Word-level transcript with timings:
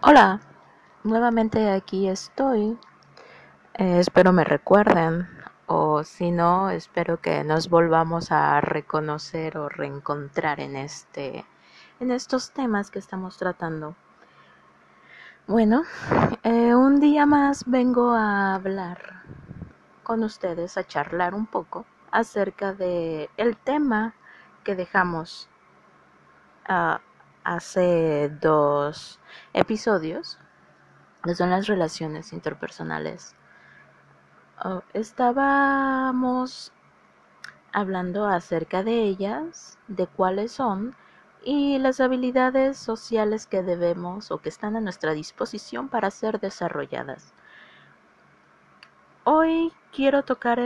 Hola, 0.00 0.38
nuevamente 1.02 1.72
aquí 1.72 2.08
estoy. 2.08 2.78
Eh, 3.74 3.98
espero 3.98 4.32
me 4.32 4.44
recuerden 4.44 5.26
o 5.66 6.04
si 6.04 6.30
no, 6.30 6.70
espero 6.70 7.20
que 7.20 7.42
nos 7.42 7.68
volvamos 7.68 8.30
a 8.30 8.60
reconocer 8.60 9.58
o 9.58 9.68
reencontrar 9.68 10.60
en 10.60 10.76
este 10.76 11.44
en 11.98 12.12
estos 12.12 12.52
temas 12.52 12.92
que 12.92 13.00
estamos 13.00 13.38
tratando. 13.38 13.96
Bueno, 15.48 15.82
eh, 16.44 16.76
un 16.76 17.00
día 17.00 17.26
más 17.26 17.64
vengo 17.66 18.12
a 18.12 18.54
hablar 18.54 19.24
con 20.04 20.22
ustedes, 20.22 20.78
a 20.78 20.86
charlar 20.86 21.34
un 21.34 21.46
poco 21.46 21.86
acerca 22.12 22.72
de 22.72 23.30
el 23.36 23.56
tema 23.56 24.14
que 24.62 24.76
dejamos 24.76 25.48
uh, 26.68 26.98
hace 27.48 28.30
dos 28.42 29.18
episodios, 29.54 30.38
que 31.24 31.34
son 31.34 31.48
las 31.48 31.66
relaciones 31.66 32.34
interpersonales. 32.34 33.34
Oh, 34.62 34.82
estábamos 34.92 36.72
hablando 37.72 38.26
acerca 38.26 38.82
de 38.82 39.02
ellas, 39.02 39.78
de 39.88 40.06
cuáles 40.06 40.52
son 40.52 40.94
y 41.42 41.78
las 41.78 42.00
habilidades 42.00 42.76
sociales 42.76 43.46
que 43.46 43.62
debemos 43.62 44.30
o 44.30 44.38
que 44.42 44.50
están 44.50 44.76
a 44.76 44.80
nuestra 44.80 45.12
disposición 45.14 45.88
para 45.88 46.10
ser 46.10 46.40
desarrolladas. 46.40 47.32
Hoy 49.24 49.72
quiero 49.94 50.22
tocar 50.22 50.58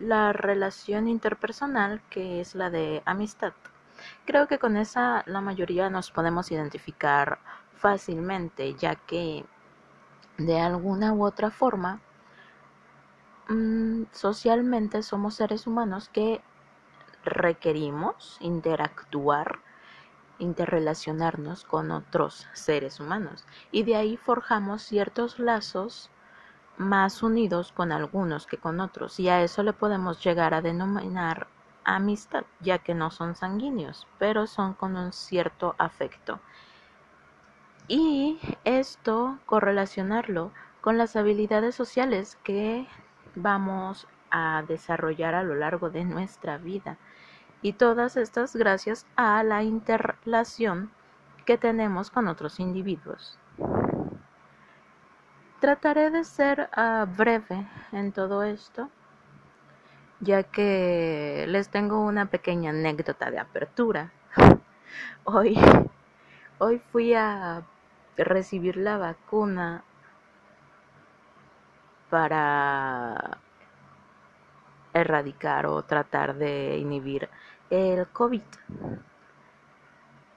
la 0.00 0.32
relación 0.32 1.08
interpersonal 1.08 2.00
que 2.08 2.40
es 2.40 2.54
la 2.54 2.70
de 2.70 3.02
amistad. 3.04 3.52
Creo 4.26 4.48
que 4.48 4.58
con 4.58 4.76
esa 4.76 5.22
la 5.26 5.40
mayoría 5.40 5.88
nos 5.88 6.10
podemos 6.10 6.50
identificar 6.50 7.38
fácilmente, 7.76 8.74
ya 8.74 8.96
que 8.96 9.44
de 10.36 10.60
alguna 10.60 11.12
u 11.12 11.24
otra 11.24 11.52
forma 11.52 12.00
mm, 13.48 14.02
socialmente 14.10 15.04
somos 15.04 15.36
seres 15.36 15.68
humanos 15.68 16.08
que 16.08 16.42
requerimos 17.24 18.36
interactuar, 18.40 19.60
interrelacionarnos 20.38 21.62
con 21.62 21.92
otros 21.92 22.48
seres 22.52 22.98
humanos. 22.98 23.44
Y 23.70 23.84
de 23.84 23.94
ahí 23.94 24.16
forjamos 24.16 24.82
ciertos 24.82 25.38
lazos 25.38 26.10
más 26.78 27.22
unidos 27.22 27.70
con 27.70 27.92
algunos 27.92 28.46
que 28.48 28.58
con 28.58 28.80
otros. 28.80 29.20
Y 29.20 29.28
a 29.28 29.42
eso 29.42 29.62
le 29.62 29.72
podemos 29.72 30.22
llegar 30.24 30.52
a 30.52 30.62
denominar 30.62 31.46
amistad, 31.86 32.44
ya 32.60 32.78
que 32.78 32.94
no 32.94 33.10
son 33.10 33.34
sanguíneos, 33.34 34.06
pero 34.18 34.46
son 34.46 34.74
con 34.74 34.96
un 34.96 35.12
cierto 35.12 35.74
afecto. 35.78 36.40
Y 37.88 38.38
esto 38.64 39.38
correlacionarlo 39.46 40.50
con 40.80 40.98
las 40.98 41.14
habilidades 41.16 41.74
sociales 41.74 42.36
que 42.42 42.86
vamos 43.36 44.08
a 44.30 44.64
desarrollar 44.66 45.34
a 45.34 45.44
lo 45.44 45.54
largo 45.54 45.88
de 45.88 46.04
nuestra 46.04 46.58
vida. 46.58 46.98
Y 47.62 47.74
todas 47.74 48.16
estas 48.16 48.56
gracias 48.56 49.06
a 49.14 49.42
la 49.44 49.62
interrelación 49.62 50.90
que 51.44 51.56
tenemos 51.56 52.10
con 52.10 52.26
otros 52.26 52.58
individuos. 52.58 53.38
Trataré 55.60 56.10
de 56.10 56.24
ser 56.24 56.68
uh, 56.76 57.06
breve 57.16 57.66
en 57.92 58.12
todo 58.12 58.42
esto 58.42 58.90
ya 60.20 60.42
que 60.44 61.44
les 61.48 61.68
tengo 61.68 62.00
una 62.00 62.26
pequeña 62.26 62.70
anécdota 62.70 63.30
de 63.30 63.38
apertura. 63.38 64.12
Hoy, 65.24 65.58
hoy 66.58 66.80
fui 66.92 67.12
a 67.14 67.64
recibir 68.16 68.76
la 68.76 68.96
vacuna 68.96 69.82
para 72.08 73.38
erradicar 74.94 75.66
o 75.66 75.82
tratar 75.82 76.36
de 76.36 76.78
inhibir 76.78 77.28
el 77.70 78.06
COVID. 78.06 78.42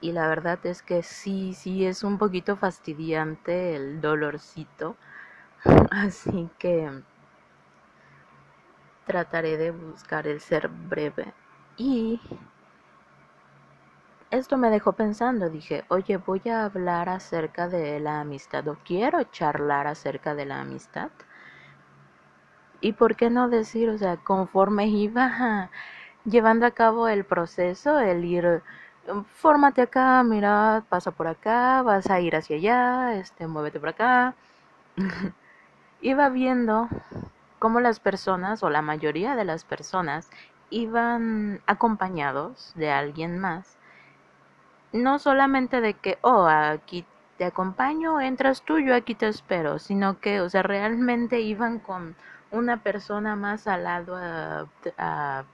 Y 0.01 0.11
la 0.11 0.27
verdad 0.27 0.59
es 0.65 0.81
que 0.81 1.03
sí, 1.03 1.53
sí 1.53 1.85
es 1.85 2.03
un 2.03 2.17
poquito 2.17 2.55
fastidiante 2.57 3.75
el 3.75 4.01
dolorcito. 4.01 4.95
Así 5.91 6.49
que 6.57 6.89
trataré 9.09 9.57
de 9.57 9.71
buscar 9.71 10.27
el 10.27 10.39
ser 10.39 10.67
breve. 10.67 11.33
Y 11.77 12.21
esto 14.29 14.55
me 14.55 14.69
dejó 14.69 14.93
pensando, 14.93 15.49
dije, 15.49 15.83
oye, 15.87 16.17
voy 16.17 16.43
a 16.47 16.65
hablar 16.65 17.09
acerca 17.09 17.67
de 17.67 17.99
la 17.99 18.19
amistad 18.19 18.67
o 18.67 18.77
quiero 18.85 19.23
charlar 19.23 19.87
acerca 19.87 20.35
de 20.35 20.45
la 20.45 20.61
amistad. 20.61 21.09
¿Y 22.81 22.93
por 22.93 23.15
qué 23.15 23.31
no 23.31 23.49
decir, 23.49 23.89
o 23.89 23.97
sea, 23.97 24.17
conforme 24.17 24.85
iba 24.89 25.71
llevando 26.25 26.67
a 26.67 26.71
cabo 26.71 27.07
el 27.07 27.25
proceso, 27.25 27.99
el 27.99 28.23
ir, 28.23 28.61
fórmate 29.33 29.81
acá, 29.81 30.21
mira, 30.21 30.83
pasa 30.87 31.09
por 31.09 31.27
acá, 31.27 31.81
vas 31.81 32.07
a 32.11 32.19
ir 32.19 32.35
hacia 32.35 32.57
allá, 32.57 33.15
este, 33.15 33.47
muévete 33.47 33.79
por 33.79 33.89
acá. 33.89 34.35
iba 36.01 36.29
viendo 36.29 36.87
como 37.59 37.79
las 37.79 37.99
personas 37.99 38.63
o 38.63 38.69
la 38.69 38.81
mayoría 38.81 39.35
de 39.35 39.45
las 39.45 39.65
personas 39.65 40.29
iban 40.69 41.61
acompañados 41.67 42.73
de 42.75 42.91
alguien 42.91 43.37
más. 43.37 43.77
No 44.91 45.19
solamente 45.19 45.81
de 45.81 45.93
que, 45.93 46.17
oh, 46.21 46.47
aquí 46.47 47.05
te 47.37 47.45
acompaño, 47.45 48.21
entras 48.21 48.63
tú, 48.63 48.79
yo 48.79 48.95
aquí 48.95 49.15
te 49.15 49.27
espero, 49.27 49.79
sino 49.79 50.19
que, 50.19 50.41
o 50.41 50.49
sea, 50.49 50.63
realmente 50.63 51.41
iban 51.41 51.79
con 51.79 52.15
una 52.51 52.77
persona 52.81 53.35
más 53.35 53.67
al 53.67 53.83
lado 53.83 54.67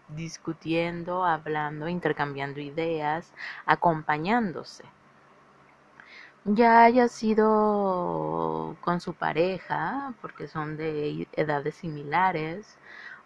discutiendo, 0.10 1.26
hablando, 1.26 1.90
intercambiando 1.90 2.62
ideas, 2.62 3.34
acompañándose 3.66 4.86
ya 6.46 6.84
haya 6.84 7.08
sido 7.08 8.76
con 8.82 9.02
su 9.02 9.14
pareja, 9.14 10.14
porque 10.22 10.48
son 10.48 10.78
de 10.78 11.28
edades 11.34 11.76
similares, 11.76 12.78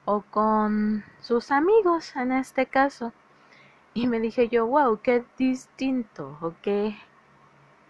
o 0.05 0.21
con 0.21 1.03
sus 1.21 1.51
amigos 1.51 2.15
en 2.15 2.31
este 2.31 2.65
caso. 2.65 3.13
Y 3.93 4.07
me 4.07 4.19
dije 4.19 4.47
yo, 4.49 4.65
wow, 4.67 5.01
qué 5.01 5.25
distinto, 5.37 6.37
o 6.41 6.53
qué, 6.61 6.97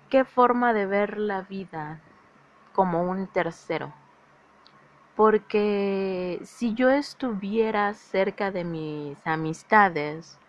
qué 0.09 0.25
forma 0.25 0.73
de 0.73 0.85
ver 0.87 1.17
la 1.19 1.41
vida 1.43 2.01
como 2.73 3.03
un 3.03 3.27
tercero. 3.27 3.93
Porque 5.15 6.39
si 6.43 6.73
yo 6.73 6.89
estuviera 6.89 7.93
cerca 7.93 8.51
de 8.51 8.63
mis 8.63 9.17
amistades, 9.27 10.39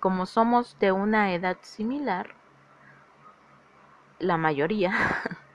como 0.00 0.26
somos 0.26 0.78
de 0.78 0.92
una 0.92 1.34
edad 1.34 1.58
similar, 1.62 2.37
la 4.18 4.36
mayoría, 4.36 4.92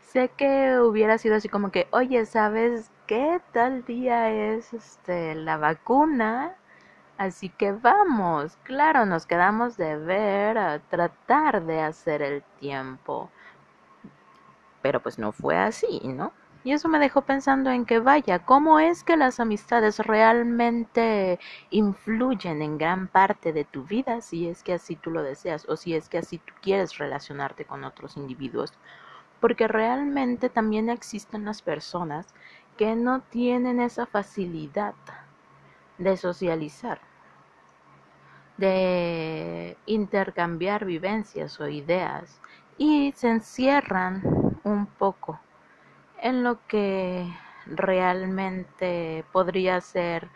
sé 0.00 0.30
que 0.36 0.78
hubiera 0.80 1.18
sido 1.18 1.36
así 1.36 1.48
como 1.48 1.70
que, 1.70 1.88
oye, 1.90 2.24
¿sabes 2.26 2.90
qué 3.06 3.40
tal 3.52 3.84
día 3.84 4.30
es 4.30 4.72
este 4.72 5.34
la 5.34 5.56
vacuna? 5.56 6.56
Así 7.18 7.48
que 7.48 7.72
vamos, 7.72 8.58
claro, 8.64 9.06
nos 9.06 9.26
quedamos 9.26 9.76
de 9.76 9.96
ver 9.96 10.58
a 10.58 10.78
tratar 10.80 11.64
de 11.64 11.80
hacer 11.80 12.22
el 12.22 12.42
tiempo. 12.60 13.30
Pero 14.82 15.00
pues 15.02 15.18
no 15.18 15.32
fue 15.32 15.56
así, 15.56 16.00
¿no? 16.04 16.32
Y 16.66 16.72
eso 16.72 16.88
me 16.88 16.98
dejó 16.98 17.22
pensando 17.22 17.70
en 17.70 17.84
que 17.86 18.00
vaya, 18.00 18.40
¿cómo 18.40 18.80
es 18.80 19.04
que 19.04 19.16
las 19.16 19.38
amistades 19.38 20.00
realmente 20.00 21.38
influyen 21.70 22.60
en 22.60 22.76
gran 22.76 23.06
parte 23.06 23.52
de 23.52 23.64
tu 23.64 23.84
vida 23.84 24.20
si 24.20 24.48
es 24.48 24.64
que 24.64 24.72
así 24.72 24.96
tú 24.96 25.12
lo 25.12 25.22
deseas 25.22 25.64
o 25.68 25.76
si 25.76 25.94
es 25.94 26.08
que 26.08 26.18
así 26.18 26.38
tú 26.38 26.52
quieres 26.60 26.98
relacionarte 26.98 27.66
con 27.66 27.84
otros 27.84 28.16
individuos? 28.16 28.72
Porque 29.40 29.68
realmente 29.68 30.48
también 30.48 30.90
existen 30.90 31.44
las 31.44 31.62
personas 31.62 32.34
que 32.76 32.96
no 32.96 33.20
tienen 33.20 33.78
esa 33.78 34.04
facilidad 34.04 34.94
de 35.98 36.16
socializar, 36.16 37.00
de 38.56 39.78
intercambiar 39.86 40.84
vivencias 40.84 41.60
o 41.60 41.68
ideas 41.68 42.40
y 42.76 43.12
se 43.12 43.28
encierran 43.28 44.58
un 44.64 44.86
poco 44.86 45.38
en 46.20 46.42
lo 46.42 46.66
que 46.66 47.26
realmente 47.66 49.24
podría 49.32 49.80
ser 49.80 50.28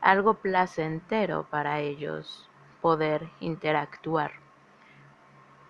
algo 0.00 0.34
placentero 0.34 1.46
para 1.50 1.80
ellos 1.80 2.48
poder 2.80 3.28
interactuar. 3.40 4.32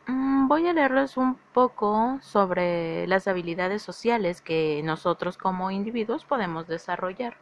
Mm, 0.07 0.49
voy 0.49 0.67
a 0.67 0.73
leerles 0.73 1.17
un 1.17 1.37
poco 1.53 2.19
sobre 2.23 3.07
las 3.07 3.29
habilidades 3.29 3.83
sociales 3.83 4.41
que 4.41 4.81
nosotros 4.85 5.39
como 5.39 5.71
individuos 5.71 6.25
podemos 6.25 6.67
desarrollar. 6.67 7.37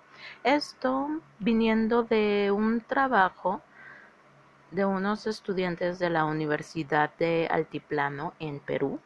Esto 0.45 1.09
viniendo 1.39 2.03
de 2.03 2.51
un 2.55 2.81
trabajo 2.83 3.63
de 4.71 4.85
unos 4.85 5.27
estudiantes 5.27 5.99
de 5.99 6.11
la 6.11 6.25
Universidad 6.25 7.11
de 7.19 7.49
Altiplano 7.51 8.35
en 8.39 8.61
Perú. 8.61 9.01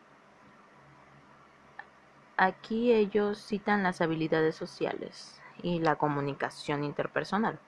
Aquí 2.36 2.92
ellos 2.92 3.38
citan 3.38 3.84
las 3.84 4.00
habilidades 4.00 4.56
sociales 4.56 5.40
y 5.62 5.78
la 5.78 5.94
comunicación 5.96 6.82
interpersonal. 6.82 7.60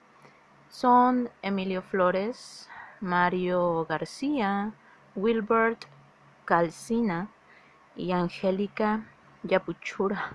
Son 0.69 1.29
Emilio 1.41 1.81
Flores, 1.81 2.69
Mario 2.99 3.85
García, 3.85 4.73
Wilbert 5.15 5.85
Calcina 6.43 7.29
y 7.95 8.11
Angélica 8.11 9.05
Yapuchura. 9.43 10.33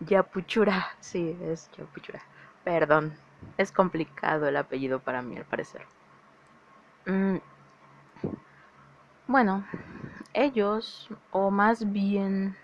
Yapuchura, 0.00 0.88
sí, 0.98 1.38
es 1.42 1.70
Yapuchura. 1.78 2.22
Perdón, 2.64 3.16
es 3.56 3.70
complicado 3.70 4.48
el 4.48 4.56
apellido 4.56 4.98
para 4.98 5.22
mí 5.22 5.36
al 5.36 5.44
parecer. 5.44 5.86
Mm, 7.06 7.36
bueno, 9.28 9.64
ellos, 10.34 11.08
o 11.30 11.50
más 11.50 11.92
bien 11.92 12.56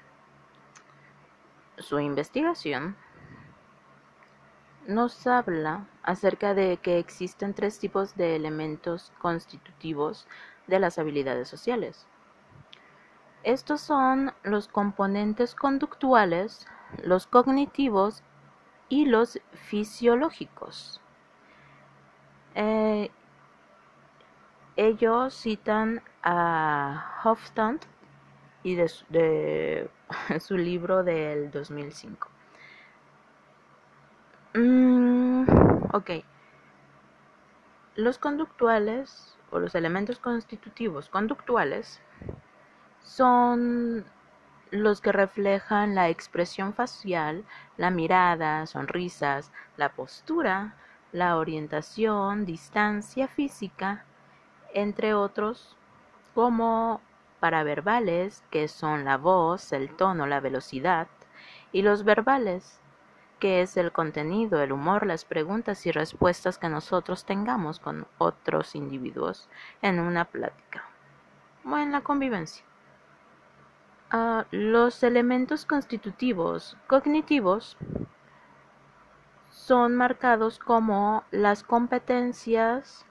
su 1.83 2.01
investigación, 2.01 2.97
nos 4.87 5.27
habla 5.27 5.87
acerca 6.03 6.55
de 6.55 6.79
que 6.79 6.99
existen 6.99 7.55
tres 7.55 7.79
tipos 7.79 8.17
de 8.17 8.37
elementos 8.37 9.13
constitutivos 9.21 10.27
de 10.67 10.81
las 10.81 10.99
habilidades 10.99 11.49
sociales. 11.49 12.07
Estos 13.45 13.81
son 13.81 14.33
los 14.43 14.69
componentes 14.69 15.55
conductuales, 15.55 16.67
los 17.03 17.27
cognitivos 17.27 18.23
y 18.89 19.07
los 19.07 19.41
fisiológicos. 19.53 21.01
Eh, 22.55 23.11
ellos 24.77 25.35
citan 25.35 26.03
a 26.23 27.21
Hofstad 27.25 27.77
y 28.63 28.77
de, 28.77 29.91
su 30.41 30.57
libro 30.57 31.03
del 31.03 31.51
2005. 31.51 32.29
Mm, 34.55 35.45
ok. 35.93 36.11
Los 37.97 38.19
conductuales 38.19 39.37
o 39.51 39.59
los 39.59 39.75
elementos 39.75 40.19
constitutivos 40.19 41.09
conductuales 41.09 42.01
son 43.03 44.05
los 44.71 45.03
que 45.03 45.13
reflejan 45.13 45.95
la 45.95 46.09
expresión 46.09 46.73
facial, 46.73 47.45
la 47.77 47.91
mirada, 47.91 48.67
sonrisas, 48.67 49.53
la 49.77 49.91
postura, 49.91 50.75
la 51.13 51.37
orientación, 51.37 52.47
distancia 52.47 53.29
física, 53.29 54.05
entre 54.73 55.13
otros, 55.13 55.77
como 56.35 57.03
paraverbales, 57.43 58.45
que 58.53 58.69
son 58.69 59.05
la 59.05 59.17
voz, 59.17 59.73
el 59.73 59.91
tono, 59.97 60.29
la 60.29 60.39
velocidad, 60.39 61.09
y 61.73 61.83
los 61.83 62.05
verbales, 62.05 62.79
que 63.41 63.63
es 63.63 63.77
el 63.77 63.91
contenido, 63.91 64.63
el 64.63 64.71
humor, 64.71 65.05
las 65.05 65.25
preguntas 65.25 65.85
y 65.87 65.91
respuestas 65.91 66.57
que 66.57 66.69
nosotros 66.69 67.25
tengamos 67.25 67.81
con 67.81 68.07
otros 68.19 68.77
individuos 68.77 69.49
en 69.83 69.99
una 69.99 70.25
plática 70.25 70.85
o 71.69 71.77
en 71.77 71.91
la 71.91 72.03
convivencia. 72.03 72.65
Ah, 74.13 74.47
los 74.53 75.03
elementos 75.03 75.67
constitutivos 75.67 76.77
cognitivos 76.87 77.77
son 79.51 79.97
marcados 79.97 80.61
como 80.61 81.25
las 81.33 81.65
competencias 81.65 83.05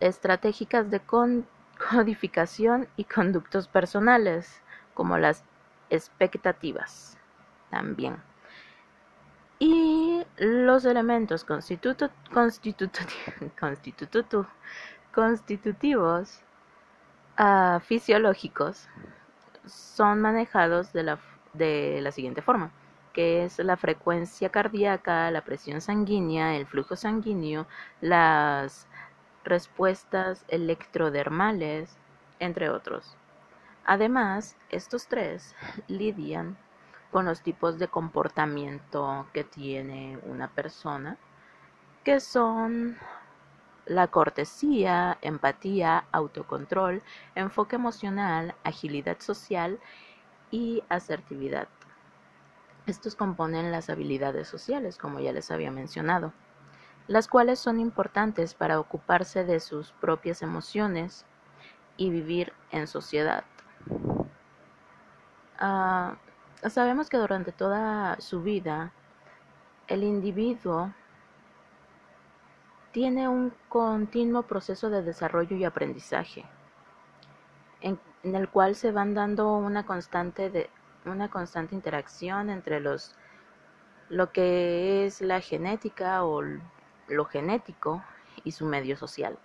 estratégicas 0.00 0.90
de 0.90 1.00
codificación 1.90 2.88
y 2.96 3.04
conductos 3.04 3.68
personales, 3.68 4.60
como 4.94 5.18
las 5.18 5.44
expectativas 5.90 7.18
también. 7.70 8.16
Y 9.58 10.22
los 10.36 10.84
elementos 10.84 11.44
constitutivos 15.14 16.40
uh, 17.38 17.80
fisiológicos 17.80 18.88
son 19.66 20.20
manejados 20.20 20.92
de 20.92 21.02
la, 21.02 21.18
de 21.52 22.00
la 22.02 22.12
siguiente 22.12 22.42
forma 22.42 22.70
que 23.14 23.44
es 23.44 23.60
la 23.60 23.76
frecuencia 23.76 24.50
cardíaca, 24.50 25.30
la 25.30 25.44
presión 25.44 25.80
sanguínea, 25.80 26.56
el 26.56 26.66
flujo 26.66 26.96
sanguíneo, 26.96 27.66
las 28.00 28.88
respuestas 29.44 30.44
electrodermales, 30.48 31.96
entre 32.38 32.70
otros. 32.70 33.16
Además, 33.84 34.56
estos 34.70 35.06
tres 35.06 35.54
lidian 35.86 36.56
con 37.12 37.26
los 37.26 37.42
tipos 37.42 37.78
de 37.78 37.88
comportamiento 37.88 39.26
que 39.32 39.44
tiene 39.44 40.18
una 40.24 40.48
persona, 40.48 41.18
que 42.02 42.18
son 42.20 42.96
la 43.86 44.08
cortesía, 44.08 45.18
empatía, 45.20 46.06
autocontrol, 46.10 47.02
enfoque 47.34 47.76
emocional, 47.76 48.54
agilidad 48.64 49.20
social 49.20 49.78
y 50.50 50.82
asertividad. 50.88 51.68
Estos 52.86 53.14
componen 53.14 53.70
las 53.70 53.90
habilidades 53.90 54.48
sociales, 54.48 54.98
como 54.98 55.20
ya 55.20 55.32
les 55.32 55.50
había 55.50 55.70
mencionado 55.70 56.32
las 57.06 57.28
cuales 57.28 57.58
son 57.58 57.78
importantes 57.80 58.54
para 58.54 58.80
ocuparse 58.80 59.44
de 59.44 59.60
sus 59.60 59.92
propias 59.92 60.42
emociones 60.42 61.26
y 61.96 62.10
vivir 62.10 62.52
en 62.70 62.86
sociedad. 62.86 63.44
Ah, 65.58 66.16
sabemos 66.68 67.08
que 67.08 67.18
durante 67.18 67.52
toda 67.52 68.20
su 68.20 68.42
vida 68.42 68.92
el 69.86 70.02
individuo 70.02 70.92
tiene 72.92 73.28
un 73.28 73.52
continuo 73.68 74.42
proceso 74.44 74.88
de 74.88 75.02
desarrollo 75.02 75.56
y 75.56 75.64
aprendizaje, 75.64 76.44
en, 77.80 77.98
el 78.22 78.48
cual 78.48 78.76
se 78.76 78.92
van 78.92 79.14
dando 79.14 79.52
una 79.52 79.84
constante 79.84 80.48
de 80.48 80.70
una 81.04 81.28
constante 81.28 81.74
interacción 81.74 82.48
entre 82.48 82.80
los 82.80 83.14
lo 84.08 84.32
que 84.32 85.04
es 85.04 85.20
la 85.20 85.40
genética 85.40 86.24
o 86.24 86.40
lo 87.08 87.24
genético 87.24 88.02
y 88.44 88.52
su 88.52 88.66
medio 88.66 88.96
social. 88.96 89.38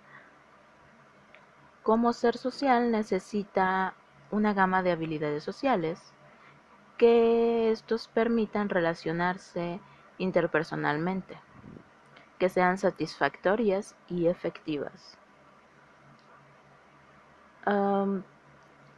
Como 1.82 2.12
ser 2.12 2.36
social 2.36 2.90
necesita 2.90 3.94
una 4.30 4.54
gama 4.54 4.82
de 4.82 4.92
habilidades 4.92 5.42
sociales 5.42 6.12
que 6.98 7.70
estos 7.70 8.08
permitan 8.08 8.68
relacionarse 8.68 9.80
interpersonalmente, 10.18 11.40
que 12.38 12.48
sean 12.48 12.78
satisfactorias 12.78 13.96
y 14.08 14.26
efectivas. 14.26 15.16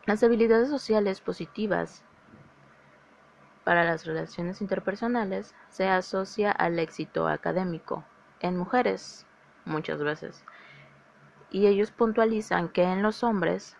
las 0.06 0.22
habilidades 0.22 0.68
sociales 0.68 1.20
positivas 1.20 2.02
para 3.64 3.84
las 3.84 4.04
relaciones 4.04 4.60
interpersonales 4.60 5.54
se 5.68 5.88
asocia 5.88 6.50
al 6.50 6.78
éxito 6.78 7.28
académico, 7.28 8.04
en 8.42 8.56
mujeres 8.56 9.26
muchas 9.64 10.02
veces. 10.02 10.44
Y 11.50 11.66
ellos 11.66 11.90
puntualizan 11.90 12.68
que 12.68 12.82
en 12.82 13.02
los 13.02 13.22
hombres 13.22 13.76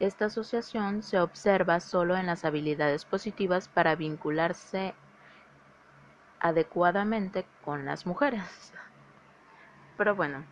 esta 0.00 0.26
asociación 0.26 1.02
se 1.02 1.20
observa 1.20 1.80
solo 1.80 2.16
en 2.16 2.26
las 2.26 2.44
habilidades 2.44 3.04
positivas 3.04 3.68
para 3.68 3.94
vincularse 3.94 4.94
adecuadamente 6.40 7.46
con 7.64 7.86
las 7.86 8.06
mujeres. 8.06 8.72
Pero 9.96 10.14
bueno, 10.14 10.44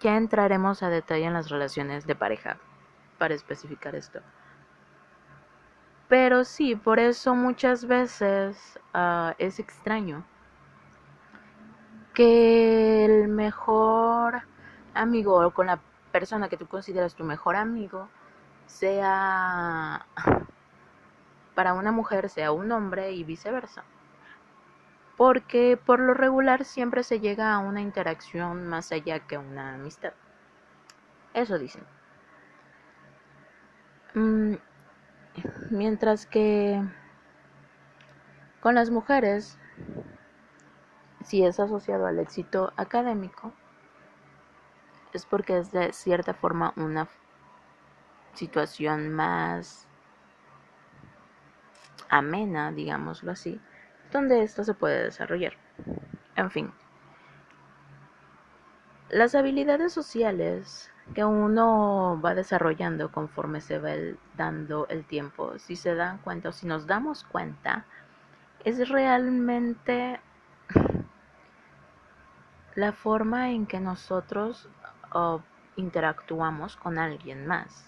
ya 0.00 0.16
entraremos 0.16 0.82
a 0.82 0.88
detalle 0.88 1.24
en 1.24 1.34
las 1.34 1.50
relaciones 1.50 2.06
de 2.06 2.14
pareja 2.14 2.58
para 3.18 3.34
especificar 3.34 3.94
esto. 3.94 4.20
Pero 6.08 6.44
sí, 6.44 6.76
por 6.76 7.00
eso 7.00 7.34
muchas 7.34 7.86
veces 7.86 8.78
ah, 8.92 9.34
es 9.38 9.58
extraño 9.58 10.24
que 12.14 13.04
el 13.04 13.28
mejor 13.28 14.42
amigo 14.94 15.46
o 15.46 15.50
con 15.52 15.66
la 15.66 15.80
persona 16.12 16.48
que 16.48 16.56
tú 16.56 16.66
consideras 16.66 17.14
tu 17.14 17.24
mejor 17.24 17.56
amigo 17.56 18.08
sea 18.66 20.06
para 21.54 21.74
una 21.74 21.92
mujer 21.92 22.28
sea 22.28 22.52
un 22.52 22.72
hombre 22.72 23.12
y 23.12 23.24
viceversa. 23.24 23.84
Porque 25.16 25.76
por 25.76 26.00
lo 26.00 26.14
regular 26.14 26.64
siempre 26.64 27.04
se 27.04 27.20
llega 27.20 27.54
a 27.54 27.58
una 27.58 27.80
interacción 27.80 28.66
más 28.66 28.90
allá 28.90 29.20
que 29.20 29.38
una 29.38 29.74
amistad. 29.74 30.12
Eso 31.34 31.58
dicen. 31.58 31.84
Mm, 34.14 34.54
mientras 35.70 36.26
que 36.26 36.82
con 38.60 38.74
las 38.74 38.90
mujeres 38.90 39.58
si 41.24 41.44
es 41.44 41.58
asociado 41.58 42.06
al 42.06 42.18
éxito 42.18 42.72
académico, 42.76 43.52
es 45.12 45.26
porque 45.26 45.58
es 45.58 45.72
de 45.72 45.92
cierta 45.92 46.34
forma 46.34 46.72
una 46.76 47.08
situación 48.34 49.10
más 49.10 49.88
amena, 52.08 52.72
digámoslo 52.72 53.32
así, 53.32 53.60
donde 54.12 54.42
esto 54.42 54.64
se 54.64 54.74
puede 54.74 55.04
desarrollar. 55.04 55.54
En 56.36 56.50
fin, 56.50 56.72
las 59.08 59.34
habilidades 59.34 59.92
sociales 59.92 60.90
que 61.14 61.24
uno 61.24 62.20
va 62.24 62.34
desarrollando 62.34 63.12
conforme 63.12 63.60
se 63.60 63.78
va 63.78 63.90
dando 64.36 64.86
el 64.88 65.04
tiempo, 65.04 65.58
si 65.58 65.76
se 65.76 65.94
dan 65.94 66.18
cuenta 66.18 66.50
o 66.50 66.52
si 66.52 66.66
nos 66.66 66.86
damos 66.86 67.24
cuenta, 67.24 67.84
es 68.64 68.88
realmente 68.88 70.20
la 72.74 72.92
forma 72.92 73.50
en 73.50 73.66
que 73.66 73.80
nosotros 73.80 74.68
interactuamos 75.76 76.76
con 76.76 76.98
alguien 76.98 77.46
más. 77.46 77.86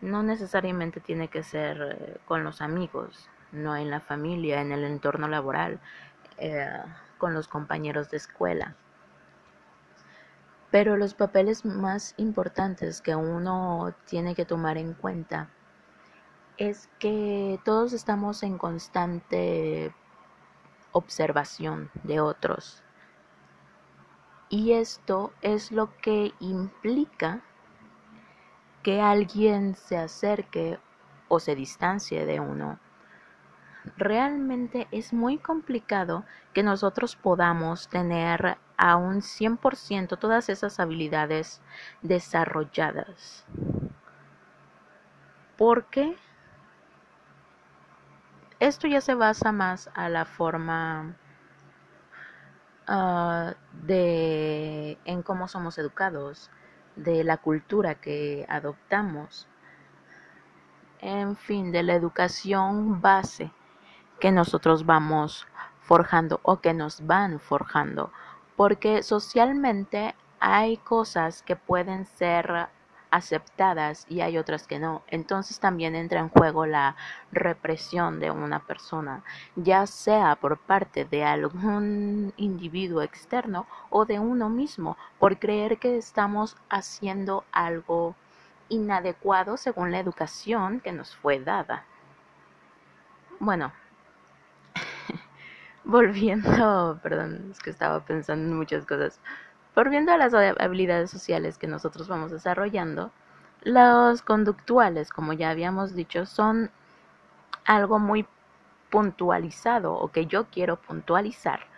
No 0.00 0.22
necesariamente 0.22 1.00
tiene 1.00 1.28
que 1.28 1.42
ser 1.42 1.80
eh, 1.82 2.16
con 2.24 2.42
los 2.42 2.62
amigos, 2.62 3.28
no 3.52 3.76
en 3.76 3.90
la 3.90 4.00
familia, 4.00 4.62
en 4.62 4.72
el 4.72 4.84
entorno 4.84 5.28
laboral, 5.28 5.78
eh, 6.38 6.66
con 7.18 7.34
los 7.34 7.48
compañeros 7.48 8.10
de 8.10 8.16
escuela. 8.16 8.74
Pero 10.70 10.96
los 10.96 11.12
papeles 11.12 11.66
más 11.66 12.14
importantes 12.16 13.02
que 13.02 13.14
uno 13.14 13.94
tiene 14.06 14.34
que 14.34 14.46
tomar 14.46 14.78
en 14.78 14.94
cuenta 14.94 15.50
es 16.56 16.88
que 16.98 17.60
todos 17.64 17.92
estamos 17.92 18.42
en 18.42 18.56
constante 18.56 19.94
observación 20.92 21.90
de 22.04 22.20
otros. 22.20 22.82
Y 24.50 24.72
esto 24.72 25.32
es 25.42 25.70
lo 25.70 25.96
que 25.98 26.34
implica 26.40 27.40
que 28.82 29.00
alguien 29.00 29.76
se 29.76 29.96
acerque 29.96 30.80
o 31.28 31.38
se 31.38 31.54
distancie 31.54 32.26
de 32.26 32.40
uno. 32.40 32.80
Realmente 33.96 34.88
es 34.90 35.12
muy 35.12 35.38
complicado 35.38 36.24
que 36.52 36.64
nosotros 36.64 37.14
podamos 37.14 37.86
tener 37.86 38.58
a 38.76 38.96
un 38.96 39.22
100% 39.22 40.18
todas 40.18 40.48
esas 40.48 40.80
habilidades 40.80 41.62
desarrolladas. 42.02 43.44
Porque 45.56 46.16
esto 48.58 48.88
ya 48.88 49.00
se 49.00 49.14
basa 49.14 49.52
más 49.52 49.90
a 49.94 50.08
la 50.08 50.24
forma 50.24 51.14
uh, 52.90 53.54
de 53.86 54.98
en 55.04 55.22
cómo 55.22 55.48
somos 55.48 55.78
educados, 55.78 56.50
de 56.96 57.24
la 57.24 57.38
cultura 57.38 57.94
que 57.94 58.44
adoptamos, 58.48 59.48
en 61.00 61.36
fin, 61.36 61.72
de 61.72 61.82
la 61.82 61.94
educación 61.94 63.00
base 63.00 63.52
que 64.18 64.32
nosotros 64.32 64.84
vamos 64.84 65.46
forjando 65.80 66.40
o 66.42 66.60
que 66.60 66.74
nos 66.74 67.06
van 67.06 67.40
forjando. 67.40 68.12
Porque 68.56 69.02
socialmente 69.02 70.14
hay 70.40 70.76
cosas 70.76 71.42
que 71.42 71.56
pueden 71.56 72.04
ser 72.04 72.68
aceptadas 73.10 74.06
y 74.08 74.20
hay 74.20 74.38
otras 74.38 74.66
que 74.66 74.78
no. 74.78 75.02
Entonces 75.08 75.60
también 75.60 75.94
entra 75.94 76.20
en 76.20 76.28
juego 76.28 76.66
la 76.66 76.96
represión 77.32 78.20
de 78.20 78.30
una 78.30 78.60
persona, 78.60 79.22
ya 79.56 79.86
sea 79.86 80.36
por 80.36 80.58
parte 80.58 81.04
de 81.04 81.24
algún 81.24 82.32
individuo 82.36 83.02
externo 83.02 83.66
o 83.90 84.04
de 84.04 84.18
uno 84.18 84.48
mismo, 84.48 84.96
por 85.18 85.38
creer 85.38 85.78
que 85.78 85.96
estamos 85.96 86.56
haciendo 86.68 87.44
algo 87.52 88.14
inadecuado 88.68 89.56
según 89.56 89.90
la 89.90 89.98
educación 89.98 90.80
que 90.80 90.92
nos 90.92 91.16
fue 91.16 91.40
dada. 91.40 91.84
Bueno, 93.40 93.72
volviendo, 95.84 96.98
perdón, 97.02 97.48
es 97.50 97.58
que 97.58 97.70
estaba 97.70 98.00
pensando 98.04 98.50
en 98.50 98.56
muchas 98.56 98.86
cosas. 98.86 99.20
Volviendo 99.74 100.12
a 100.12 100.18
las 100.18 100.34
habilidades 100.34 101.10
sociales 101.10 101.58
que 101.58 101.66
nosotros 101.66 102.08
vamos 102.08 102.30
desarrollando, 102.30 103.10
los 103.62 104.22
conductuales, 104.22 105.10
como 105.10 105.32
ya 105.32 105.50
habíamos 105.50 105.94
dicho, 105.94 106.26
son 106.26 106.70
algo 107.64 107.98
muy 107.98 108.26
puntualizado 108.90 109.94
o 109.94 110.08
que 110.08 110.26
yo 110.26 110.46
quiero 110.46 110.76
puntualizar 110.76 111.70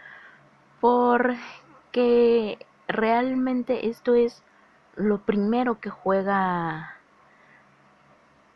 porque 0.83 2.59
realmente 2.89 3.89
esto 3.89 4.17
es 4.17 4.43
lo 4.97 5.19
primero 5.19 5.79
que 5.79 5.91
juega 5.91 6.97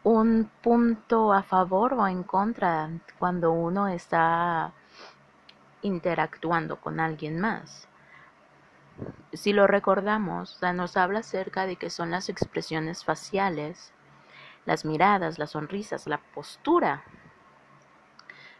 un 0.02 0.50
punto 0.60 1.32
a 1.32 1.44
favor 1.44 1.94
o 1.94 2.08
en 2.08 2.24
contra 2.24 2.90
cuando 3.20 3.52
uno 3.52 3.86
está 3.86 4.72
interactuando 5.82 6.80
con 6.80 6.98
alguien 6.98 7.38
más. 7.38 7.86
Si 9.32 9.52
lo 9.52 9.66
recordamos, 9.66 10.60
nos 10.74 10.96
habla 10.96 11.20
acerca 11.20 11.66
de 11.66 11.76
que 11.76 11.90
son 11.90 12.10
las 12.10 12.28
expresiones 12.28 13.04
faciales, 13.04 13.92
las 14.64 14.84
miradas, 14.84 15.38
las 15.38 15.50
sonrisas, 15.50 16.06
la 16.06 16.18
postura, 16.18 17.04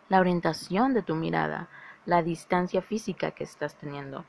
la 0.08 0.20
orientación 0.20 0.94
de 0.94 1.02
tu 1.02 1.14
mirada, 1.14 1.68
la 2.04 2.22
distancia 2.22 2.82
física 2.82 3.30
que 3.32 3.44
estás 3.44 3.74
teniendo. 3.76 4.24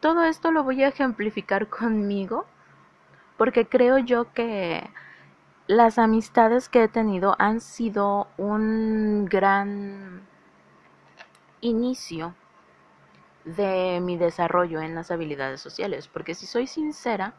Todo 0.00 0.24
esto 0.24 0.50
lo 0.50 0.64
voy 0.64 0.82
a 0.82 0.88
ejemplificar 0.88 1.68
conmigo 1.68 2.46
porque 3.36 3.66
creo 3.66 3.98
yo 3.98 4.32
que 4.32 4.90
las 5.66 5.98
amistades 5.98 6.68
que 6.68 6.84
he 6.84 6.88
tenido 6.88 7.36
han 7.38 7.60
sido 7.60 8.28
un 8.36 9.24
gran 9.26 10.22
inicio 11.60 12.34
de 13.44 14.00
mi 14.00 14.16
desarrollo 14.16 14.80
en 14.80 14.94
las 14.94 15.10
habilidades 15.10 15.60
sociales, 15.60 16.08
porque 16.08 16.34
si 16.34 16.46
soy 16.46 16.66
sincera, 16.66 17.34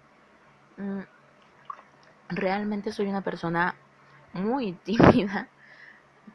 mm, 0.77 1.01
realmente 2.29 2.91
soy 2.91 3.07
una 3.07 3.21
persona 3.21 3.75
muy 4.33 4.73
tímida 4.85 5.47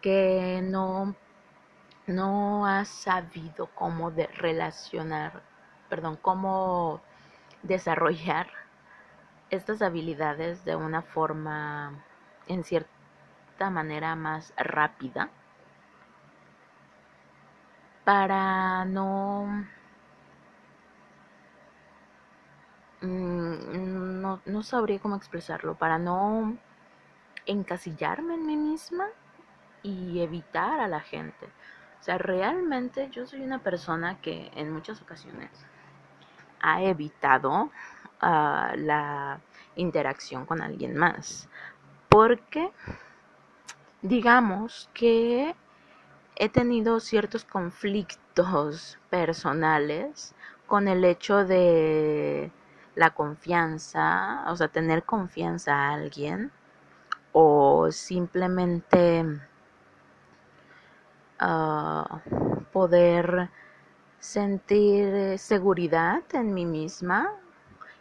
que 0.03 0.61
no 0.63 1.15
no 2.07 2.67
ha 2.67 2.85
sabido 2.85 3.69
cómo 3.75 4.11
relacionar, 4.11 5.43
perdón, 5.89 6.17
cómo 6.23 7.01
desarrollar 7.63 8.49
estas 9.51 9.83
habilidades 9.83 10.65
de 10.65 10.77
una 10.77 11.03
forma, 11.03 12.05
en 12.47 12.63
cierta 12.63 13.71
manera, 13.71 14.15
más 14.15 14.53
rápida 14.57 15.31
para 18.07 18.85
no, 18.85 19.67
mm, 23.01 24.21
no, 24.21 24.41
no 24.47 24.63
sabría 24.63 25.01
cómo 25.01 25.17
expresarlo, 25.17 25.75
para 25.75 25.99
no 25.99 26.57
encasillarme 27.47 28.35
en 28.35 28.47
mí 28.47 28.57
misma 28.57 29.07
y 29.83 30.21
evitar 30.21 30.79
a 30.79 30.87
la 30.87 31.01
gente. 31.01 31.47
O 31.99 32.03
sea, 32.05 32.17
realmente 32.17 33.11
yo 33.11 33.27
soy 33.27 33.43
una 33.43 33.59
persona 33.59 34.21
que 34.21 34.53
en 34.55 34.73
muchas 34.73 35.03
ocasiones 35.03 35.51
ha 36.61 36.83
evitado 36.83 37.73
la 38.21 39.41
interacción 39.75 40.47
con 40.47 40.63
alguien 40.63 40.97
más. 40.97 41.49
Porque 42.09 42.71
digamos 44.01 44.89
que 44.95 45.57
he 46.37 46.49
tenido 46.49 47.01
ciertos 47.01 47.45
conflictos 47.45 48.99
personales 49.11 50.35
con 50.67 50.89
el 50.89 51.05
hecho 51.05 51.45
de 51.45 52.53
la 52.95 53.11
confianza, 53.11 54.45
o 54.49 54.57
sea, 54.57 54.69
tener 54.69 55.05
confianza 55.05 55.75
a 55.75 55.95
alguien 55.95 56.53
o 57.33 57.91
simplemente 57.91 59.25
ah, 61.39 62.21
poder 62.73 63.51
sentir 64.19 65.39
seguridad 65.39 66.23
en 66.33 66.55
mí 66.55 66.67
misma 66.67 67.33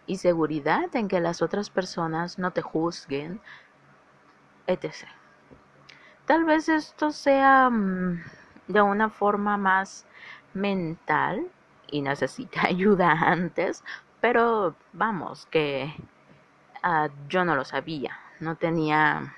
y 0.07 0.17
seguridad 0.17 0.95
en 0.95 1.07
que 1.07 1.19
las 1.19 1.41
otras 1.41 1.69
personas 1.69 2.39
no 2.39 2.51
te 2.51 2.61
juzguen, 2.61 3.41
etc. 4.67 5.07
Tal 6.25 6.43
vez 6.45 6.69
esto 6.69 7.11
sea 7.11 7.69
mm, 7.69 8.21
de 8.67 8.81
una 8.81 9.09
forma 9.09 9.57
más 9.57 10.05
mental 10.53 11.47
y 11.87 12.01
necesita 12.01 12.61
ayuda 12.67 13.11
antes, 13.11 13.83
pero 14.21 14.75
vamos, 14.93 15.45
que 15.47 15.93
ah, 16.83 17.09
yo 17.29 17.45
no 17.45 17.55
lo 17.55 17.65
sabía, 17.65 18.19
no 18.39 18.55
tenía 18.57 19.35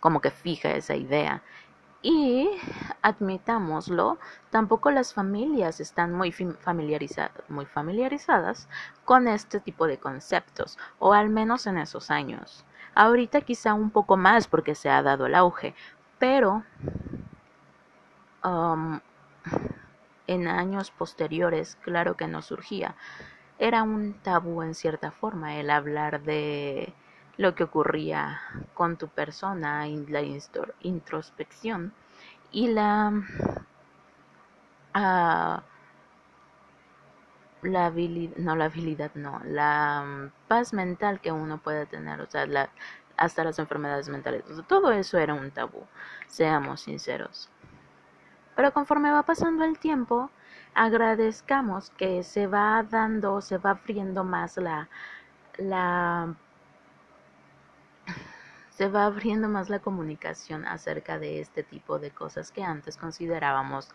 como 0.00 0.20
que 0.20 0.30
fija 0.30 0.70
esa 0.72 0.94
idea 0.96 1.42
Y 2.02 2.50
admitámoslo, 3.02 4.18
tampoco 4.50 4.90
las 4.92 5.14
familias 5.14 5.80
están 5.80 6.12
muy 6.14 6.32
familiarizadas, 6.32 7.32
muy 7.50 7.66
familiarizadas 7.66 8.68
con 9.04 9.28
este 9.28 9.60
tipo 9.60 9.86
de 9.88 9.98
conceptos, 9.98 10.78
o 11.00 11.14
al 11.14 11.30
menos 11.30 11.66
en 11.68 11.78
esos 11.78 12.10
años. 12.10 12.66
Ahorita 12.94 13.40
quizá 13.40 13.74
un 13.74 13.90
poco 13.90 14.16
más 14.16 14.46
porque 14.46 14.74
se 14.74 14.88
ha 14.88 15.02
dado 15.02 15.26
el 15.26 15.34
auge, 15.34 15.74
pero 16.18 16.62
um, 18.44 19.00
en 20.26 20.48
años 20.48 20.90
posteriores, 20.90 21.76
claro 21.82 22.16
que 22.16 22.28
no 22.28 22.42
surgía. 22.42 22.94
Era 23.58 23.82
un 23.82 24.14
tabú 24.14 24.62
en 24.62 24.74
cierta 24.74 25.10
forma 25.10 25.56
el 25.56 25.70
hablar 25.70 26.22
de 26.22 26.92
lo 27.36 27.54
que 27.54 27.64
ocurría 27.64 28.40
con 28.74 28.96
tu 28.96 29.08
persona, 29.08 29.86
la 29.86 30.22
introspección 30.80 31.92
y 32.52 32.68
la, 32.68 33.12
uh, 34.94 35.60
la 37.64 37.86
habilidad, 37.86 38.36
no 38.36 38.56
la 38.56 38.66
habilidad, 38.66 39.10
no, 39.14 39.40
la 39.44 40.02
mm, 40.04 40.48
paz 40.48 40.72
mental 40.72 41.20
que 41.20 41.32
uno 41.32 41.58
puede 41.58 41.86
tener, 41.86 42.20
o 42.20 42.26
sea, 42.30 42.46
la, 42.46 42.70
hasta 43.16 43.44
las 43.44 43.58
enfermedades 43.58 44.08
mentales. 44.08 44.44
todo 44.68 44.92
eso 44.92 45.18
era 45.18 45.34
un 45.34 45.50
tabú, 45.50 45.84
seamos 46.26 46.82
sinceros. 46.82 47.50
Pero 48.56 48.72
conforme 48.72 49.10
va 49.10 49.24
pasando 49.24 49.64
el 49.64 49.78
tiempo, 49.78 50.30
agradezcamos 50.74 51.90
que 51.90 52.22
se 52.22 52.46
va 52.46 52.82
dando, 52.84 53.40
se 53.40 53.58
va 53.58 53.70
abriendo 53.70 54.24
más 54.24 54.56
la, 54.56 54.88
la 55.58 56.34
se 58.70 58.88
va 58.88 59.06
abriendo 59.06 59.48
más 59.48 59.68
la 59.70 59.78
comunicación 59.78 60.66
acerca 60.66 61.18
de 61.18 61.40
este 61.40 61.62
tipo 61.62 61.98
de 61.98 62.10
cosas 62.10 62.50
que 62.50 62.64
antes 62.64 62.96
considerábamos 62.96 63.88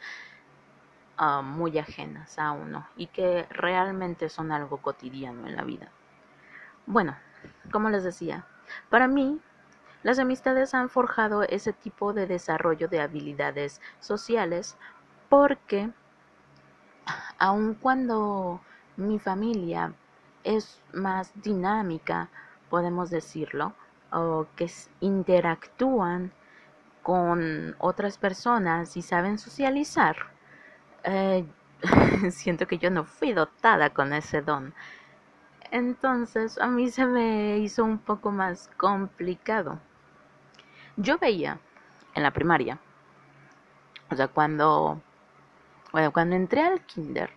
muy 1.44 1.78
ajenas 1.78 2.40
a 2.40 2.52
uno 2.52 2.88
y 2.96 3.08
que 3.08 3.46
realmente 3.50 4.30
son 4.30 4.52
algo 4.52 4.78
cotidiano 4.78 5.48
en 5.48 5.56
la 5.56 5.64
vida. 5.64 5.92
Bueno, 6.86 7.16
como 7.72 7.90
les 7.90 8.04
decía, 8.04 8.46
para 8.90 9.08
mí 9.08 9.40
las 10.02 10.18
amistades 10.18 10.74
han 10.74 10.90
forjado 10.90 11.44
ese 11.44 11.74
tipo 11.74 12.14
de 12.14 12.26
desarrollo 12.26 12.88
de 12.88 13.02
habilidades 13.02 13.82
sociales 14.00 14.78
porque 15.28 15.92
aun 17.38 17.76
cuando 17.76 18.62
mi 18.96 19.20
familia 19.20 19.94
es 20.44 20.82
más 20.94 21.32
dinámica, 21.42 22.30
podemos 22.70 23.10
decirlo, 23.10 23.74
o 24.12 24.48
que 24.56 24.72
interactúan 25.02 26.32
con 27.04 27.76
otras 27.80 28.18
personas 28.18 28.96
y 28.98 29.02
saben 29.02 29.38
socializar, 29.38 30.16
eh, 31.04 31.46
siento 32.32 32.68
que 32.68 32.78
yo 32.78 32.90
no 32.90 33.06
fui 33.06 33.34
dotada 33.34 33.90
con 33.92 34.14
ese 34.14 34.42
don. 34.42 34.74
Entonces 35.72 36.58
a 36.58 36.68
mí 36.68 36.90
se 36.90 37.06
me 37.06 37.60
hizo 37.60 37.84
un 37.84 38.00
poco 38.00 38.32
más 38.32 38.70
complicado. 38.78 39.80
Yo 40.98 41.18
veía 41.18 41.60
en 42.16 42.24
la 42.24 42.32
primaria, 42.32 42.80
o 44.12 44.16
sea, 44.16 44.28
cuando, 44.28 45.02
bueno, 45.92 46.12
cuando 46.12 46.36
entré 46.36 46.64
al 46.64 46.82
kinder, 46.82 47.30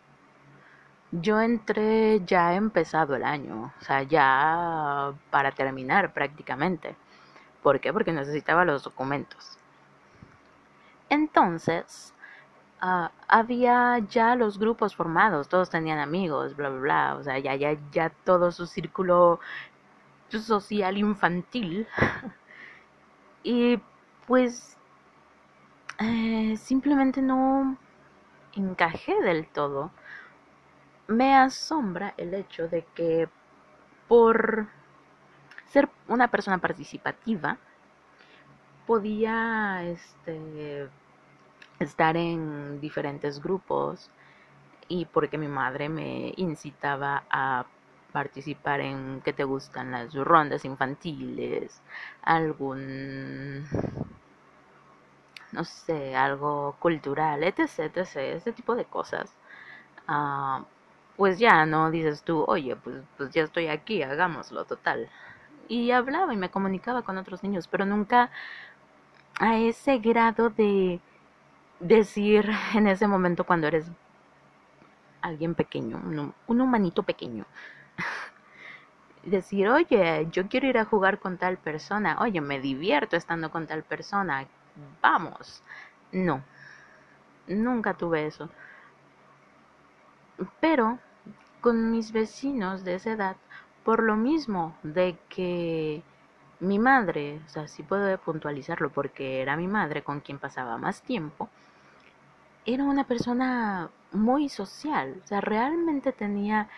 yo 1.13 1.41
entré 1.41 2.25
ya 2.25 2.55
empezado 2.55 3.15
el 3.15 3.25
año, 3.25 3.73
o 3.79 3.85
sea, 3.85 4.03
ya 4.03 5.13
para 5.31 5.53
terminar 5.53 6.13
prácticamente. 6.15 6.97
¿Por 7.63 7.81
qué? 7.81 7.93
Porque 7.93 8.13
necesitaba 8.13 8.65
los 8.65 8.83
documentos. 8.83 9.59
Entonces, 11.11 12.12
uh, 12.83 13.09
había 13.29 13.99
ya 14.11 14.37
los 14.37 14.59
grupos 14.59 14.95
formados, 14.97 15.49
todos 15.49 15.71
tenían 15.71 15.99
amigos, 15.99 16.57
bla, 16.57 16.69
bla, 16.71 16.81
bla, 16.81 17.17
o 17.17 17.23
sea, 17.23 17.39
ya, 17.39 17.55
ya, 17.57 17.77
ya 17.93 18.11
todo 18.25 18.53
su 18.53 18.67
círculo 18.67 19.41
social 20.31 20.97
infantil. 20.99 21.87
y 23.43 23.81
pues 24.27 24.77
eh, 25.99 26.57
simplemente 26.57 27.23
no 27.23 27.77
encajé 28.55 29.21
del 29.23 29.47
todo 29.47 29.91
me 31.13 31.35
asombra 31.35 32.15
el 32.17 32.35
hecho 32.35 32.69
de 32.69 32.85
que 32.95 33.29
por 34.09 34.67
ser 35.69 35.89
una 36.09 36.29
persona 36.29 36.59
participativa 36.59 37.59
podía 38.87 39.83
este, 39.85 40.89
estar 41.83 42.17
en 42.17 42.81
diferentes 42.81 43.43
grupos 43.43 44.11
y 44.89 45.07
porque 45.07 45.39
mi 45.39 45.49
madre 45.49 45.89
me 45.89 46.33
incitaba 46.37 47.25
a 47.31 47.67
participar 48.13 48.81
en 48.81 49.23
que 49.25 49.33
te 49.33 49.45
gustan 49.45 49.91
las 49.91 50.15
rondas 50.15 50.65
infantiles, 50.65 51.81
algún 52.23 53.67
no 55.53 55.65
sé, 55.65 56.17
algo 56.17 56.77
cultural, 56.79 57.45
etc, 57.45 57.91
etc, 57.95 58.17
ese 58.17 58.53
tipo 58.53 58.75
de 58.75 58.85
cosas. 58.87 59.33
Uh, 60.09 60.65
pues 61.17 61.39
ya 61.39 61.67
no 61.67 61.91
dices 61.91 62.23
tú, 62.23 62.45
oye, 62.47 62.75
pues, 62.77 62.97
pues 63.17 63.31
ya 63.31 63.43
estoy 63.45 63.69
aquí, 63.69 64.03
hagámoslo, 64.03 64.65
total. 64.65 65.09
Y 65.69 65.91
hablaba 65.93 66.35
y 66.35 66.37
me 66.37 66.51
comunicaba 66.51 67.03
con 67.03 67.19
otros 67.19 67.43
niños, 67.43 67.69
pero 67.69 67.85
nunca 67.85 68.31
a 69.39 69.59
ese 69.59 69.99
grado 69.99 70.51
de 70.51 71.01
decir 71.83 72.49
en 72.75 72.87
ese 72.87 73.07
momento 73.07 73.45
cuando 73.45 73.67
eres 73.67 73.91
alguien 75.21 75.55
pequeño, 75.55 76.01
un, 76.47 76.61
humanito 76.61 77.03
pequeño. 77.03 77.45
decir, 79.25 79.69
oye, 79.69 80.29
yo 80.33 80.49
quiero 80.49 80.67
ir 80.67 80.79
a 80.79 80.85
jugar 80.85 81.19
con 81.21 81.39
tal 81.39 81.59
persona, 81.59 82.19
oye, 82.21 82.41
me 82.41 82.61
divierto 82.61 83.17
estando 83.17 83.51
con 83.51 83.67
tal 83.67 83.83
persona, 83.83 84.47
vamos. 85.01 85.63
No, 86.13 86.43
nunca 87.47 87.95
tuve 87.95 88.27
eso. 88.27 88.49
Pero 90.61 90.99
con 91.61 91.91
mis 91.93 92.13
vecinos 92.13 92.85
de 92.85 92.95
esa 92.97 93.13
edad, 93.13 93.37
por 93.85 94.03
lo 94.03 94.17
mismo 94.17 94.77
de 94.83 95.17
que 95.29 96.03
mi 96.61 96.79
madre, 96.79 97.41
o 97.47 97.49
sea, 97.49 97.69
sí 97.69 97.83
puedo 97.83 98.17
puntualizarlo 98.19 98.91
porque 98.91 99.41
era 99.43 99.57
mi 99.57 99.69
madre 99.69 100.03
con 100.03 100.21
quien 100.21 100.39
pasaba 100.39 100.79
más 100.79 101.03
tiempo, 101.03 101.49
era 102.67 102.85
una 102.85 103.05
persona 103.05 103.91
muy 104.13 104.49
social, 104.49 105.21
o 105.25 105.27
sea, 105.27 105.41
realmente 105.41 106.13
tenía 106.13 106.69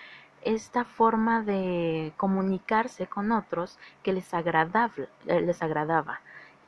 esta 0.43 0.85
forma 0.85 1.43
de 1.43 2.13
comunicarse 2.17 3.07
con 3.07 3.33
otros 3.33 3.79
que 4.03 4.13
les 4.13 4.33
agradaba, 4.35 4.93
eh, 5.27 5.41
les 5.41 5.63
agradaba 5.63 6.21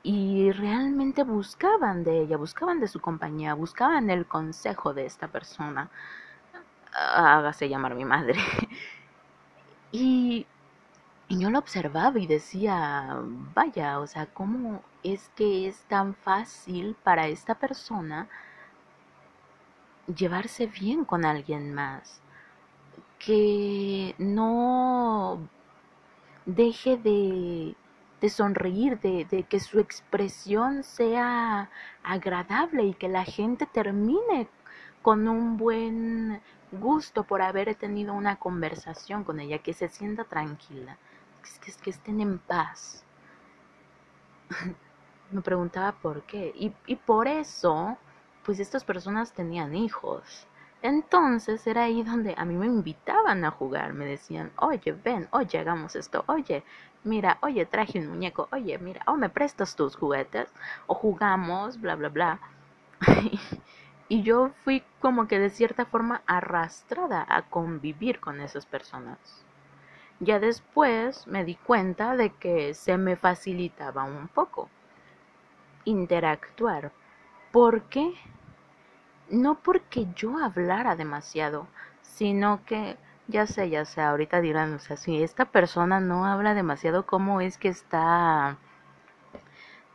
y 0.03 0.53
realmente 0.53 1.25
buscaban 1.25 2.05
de 2.05 2.23
ella, 2.23 2.37
buscaban 2.37 2.81
de 2.81 2.89
su 2.89 3.01
compañía, 3.01 3.55
buscaban 3.55 4.11
el 4.11 4.27
consejo 4.27 4.95
de 4.95 5.07
esta 5.07 5.29
persona 5.29 5.91
hágase 6.97 7.69
llamar 7.69 7.95
mi 7.95 8.05
madre. 8.05 8.35
y, 9.93 10.47
y 11.29 11.39
yo 11.39 11.51
lo 11.51 11.59
observaba 11.59 12.19
y 12.19 12.27
decía, 12.27 13.19
vaya, 13.55 14.01
o 14.01 14.07
sea, 14.07 14.27
¿cómo 14.27 14.83
es 15.03 15.31
que 15.37 15.69
es 15.69 15.79
tan 15.85 16.15
fácil 16.15 16.97
para 17.03 17.29
esta 17.29 17.55
persona 17.57 18.29
llevarse 20.07 20.67
bien 20.67 21.05
con 21.05 21.25
alguien 21.25 21.75
más? 21.75 22.21
Que 23.19 24.15
no 24.19 25.49
deje 26.45 26.97
de, 26.97 27.77
sonreír, 28.29 28.99
de, 29.01 29.45
que 29.49 29.61
su 29.61 29.79
expresión 29.79 30.83
sea 30.83 31.71
agradable 32.03 32.85
y 32.85 32.95
que 32.95 33.09
la 33.09 33.25
gente 33.25 33.67
termine 33.67 34.49
con 35.03 35.29
un 35.29 35.57
buen 35.57 36.41
gusto 36.73 37.25
por 37.25 37.43
haber 37.43 37.75
tenido 37.77 38.13
una 38.15 38.37
conversación 38.37 39.23
con 39.23 39.39
ella, 39.39 39.59
que 39.59 39.73
se 39.73 39.89
sienta 39.89 40.25
tranquila, 40.25 40.99
que, 41.83 41.91
estén 41.91 42.21
en 42.21 42.39
paz. 42.39 43.05
Me 45.31 45.41
preguntaba 45.41 45.93
por 45.93 46.23
qué. 46.23 46.53
Y 46.55 46.97
por 46.97 47.27
eso, 47.27 47.99
pues 48.47 48.61
estas 48.61 48.85
personas 48.85 49.33
tenían 49.33 49.75
hijos. 49.75 50.47
Entonces 50.81 51.67
era 51.67 51.83
ahí 51.83 52.05
donde 52.05 52.35
a 52.39 52.45
mí 52.45 52.55
me 52.55 52.67
invitaban 52.67 53.45
a 53.45 53.51
jugar, 53.51 53.93
me 53.93 54.07
decían, 54.07 54.53
oye, 54.57 54.93
ven, 54.93 55.27
oye, 55.33 55.59
hagamos 55.59 55.97
esto, 55.97 56.23
oye, 56.29 56.63
mira, 57.03 57.39
oye, 57.43 57.67
traje 57.67 57.99
un 57.99 58.09
muñeco, 58.09 58.49
oye, 58.53 58.79
mira, 58.79 59.03
o 59.07 59.17
me 59.17 59.29
prestas 59.29 59.75
tus 59.75 59.97
juguetes, 59.97 60.49
o 60.87 60.95
jugamos, 60.95 61.81
bla, 61.81 61.97
bla, 61.97 62.09
bla. 62.09 62.41
Y 64.09 64.23
yo 64.23 64.53
fui 64.63 64.85
como 65.01 65.27
que 65.27 65.41
de 65.41 65.51
cierta 65.51 65.85
forma 65.85 66.23
arrastrada 66.27 67.27
a 67.29 67.43
convivir 67.43 68.21
con 68.21 68.41
esas 68.41 68.65
personas. 68.65 69.19
Ya 70.21 70.39
después 70.39 71.27
me 71.27 71.45
di 71.45 71.57
cuenta 71.57 72.15
de 72.15 72.31
que 72.31 72.73
se 72.75 72.99
me 72.99 73.17
facilitaba 73.17 74.05
un 74.05 74.29
poco 74.29 74.69
interactuar, 75.85 76.93
¿Por 77.57 77.85
qué? 77.85 78.13
No 79.31 79.57
porque 79.57 80.07
yo 80.15 80.39
hablara 80.39 80.97
demasiado, 80.97 81.67
sino 82.03 82.65
que 82.65 82.97
ya 83.29 83.47
sé, 83.47 83.71
ya 83.71 83.85
sé, 83.85 84.01
ahorita 84.01 84.41
dirán, 84.41 84.75
o 84.75 84.79
sea, 84.79 84.97
si 84.97 85.23
esta 85.23 85.47
persona 85.47 86.01
no 86.01 86.27
habla 86.27 86.55
demasiado, 86.55 87.07
¿cómo 87.07 87.41
es 87.41 87.59
que 87.59 87.69
está 87.69 88.57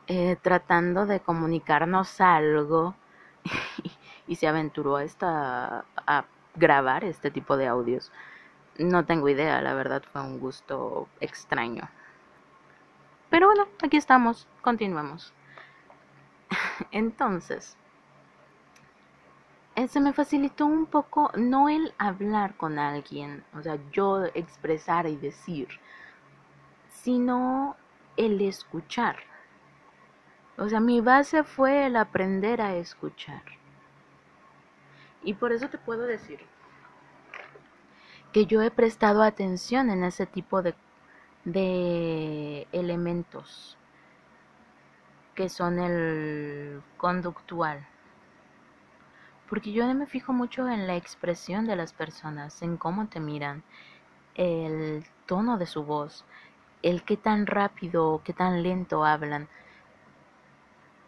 eh, 0.07 0.37
tratando 0.41 1.05
de 1.05 1.21
comunicarnos 1.21 2.19
algo 2.19 2.95
y 4.27 4.35
se 4.35 4.47
aventuró 4.47 4.97
a, 4.97 5.03
esta, 5.03 5.85
a 5.95 6.25
grabar 6.55 7.05
este 7.05 7.31
tipo 7.31 7.55
de 7.57 7.67
audios? 7.67 8.11
No 8.77 9.05
tengo 9.05 9.29
idea, 9.29 9.61
la 9.61 9.73
verdad 9.73 10.03
fue 10.11 10.21
un 10.21 10.39
gusto 10.39 11.07
extraño. 11.21 11.89
Pero 13.29 13.47
bueno, 13.47 13.67
aquí 13.81 13.95
estamos, 13.95 14.47
continuemos. 14.61 15.33
Entonces, 16.91 17.77
se 19.87 19.99
me 19.99 20.13
facilitó 20.13 20.65
un 20.65 20.85
poco 20.85 21.31
no 21.35 21.69
el 21.69 21.93
hablar 21.97 22.55
con 22.57 22.79
alguien, 22.79 23.43
o 23.57 23.61
sea, 23.61 23.77
yo 23.91 24.25
expresar 24.33 25.07
y 25.07 25.15
decir, 25.15 25.67
sino 26.89 27.75
el 28.17 28.41
escuchar. 28.41 29.17
O 30.57 30.69
sea, 30.69 30.79
mi 30.79 31.01
base 31.01 31.43
fue 31.43 31.87
el 31.87 31.95
aprender 31.95 32.61
a 32.61 32.75
escuchar. 32.75 33.43
Y 35.23 35.33
por 35.33 35.51
eso 35.51 35.69
te 35.69 35.77
puedo 35.77 36.03
decir 36.03 36.39
que 38.31 38.45
yo 38.45 38.61
he 38.61 38.71
prestado 38.71 39.23
atención 39.23 39.89
en 39.89 40.03
ese 40.03 40.25
tipo 40.25 40.61
de, 40.61 40.75
de 41.45 42.67
elementos 42.71 43.77
que 45.35 45.49
son 45.49 45.79
el 45.79 46.81
conductual. 46.97 47.87
Porque 49.51 49.73
yo 49.73 49.85
me 49.93 50.07
fijo 50.07 50.31
mucho 50.31 50.69
en 50.69 50.87
la 50.87 50.95
expresión 50.95 51.67
de 51.67 51.75
las 51.75 51.91
personas, 51.91 52.61
en 52.61 52.77
cómo 52.77 53.07
te 53.07 53.19
miran, 53.19 53.63
el 54.33 55.03
tono 55.25 55.57
de 55.57 55.65
su 55.65 55.83
voz, 55.83 56.23
el 56.83 57.03
qué 57.03 57.17
tan 57.17 57.45
rápido 57.45 58.11
o 58.11 58.23
qué 58.23 58.31
tan 58.31 58.63
lento 58.63 59.03
hablan, 59.03 59.49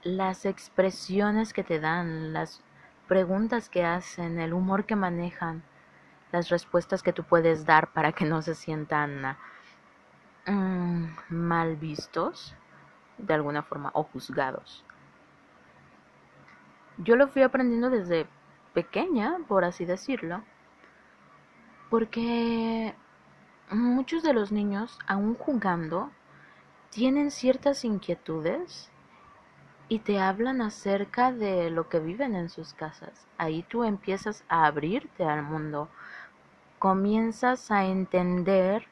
las 0.03 0.43
expresiones 0.45 1.53
que 1.53 1.63
te 1.63 1.79
dan, 1.79 2.33
las 2.33 2.61
preguntas 3.07 3.69
que 3.69 3.85
hacen, 3.85 4.37
el 4.37 4.51
humor 4.51 4.83
que 4.83 4.97
manejan 4.97 5.63
las 6.33 6.49
respuestas 6.49 7.01
que 7.01 7.13
tú 7.13 7.23
puedes 7.23 7.65
dar 7.65 7.93
para 7.93 8.11
que 8.11 8.25
no 8.25 8.41
se 8.41 8.55
sientan 8.55 9.37
mm, 10.47 11.05
mal 11.29 11.77
vistos 11.77 12.57
de 13.17 13.35
alguna 13.35 13.63
forma 13.63 13.89
o 13.93 14.03
juzgados. 14.03 14.83
Yo 16.97 17.15
lo 17.15 17.27
fui 17.27 17.41
aprendiendo 17.41 17.89
desde 17.89 18.27
pequeña, 18.73 19.37
por 19.47 19.65
así 19.65 19.85
decirlo, 19.85 20.43
porque 21.89 22.93
muchos 23.71 24.21
de 24.21 24.33
los 24.33 24.51
niños, 24.51 24.99
aún 25.07 25.33
jugando, 25.35 26.11
tienen 26.91 27.31
ciertas 27.31 27.83
inquietudes 27.83 28.91
y 29.89 29.99
te 29.99 30.19
hablan 30.19 30.61
acerca 30.61 31.31
de 31.31 31.71
lo 31.71 31.89
que 31.89 31.99
viven 31.99 32.35
en 32.35 32.49
sus 32.49 32.73
casas. 32.73 33.27
Ahí 33.37 33.63
tú 33.63 33.83
empiezas 33.83 34.43
a 34.47 34.65
abrirte 34.65 35.25
al 35.25 35.41
mundo, 35.41 35.89
comienzas 36.77 37.71
a 37.71 37.85
entender 37.85 38.85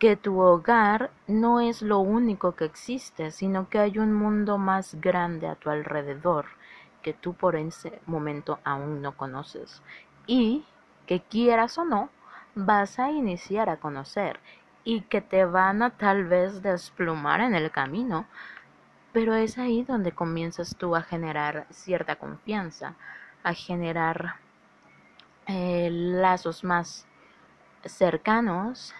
que 0.00 0.16
tu 0.16 0.40
hogar 0.40 1.12
no 1.28 1.60
es 1.60 1.82
lo 1.82 2.00
único 2.00 2.56
que 2.56 2.64
existe, 2.64 3.30
sino 3.30 3.68
que 3.68 3.78
hay 3.78 3.98
un 4.00 4.12
mundo 4.12 4.58
más 4.58 4.96
grande 5.00 5.46
a 5.46 5.54
tu 5.54 5.70
alrededor 5.70 6.46
que 7.02 7.12
tú 7.12 7.34
por 7.34 7.56
ese 7.56 8.00
momento 8.06 8.60
aún 8.64 9.02
no 9.02 9.16
conoces 9.16 9.82
y 10.26 10.64
que 11.06 11.20
quieras 11.20 11.76
o 11.78 11.84
no 11.84 12.10
vas 12.54 12.98
a 12.98 13.10
iniciar 13.10 13.68
a 13.68 13.78
conocer 13.78 14.40
y 14.84 15.02
que 15.02 15.20
te 15.20 15.44
van 15.44 15.82
a 15.82 15.90
tal 15.90 16.24
vez 16.24 16.62
desplumar 16.62 17.40
en 17.40 17.54
el 17.54 17.70
camino, 17.70 18.26
pero 19.12 19.34
es 19.34 19.58
ahí 19.58 19.84
donde 19.84 20.12
comienzas 20.12 20.76
tú 20.76 20.96
a 20.96 21.02
generar 21.02 21.66
cierta 21.70 22.16
confianza, 22.16 22.94
a 23.42 23.54
generar 23.54 24.36
eh, 25.46 25.88
lazos 25.90 26.64
más 26.64 27.06
cercanos 27.84 28.94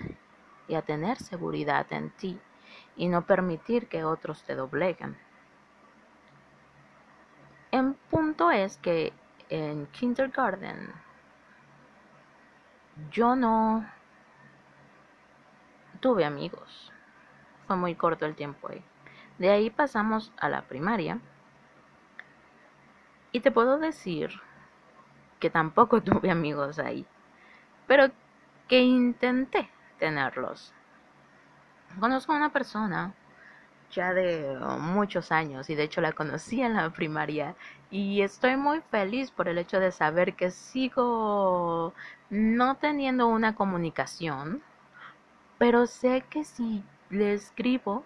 y 0.69 0.75
a 0.75 0.83
tener 0.83 1.19
seguridad 1.19 1.87
en 1.93 2.11
ti 2.11 2.39
y 2.97 3.09
no 3.09 3.27
permitir 3.27 3.89
que 3.89 4.05
otros 4.05 4.43
te 4.45 4.55
dobleguen. 4.55 5.17
El 7.71 7.95
es 8.51 8.79
que 8.79 9.13
en 9.49 9.87
kindergarten 9.87 10.93
yo 13.11 13.37
no 13.37 13.87
tuve 16.01 16.25
amigos. 16.25 16.93
Fue 17.67 17.77
muy 17.77 17.95
corto 17.95 18.27
el 18.27 18.35
tiempo 18.35 18.69
ahí. 18.69 18.85
De 19.39 19.51
ahí 19.51 19.71
pasamos 19.71 20.33
a 20.39 20.49
la 20.49 20.63
primaria. 20.63 21.21
Y 23.31 23.41
te 23.41 23.51
puedo 23.51 23.79
decir 23.79 24.31
que 25.41 25.51
tampoco 25.51 26.03
tuve 26.03 26.31
amigos 26.31 26.79
ahí, 26.79 27.07
pero 27.87 28.11
que 28.69 28.81
intenté 28.81 29.71
tenerlos. 29.99 30.75
Conozco 31.99 32.33
a 32.33 32.37
una 32.37 32.53
persona 32.53 33.15
ya 33.93 34.13
de 34.15 34.59
muchos 34.81 35.33
años 35.33 35.71
y 35.71 35.75
de 35.75 35.85
hecho 35.85 36.01
la 36.01 36.13
conocí 36.13 36.63
en 36.63 36.75
la 36.75 36.91
primaria 36.91 37.55
y 37.91 38.23
estoy 38.23 38.57
muy 38.57 38.81
feliz 38.91 39.31
por 39.31 39.49
el 39.49 39.59
hecho 39.59 39.79
de 39.81 39.93
saber 39.93 40.35
que 40.35 40.51
sigo 40.51 41.93
no 42.31 42.77
teniendo 42.77 43.29
una 43.29 43.55
comunicación, 43.55 44.63
pero 45.59 45.87
sé 45.87 46.25
que 46.31 46.45
si 46.45 46.83
le 47.11 47.35
escribo 47.35 48.05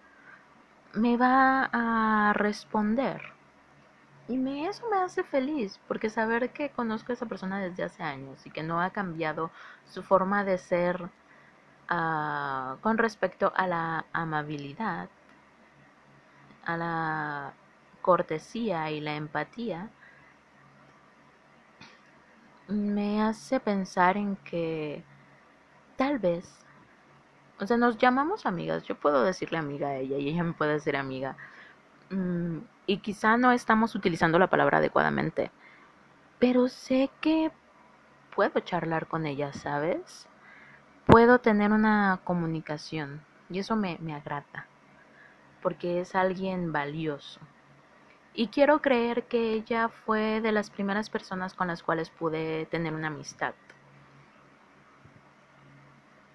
me 0.95 1.17
va 1.17 1.71
a 1.73 2.33
responder. 2.35 3.23
Y 4.29 4.67
eso 4.67 4.83
me 4.91 4.99
hace 4.99 5.23
feliz, 5.23 5.79
porque 5.87 6.11
saber 6.11 6.51
que 6.51 6.71
conozco 6.71 7.13
a 7.13 7.15
esa 7.15 7.27
persona 7.27 7.61
desde 7.61 7.85
hace 7.85 8.03
años 8.03 8.45
y 8.45 8.51
que 8.51 8.65
no 8.65 8.81
ha 8.81 8.91
cambiado 8.91 9.53
su 9.85 10.03
forma 10.03 10.43
de 10.43 10.59
ser 10.59 11.01
uh, 11.91 12.77
con 12.81 12.99
respecto 12.99 13.53
a 13.55 13.69
la 13.69 14.05
amabilidad, 14.13 15.09
a 16.67 16.77
la 16.77 17.53
cortesía 18.03 18.91
y 18.91 19.01
la 19.01 19.15
empatía, 19.17 19.91
me 22.69 23.23
hace 23.23 23.61
pensar 23.61 24.17
en 24.17 24.37
que 24.37 25.05
tal 25.97 26.19
vez, 26.19 26.49
o 27.61 27.67
sea, 27.67 27.77
nos 27.77 27.97
llamamos 27.99 28.47
amigas, 28.47 28.85
yo 28.85 28.97
puedo 28.97 29.23
decirle 29.23 29.59
amiga 29.59 29.89
a 29.89 29.97
ella 29.97 30.19
y 30.19 30.29
ella 30.29 30.43
me 30.45 30.53
puede 30.53 30.75
decir 30.75 30.97
amiga. 30.97 31.37
Mm, 32.11 32.59
y 32.87 32.99
quizá 32.99 33.37
no 33.37 33.53
estamos 33.53 33.95
utilizando 33.95 34.39
la 34.39 34.49
palabra 34.49 34.79
adecuadamente, 34.79 35.51
pero 36.39 36.69
sé 36.69 37.11
que 37.21 37.51
puedo 38.35 38.61
charlar 38.61 39.07
con 39.07 39.27
ella, 39.27 39.53
¿sabes? 39.53 40.29
Puedo 41.07 41.41
tener 41.41 41.73
una 41.73 42.21
comunicación 42.25 43.23
y 43.49 43.61
eso 43.61 43.77
me, 43.77 43.97
me 44.01 44.15
agrada, 44.15 44.67
porque 45.67 46.01
es 46.01 46.15
alguien 46.15 46.71
valioso. 46.71 47.41
Y 48.35 48.47
quiero 48.47 48.81
creer 48.81 49.25
que 49.25 49.55
ella 49.55 49.89
fue 49.89 50.41
de 50.41 50.53
las 50.53 50.71
primeras 50.71 51.11
personas 51.11 51.55
con 51.55 51.67
las 51.67 51.83
cuales 51.83 52.09
pude 52.09 52.67
tener 52.67 52.95
una 52.95 53.09
amistad. 53.09 53.53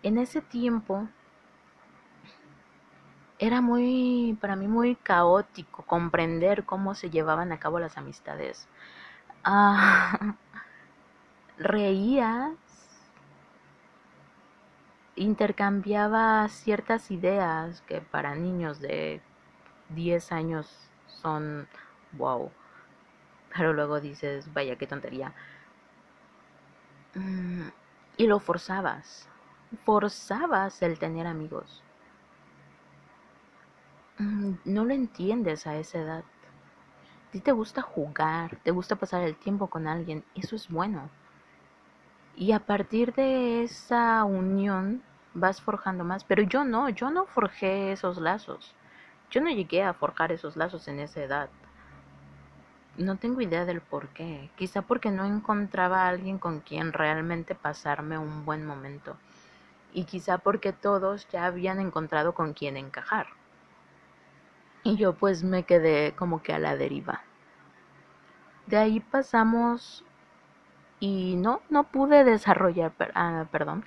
En 0.04 0.17
ese 0.17 0.41
tiempo 0.41 1.08
era 3.39 3.62
muy, 3.62 4.38
para 4.41 4.58
mí 4.58 4.67
muy 4.67 4.98
caótico 4.98 5.84
comprender 5.84 6.65
cómo 6.65 6.94
se 6.94 7.10
llevaban 7.10 7.54
a 7.54 7.58
cabo 7.58 7.80
las 7.80 7.98
amistades. 7.98 8.67
Ah, 9.46 10.36
reías, 11.58 12.52
intercambiaba 15.22 16.48
ciertas 16.50 17.12
ideas 17.12 17.82
que 17.82 18.02
para 18.02 18.36
niños 18.36 18.80
de 18.80 19.22
10 19.90 20.32
años 20.32 20.68
son 21.22 21.68
wow. 22.14 22.52
Pero 23.56 23.74
luego 23.74 24.00
dices, 24.00 24.52
vaya, 24.54 24.78
qué 24.78 24.88
tontería. 24.88 25.34
Mm, 27.16 27.68
y 28.18 28.28
lo 28.28 28.40
forzabas. 28.40 29.28
Forzabas 29.86 30.82
el 30.82 30.98
tener 30.98 31.28
amigos. 31.28 31.84
Mm, 34.18 34.54
no 34.66 34.86
lo 34.86 34.94
entiendes 34.94 35.68
a 35.68 35.76
esa 35.78 36.00
edad. 36.00 36.24
A 37.28 37.32
ti 37.32 37.40
te 37.40 37.52
gusta 37.52 37.82
jugar, 37.82 38.58
te 38.64 38.72
gusta 38.72 38.96
pasar 38.96 39.24
el 39.24 39.36
tiempo 39.36 39.68
con 39.68 39.88
alguien, 39.88 40.24
eso 40.36 40.56
es 40.56 40.68
bueno. 40.68 41.10
Y 42.36 42.54
a 42.54 42.60
partir 42.60 43.14
de 43.14 43.64
esa 43.64 44.24
unión 44.24 45.04
vas 45.34 45.62
forjando 45.62 46.04
más, 46.04 46.24
pero 46.24 46.44
yo 46.44 46.63
no, 46.63 46.89
yo 46.89 47.10
no 47.10 47.26
forjé 47.26 47.91
esos 47.91 48.17
lazos. 48.17 48.76
Yo 49.30 49.41
no 49.41 49.50
llegué 49.50 49.84
a 49.84 49.94
forjar 49.94 50.32
esos 50.32 50.58
lazos 50.58 50.88
en 50.88 51.00
esa 51.00 51.24
edad. 51.24 51.50
no 52.98 53.15
tengo 53.15 53.41
idea 53.41 53.65
del 53.65 53.82
por 53.82 54.10
qué. 54.10 54.52
Quizá 54.58 54.82
porque 54.82 55.12
no 55.12 55.26
encontraba 55.26 56.04
a 56.04 56.10
alguien 56.10 56.38
con 56.38 56.60
quien 56.60 56.94
realmente 56.94 57.56
pasarme 57.56 58.17
un 58.17 58.46
buen 58.46 58.65
momento. 58.65 59.15
Y 59.94 60.04
quizá 60.06 60.38
porque 60.38 60.74
todos 60.74 61.28
ya 61.30 61.46
habían 61.46 61.80
encontrado 61.80 62.34
con 62.34 62.54
quien 62.54 62.78
encajar. 62.78 63.28
Y 64.84 64.98
yo 64.98 65.13
pues 65.13 65.44
me 65.44 65.63
quedé 65.63 66.13
como 66.15 66.44
que 66.44 66.54
a 66.54 66.60
la 66.60 66.76
deriva. 66.76 67.22
De 68.67 68.78
ahí 68.78 69.00
pasamos 69.00 70.04
y 71.00 71.36
no, 71.36 71.62
no 71.70 71.84
pude 71.86 72.24
desarrollar, 72.24 72.94
ah, 73.15 73.46
perdón, 73.52 73.86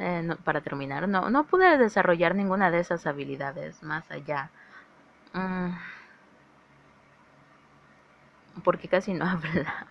eh, 0.00 0.36
para 0.44 0.62
terminar, 0.62 1.08
no, 1.08 1.30
no 1.30 1.46
pude 1.46 1.78
desarrollar 1.78 2.34
ninguna 2.34 2.70
de 2.72 2.80
esas 2.80 3.06
habilidades 3.06 3.82
más 3.84 4.10
allá. 4.10 4.52
Mm, 5.34 5.70
porque 8.64 8.88
casi 8.88 9.12
no 9.14 9.24
hablaba. 9.28 9.86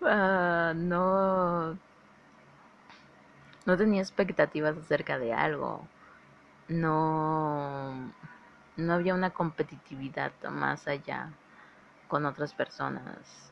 Ah, 0.00 0.72
no, 0.74 1.78
no 3.66 3.76
tenía 3.76 4.00
expectativas 4.00 4.76
acerca 4.76 5.18
de 5.18 5.32
algo. 5.32 5.88
No, 6.68 8.14
no 8.76 8.94
había 8.94 9.14
una 9.14 9.30
competitividad 9.30 10.32
más 10.50 10.88
allá 10.88 11.34
con 12.08 12.26
otras 12.26 12.54
personas. 12.54 13.47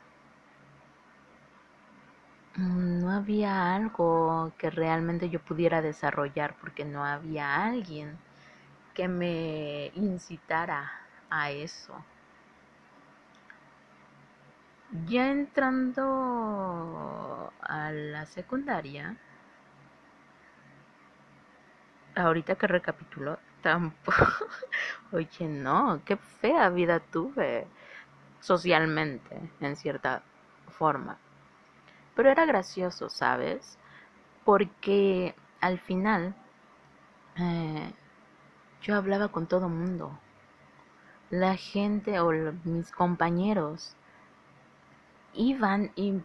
Mm, 2.56 3.00
no 3.00 3.10
había 3.12 3.74
algo 3.76 4.52
que 4.58 4.68
realmente 4.70 5.30
yo 5.30 5.40
pudiera 5.40 5.80
desarrollar 5.82 6.56
porque 6.60 6.84
no 6.84 7.04
había 7.04 7.64
alguien 7.64 8.18
que 8.94 9.08
me 9.08 9.90
incitara 9.94 10.90
a 11.30 11.50
eso. 11.52 12.04
Ya 15.08 15.30
entrando 15.30 16.02
a 17.60 17.92
la 17.92 18.26
secundaria, 18.26 19.16
ahorita 22.16 22.56
que 22.56 22.66
recapitulo, 22.66 23.38
tampoco, 23.62 24.26
oye, 25.12 25.46
no, 25.48 26.02
qué 26.04 26.16
fea 26.16 26.68
vida 26.70 27.00
tuve 27.00 27.66
socialmente, 28.40 29.52
en 29.60 29.76
cierta 29.76 30.22
forma. 30.68 31.18
Pero 32.16 32.30
era 32.30 32.46
gracioso, 32.46 33.08
¿sabes? 33.08 33.78
Porque 34.44 35.36
al 35.60 35.78
final 35.78 36.34
eh, 37.36 37.92
yo 38.82 38.96
hablaba 38.96 39.28
con 39.28 39.46
todo 39.46 39.68
mundo. 39.68 40.18
La 41.30 41.56
gente 41.56 42.18
o 42.18 42.30
mis 42.64 42.90
compañeros 42.90 43.94
iban 45.34 45.92
y 45.94 46.20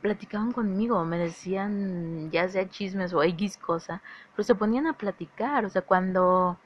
platicaban 0.00 0.52
conmigo, 0.52 1.04
me 1.04 1.18
decían 1.18 2.30
ya 2.30 2.48
sea 2.48 2.68
chismes 2.68 3.14
o 3.14 3.22
X 3.22 3.56
cosa, 3.56 4.02
pero 4.36 4.44
se 4.44 4.54
ponían 4.54 4.86
a 4.86 4.92
platicar, 4.98 5.64
o 5.64 5.70
sea, 5.70 5.82
cuando 5.82 6.58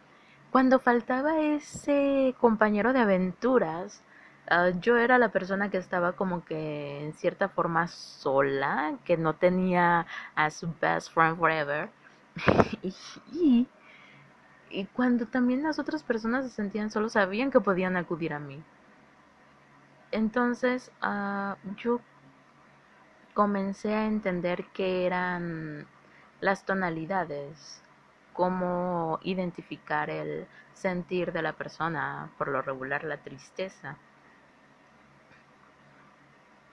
cuando 0.50 0.80
faltaba 0.80 1.38
ese 1.40 2.34
compañero 2.40 2.92
de 2.92 3.00
aventuras, 3.00 4.02
ah, 4.50 4.70
yo 4.80 4.96
era 4.96 5.18
la 5.18 5.30
persona 5.30 5.70
que 5.70 5.78
estaba 5.78 6.12
como 6.12 6.44
que 6.44 7.04
en 7.04 7.14
cierta 7.14 7.48
forma 7.48 7.88
sola, 7.88 8.94
que 9.04 9.16
no 9.16 9.34
tenía 9.34 10.06
a 10.34 10.50
su 10.50 10.72
best 10.80 11.12
friend 11.12 11.38
forever. 11.38 11.90
y, 13.32 13.66
cuando 14.92 15.26
también 15.26 15.62
las 15.62 15.78
otras 15.78 16.02
personas 16.02 16.44
se 16.44 16.50
sentían 16.50 16.90
solos, 16.90 17.12
sabían 17.12 17.50
que 17.50 17.60
podían 17.60 17.96
acudir 17.96 18.32
a 18.32 18.38
mí. 18.38 18.62
Entonces 20.10 20.90
uh, 21.02 21.54
yo 21.76 22.00
comencé 23.34 23.94
a 23.94 24.06
entender 24.06 24.64
qué 24.74 25.06
eran 25.06 25.86
las 26.40 26.64
tonalidades, 26.64 27.82
cómo 28.32 29.20
identificar 29.22 30.10
el 30.10 30.46
sentir 30.74 31.32
de 31.32 31.42
la 31.42 31.52
persona, 31.52 32.30
por 32.38 32.48
lo 32.48 32.62
regular 32.62 33.04
la 33.04 33.18
tristeza. 33.18 33.96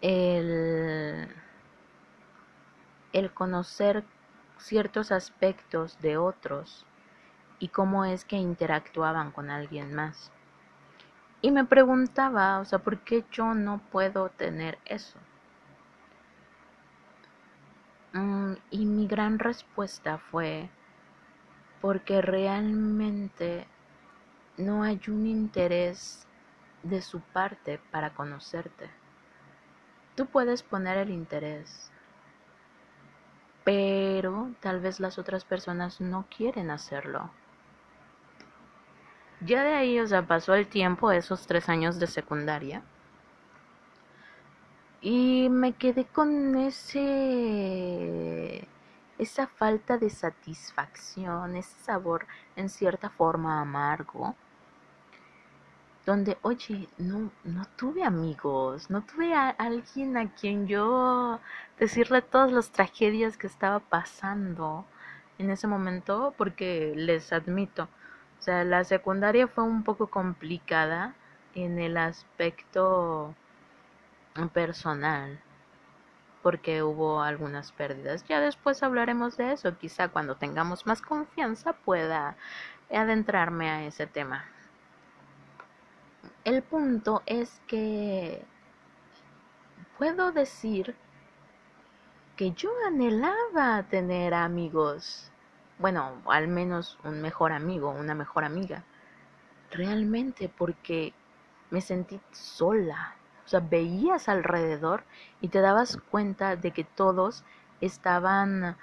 El, 0.08 1.28
el 3.12 3.34
conocer 3.34 4.04
ciertos 4.60 5.12
aspectos 5.12 6.00
de 6.00 6.18
otros 6.18 6.86
y 7.58 7.70
cómo 7.70 8.06
es 8.06 8.24
que 8.24 8.36
interactuaban 8.36 9.32
con 9.32 9.50
alguien 9.50 9.96
más. 9.96 10.32
Y 11.42 11.50
me 11.50 11.66
preguntaba, 11.66 12.60
o 12.60 12.66
sea, 12.66 12.78
¿por 12.78 13.00
qué 13.00 13.26
yo 13.32 13.56
no 13.56 13.82
puedo 13.92 14.30
tener 14.30 14.78
eso? 14.86 15.18
Mm, 18.14 18.54
y 18.70 18.86
mi 18.86 19.08
gran 19.08 19.40
respuesta 19.40 20.20
fue, 20.20 20.70
porque 21.82 22.22
realmente 22.22 23.66
no 24.58 24.84
hay 24.84 25.02
un 25.08 25.26
interés 25.26 26.28
de 26.84 27.02
su 27.02 27.22
parte 27.22 27.80
para 27.90 28.14
conocerte. 28.14 28.88
Tú 30.16 30.26
puedes 30.28 30.64
poner 30.64 30.98
el 30.98 31.12
interés, 31.12 31.92
pero 33.66 34.52
tal 34.62 34.80
vez 34.80 35.00
las 35.00 35.20
otras 35.20 35.44
personas 35.44 36.00
no 36.00 36.26
quieren 36.36 36.72
hacerlo. 36.72 37.30
Ya 39.42 39.64
de 39.64 39.74
ahí, 39.74 40.00
o 40.00 40.08
sea, 40.08 40.26
pasó 40.26 40.54
el 40.54 40.68
tiempo, 40.68 41.12
esos 41.12 41.46
tres 41.48 41.68
años 41.70 42.00
de 42.00 42.08
secundaria. 42.08 42.84
Y 45.02 45.50
me 45.50 45.74
quedé 45.74 46.06
con 46.06 46.56
ese. 46.56 48.68
esa 49.18 49.48
falta 49.48 49.98
de 49.98 50.10
satisfacción, 50.10 51.56
ese 51.56 51.78
sabor 51.84 52.28
en 52.56 52.70
cierta 52.70 53.10
forma 53.10 53.62
amargo. 53.62 54.36
Donde, 56.06 56.38
oye, 56.44 56.88
no, 56.98 57.32
no 57.44 57.66
tuve 57.76 58.04
amigos, 58.04 58.90
no 58.90 59.02
tuve 59.04 59.34
a 59.34 59.50
alguien 59.50 60.18
a 60.18 60.30
quien 60.32 60.68
yo 60.68 61.40
decirle 61.80 62.22
todas 62.22 62.52
las 62.52 62.70
tragedias 62.72 63.38
que 63.38 63.48
estaba 63.48 63.80
pasando 63.80 64.86
en 65.40 65.50
ese 65.50 65.68
momento, 65.68 66.34
porque 66.38 66.94
les 66.96 67.34
admito, 67.34 67.90
o 68.40 68.42
sea, 68.42 68.64
la 68.64 68.84
secundaria 68.84 69.48
fue 69.48 69.64
un 69.64 69.84
poco 69.84 70.08
complicada 70.08 71.16
en 71.56 71.80
el 71.80 71.98
aspecto 71.98 73.34
personal 74.54 75.40
porque 76.44 76.84
hubo 76.84 77.24
algunas 77.24 77.72
pérdidas. 77.72 78.24
Ya 78.28 78.40
después 78.40 78.84
hablaremos 78.84 79.36
de 79.36 79.54
eso, 79.54 79.76
quizá 79.80 80.10
cuando 80.10 80.36
tengamos 80.36 80.86
más 80.86 81.02
confianza 81.02 81.74
pueda 81.74 82.36
adentrarme 82.92 83.70
a 83.72 83.84
ese 83.86 84.06
tema. 84.06 84.46
El 86.46 86.64
punto 86.64 87.22
es 87.26 87.62
que 87.68 88.46
puedo 89.98 90.32
decir 90.32 90.96
que 92.38 92.52
yo 92.52 92.70
anhelaba 92.88 93.84
tener 93.84 94.34
amigos 94.34 95.32
bueno, 95.78 96.22
al 96.26 96.48
menos 96.48 96.98
un 97.04 97.22
mejor 97.22 97.52
amigo, 97.52 97.90
una 97.92 98.16
mejor 98.16 98.46
amiga. 98.46 98.84
Realmente 99.72 100.50
porque 100.50 101.14
me 101.70 101.82
sentí 101.82 102.22
sola. 102.32 103.16
O 103.46 103.48
sea, 103.48 103.60
veías 103.60 104.30
alrededor 104.30 105.04
y 105.42 105.50
te 105.50 105.60
dabas 105.60 105.98
cuenta 106.10 106.56
de 106.56 106.72
que 106.72 106.84
todos 106.84 107.44
estaban 107.82 108.78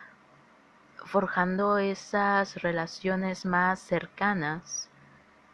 forjando 1.07 1.79
esas 1.79 2.63
relaciones 2.63 3.45
más 3.47 3.81
cercanas 3.81 4.89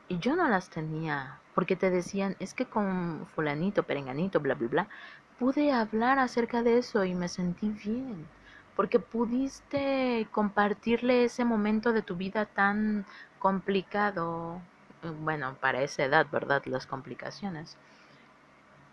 y 0.09 0.19
yo 0.19 0.37
no 0.37 0.49
las 0.49 0.69
tenía 0.69 1.41
porque 1.59 1.75
te 1.75 1.91
decían 1.91 2.37
es 2.39 2.55
que 2.55 2.67
con 2.67 3.27
fulanito, 3.35 3.83
perenganito, 3.83 4.39
bla, 4.39 4.55
bla, 4.55 4.69
bla, 4.69 4.89
pude 5.41 5.73
hablar 5.73 6.21
acerca 6.21 6.63
de 6.63 6.79
eso 6.79 7.03
y 7.03 7.17
me 7.17 7.27
sentí 7.27 7.69
bien 7.69 8.29
porque 8.77 9.01
pudiste 9.01 10.29
compartirle 10.31 11.25
ese 11.25 11.45
momento 11.45 11.93
de 11.93 12.03
tu 12.03 12.15
vida 12.15 12.47
tan 12.47 13.07
complicado, 13.41 14.61
eh, 15.03 15.11
bueno, 15.21 15.57
para 15.61 15.83
esa 15.83 16.05
edad, 16.05 16.29
¿verdad? 16.31 16.63
Las 16.67 16.87
complicaciones. 16.87 17.77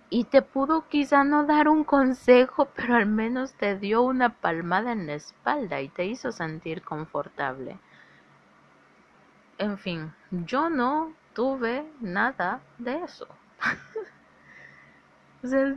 Y 0.09 0.23
te 0.23 0.41
pudo 0.41 0.87
quizá 0.89 1.23
no 1.23 1.45
dar 1.45 1.69
un 1.69 1.83
consejo, 1.83 2.67
pero 2.75 2.95
al 2.95 3.05
menos 3.05 3.53
te 3.53 3.77
dio 3.77 4.01
una 4.01 4.29
palmada 4.29 4.91
en 4.91 5.05
la 5.05 5.13
espalda 5.13 5.81
y 5.81 5.89
te 5.89 6.05
hizo 6.05 6.31
sentir 6.31 6.81
confortable. 6.81 7.77
En 9.59 9.77
fin, 9.77 10.11
yo 10.31 10.71
no 10.71 11.13
tuve 11.35 11.85
nada 12.01 12.61
de 12.79 13.03
eso. 13.03 13.27
o 15.43 15.47
sea, 15.47 15.75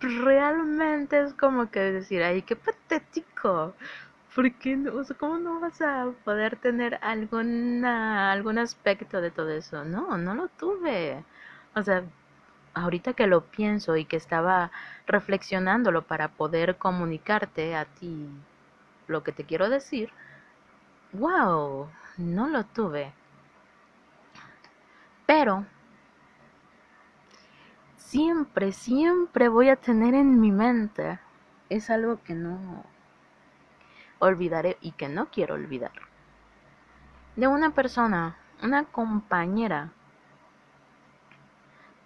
realmente 0.00 1.20
es 1.22 1.34
como 1.34 1.70
que 1.70 1.80
decir, 1.80 2.22
ay, 2.22 2.42
qué 2.42 2.56
patético. 2.56 3.74
¿Por 4.34 4.52
qué 4.54 4.76
no? 4.76 4.92
¿cómo 5.18 5.38
no 5.38 5.60
vas 5.60 5.80
a 5.82 6.12
poder 6.24 6.56
tener 6.56 6.98
alguna, 7.02 8.30
algún 8.32 8.58
aspecto 8.58 9.20
de 9.20 9.30
todo 9.32 9.50
eso? 9.50 9.84
No, 9.84 10.16
no 10.18 10.34
lo 10.34 10.48
tuve. 10.48 11.24
O 11.74 11.82
sea, 11.82 12.04
ahorita 12.74 13.14
que 13.14 13.26
lo 13.26 13.44
pienso 13.46 13.96
y 13.96 14.04
que 14.04 14.16
estaba 14.16 14.70
reflexionándolo 15.06 16.02
para 16.02 16.28
poder 16.28 16.76
comunicarte 16.78 17.74
a 17.76 17.86
ti 17.86 18.28
lo 19.08 19.24
que 19.24 19.32
te 19.32 19.44
quiero 19.44 19.68
decir, 19.70 20.10
wow, 21.12 21.88
no 22.16 22.48
lo 22.48 22.64
tuve. 22.64 23.12
Pero 25.28 25.66
siempre, 27.98 28.72
siempre 28.72 29.50
voy 29.50 29.68
a 29.68 29.76
tener 29.76 30.14
en 30.14 30.40
mi 30.40 30.50
mente, 30.50 31.18
es 31.68 31.90
algo 31.90 32.22
que 32.22 32.32
no 32.34 32.82
olvidaré 34.20 34.78
y 34.80 34.92
que 34.92 35.10
no 35.10 35.26
quiero 35.30 35.56
olvidar. 35.56 35.92
De 37.36 37.46
una 37.46 37.74
persona, 37.74 38.38
una 38.62 38.84
compañera 38.84 39.92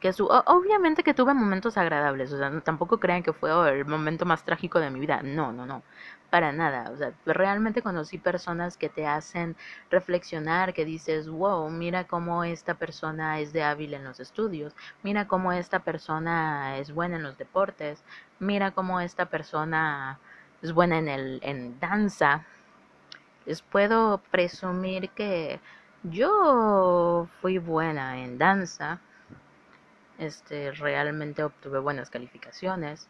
que 0.03 0.12
su, 0.12 0.27
obviamente 0.27 1.05
que 1.05 1.15
tuve 1.15 1.33
momentos 1.33 1.79
agradables, 1.79 2.33
o 2.33 2.37
sea, 2.37 2.61
tampoco 2.62 2.99
crean 2.99 3.23
que 3.23 3.33
fue 3.33 3.51
el 3.79 3.87
momento 3.87 4.25
más 4.27 4.45
trágico 4.45 4.81
de 4.81 4.91
mi 4.91 4.99
vida, 4.99 5.23
no, 5.23 5.53
no, 5.53 5.65
no, 5.65 5.85
para 6.29 6.51
nada, 6.51 6.91
o 6.91 6.97
sea, 6.97 7.12
realmente 7.25 7.83
conocí 7.83 8.19
personas 8.19 8.77
que 8.77 8.88
te 8.88 9.07
hacen 9.07 9.55
reflexionar, 9.91 10.75
que 10.75 10.85
dices, 10.85 11.29
wow, 11.29 11.71
mira 11.71 12.09
cómo 12.09 12.43
esta 12.43 12.75
persona 12.75 13.38
es 13.38 13.53
de 13.53 13.62
hábil 13.62 13.95
en 13.95 14.03
los 14.03 14.19
estudios, 14.19 14.75
mira 15.05 15.29
cómo 15.29 15.53
esta 15.53 15.79
persona 15.79 16.79
es 16.79 16.93
buena 16.93 17.15
en 17.15 17.23
los 17.23 17.38
deportes, 17.38 18.03
mira 18.41 18.73
cómo 18.73 18.99
esta 18.99 19.27
persona 19.27 20.19
es 20.62 20.73
buena 20.73 20.99
en 20.99 21.09
el 21.09 21.38
en 21.45 21.79
danza. 21.79 22.45
Les 23.47 23.62
puedo 23.62 24.19
presumir 24.33 25.11
que 25.11 25.61
yo 26.03 27.29
fui 27.41 27.59
buena 27.59 28.19
en 28.19 28.38
danza 28.38 29.01
este, 30.23 30.73
realmente 30.73 31.45
obtuve 31.45 31.79
buenas 31.81 32.11
calificaciones. 32.11 33.09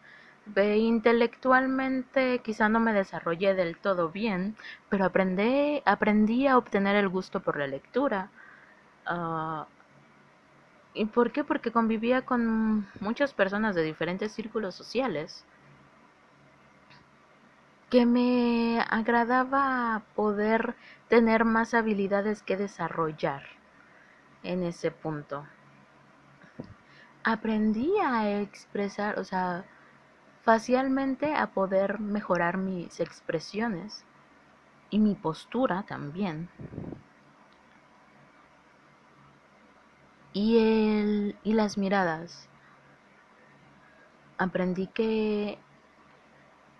intelectualmente 0.56 2.40
quizá 2.40 2.68
no 2.68 2.80
me 2.80 2.92
desarrollé 2.92 3.54
del 3.54 3.76
todo 3.76 4.10
bien, 4.10 4.56
pero 4.88 5.04
aprendí, 5.06 5.82
aprendí 5.84 6.46
a 6.46 6.58
obtener 6.58 6.96
el 6.96 7.08
gusto 7.08 7.40
por 7.40 7.56
la 7.58 7.66
lectura. 7.66 8.30
Ah, 9.06 9.66
¿Y 10.94 11.06
por 11.06 11.32
qué? 11.32 11.44
Porque 11.44 11.72
convivía 11.72 12.22
con 12.22 12.86
muchas 13.00 13.32
personas 13.32 13.74
de 13.74 13.82
diferentes 13.82 14.32
círculos 14.32 14.74
sociales 14.74 15.44
que 17.90 18.06
me 18.06 18.80
agradaba 18.88 20.02
poder 20.16 20.74
tener 21.08 21.44
más 21.44 21.74
habilidades 21.74 22.42
que 22.42 22.56
desarrollar 22.56 23.42
en 24.42 24.62
ese 24.62 24.90
punto 24.90 25.46
aprendí 27.24 27.92
a 28.02 28.40
expresar, 28.40 29.18
o 29.18 29.24
sea, 29.24 29.64
facialmente 30.42 31.34
a 31.34 31.48
poder 31.48 32.00
mejorar 32.00 32.56
mis 32.56 33.00
expresiones 33.00 34.04
y 34.90 34.98
mi 34.98 35.14
postura 35.14 35.84
también. 35.86 36.48
Y, 40.32 40.58
el, 40.58 41.36
y 41.44 41.52
las 41.52 41.78
miradas. 41.78 42.48
Aprendí 44.38 44.88
que 44.88 45.58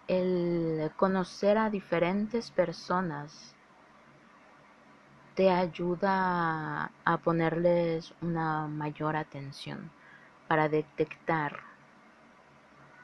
el 0.08 0.90
conocer 0.96 1.58
a 1.58 1.70
diferentes 1.70 2.50
personas 2.50 3.54
te 5.36 5.50
ayuda 5.50 6.90
a 7.04 7.16
ponerles 7.18 8.12
una 8.20 8.66
mayor 8.66 9.16
atención 9.16 9.90
para 10.52 10.68
detectar 10.68 11.60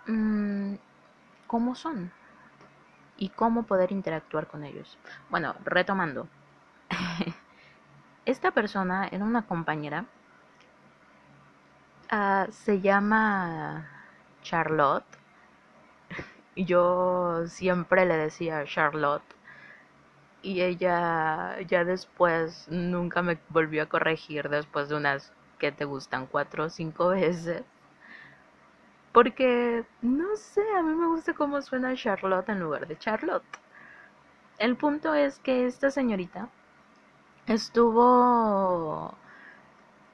mm, 0.07 0.75
cómo 1.47 1.75
son 1.75 2.13
y 3.17 3.31
cómo 3.31 3.63
poder 3.63 3.91
interactuar 3.91 4.49
con 4.49 4.65
ellos. 4.65 4.99
Bueno, 5.31 5.55
retomando. 5.65 6.29
Esta 8.27 8.51
persona 8.51 9.09
era 9.11 9.25
una 9.25 9.47
compañera. 9.47 10.05
Ah, 12.11 12.49
se 12.51 12.83
llama 12.83 13.89
Charlotte. 14.43 15.07
Yo 16.55 17.47
siempre 17.47 18.05
le 18.05 18.19
decía 18.19 18.63
Charlotte. 18.67 19.25
Y 20.43 20.61
ella 20.61 21.59
ya 21.63 21.85
después 21.85 22.69
nunca 22.69 23.23
me 23.23 23.39
volvió 23.49 23.85
a 23.85 23.87
corregir 23.87 24.51
después 24.51 24.91
de 24.91 24.97
unas 24.97 25.33
que 25.59 25.73
te 25.73 25.85
gustan 25.85 26.27
cuatro 26.27 26.65
o 26.65 26.71
cinco 26.71 27.09
veces. 27.11 27.65
Porque, 29.13 29.85
no 30.03 30.37
sé, 30.37 30.63
a 30.77 30.83
mí 30.83 30.95
me 30.95 31.07
gusta 31.07 31.35
cómo 31.35 31.61
suena 31.63 31.95
Charlotte 31.95 32.49
en 32.51 32.61
lugar 32.61 32.87
de 32.87 32.99
Charlotte. 32.99 33.45
El 34.59 34.77
punto 34.77 35.15
es 35.15 35.39
que 35.39 35.67
esta 35.67 35.91
señorita 35.91 36.49
estuvo 37.47 39.15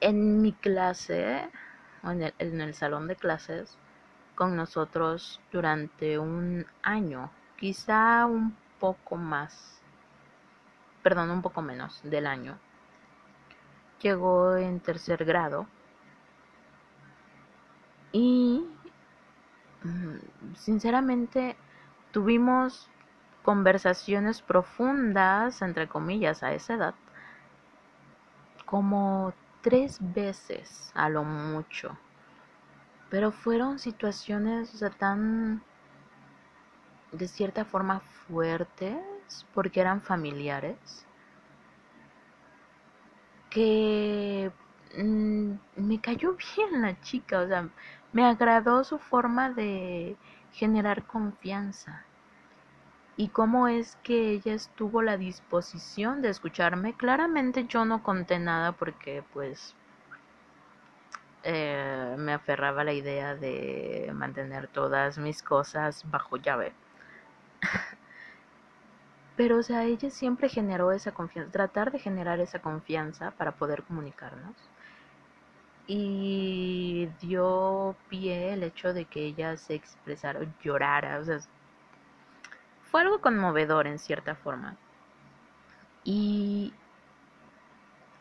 en 0.01 0.41
mi 0.41 0.53
clase, 0.53 1.49
en 2.03 2.21
el, 2.23 2.33
en 2.39 2.61
el 2.61 2.73
salón 2.73 3.07
de 3.07 3.15
clases, 3.15 3.77
con 4.35 4.55
nosotros 4.55 5.41
durante 5.51 6.19
un 6.19 6.65
año, 6.83 7.31
quizá 7.57 8.25
un 8.25 8.55
poco 8.79 9.15
más, 9.15 9.81
perdón, 11.03 11.31
un 11.31 11.41
poco 11.41 11.61
menos 11.61 12.01
del 12.03 12.27
año 12.27 12.59
llegó 14.05 14.55
en 14.55 14.79
tercer 14.79 15.25
grado 15.25 15.65
y 18.11 18.63
mm, 19.83 20.55
sinceramente 20.55 21.55
tuvimos 22.11 22.87
conversaciones 23.41 24.43
profundas, 24.43 25.63
entre 25.63 25.87
comillas, 25.87 26.43
a 26.43 26.53
esa 26.53 26.75
edad, 26.75 26.95
como 28.65 29.33
tres 29.61 29.97
veces 29.99 30.91
a 30.93 31.09
lo 31.09 31.23
mucho. 31.23 31.97
Pero 33.09 33.31
fueron 33.31 33.79
situaciones 33.79 34.83
tan, 34.99 35.63
de 37.11 37.27
cierta 37.27 37.65
forma, 37.65 38.01
fuertes, 38.27 38.97
porque 39.53 39.81
eran 39.81 40.01
familiares 40.01 41.05
que 43.55 44.51
mm, 44.97 45.51
me 45.77 46.01
cayó 46.01 46.35
bien 46.35 46.81
la 46.81 46.99
chica, 46.99 47.39
o 47.39 47.47
sea, 47.47 47.69
me 48.11 48.25
agradó 48.25 48.83
su 48.83 48.99
forma 48.99 49.49
de 49.49 50.17
generar 50.51 51.03
confianza 51.07 52.03
y 53.15 53.29
cómo 53.29 53.69
es 53.69 53.95
que 54.03 54.31
ella 54.31 54.53
estuvo 54.53 55.01
la 55.01 55.15
disposición 55.15 56.21
de 56.21 56.29
escucharme. 56.31 56.95
Claramente 56.97 57.65
yo 57.65 57.85
no 57.85 58.03
conté 58.03 58.39
nada 58.39 58.73
porque 58.73 59.23
pues 59.31 59.73
eh, 61.43 62.15
me 62.17 62.33
aferraba 62.33 62.81
a 62.81 62.83
la 62.83 62.93
idea 62.93 63.35
de 63.35 64.11
mantener 64.13 64.67
todas 64.67 65.17
mis 65.17 65.41
cosas 65.41 66.03
bajo 66.11 66.35
llave. 66.35 66.73
Pero, 69.35 69.57
o 69.57 69.63
sea, 69.63 69.83
ella 69.83 70.09
siempre 70.09 70.49
generó 70.49 70.91
esa 70.91 71.11
confianza, 71.13 71.51
tratar 71.51 71.91
de 71.91 71.99
generar 71.99 72.39
esa 72.39 72.59
confianza 72.59 73.31
para 73.31 73.51
poder 73.51 73.83
comunicarnos. 73.83 74.55
Y 75.87 77.09
dio 77.21 77.95
pie 78.09 78.53
el 78.53 78.63
hecho 78.63 78.93
de 78.93 79.05
que 79.05 79.25
ella 79.25 79.57
se 79.57 79.75
expresara, 79.75 80.39
llorara, 80.63 81.19
o 81.19 81.25
sea, 81.25 81.39
fue 82.91 83.01
algo 83.01 83.19
conmovedor 83.21 83.87
en 83.87 83.99
cierta 83.99 84.35
forma. 84.35 84.77
Y 86.03 86.73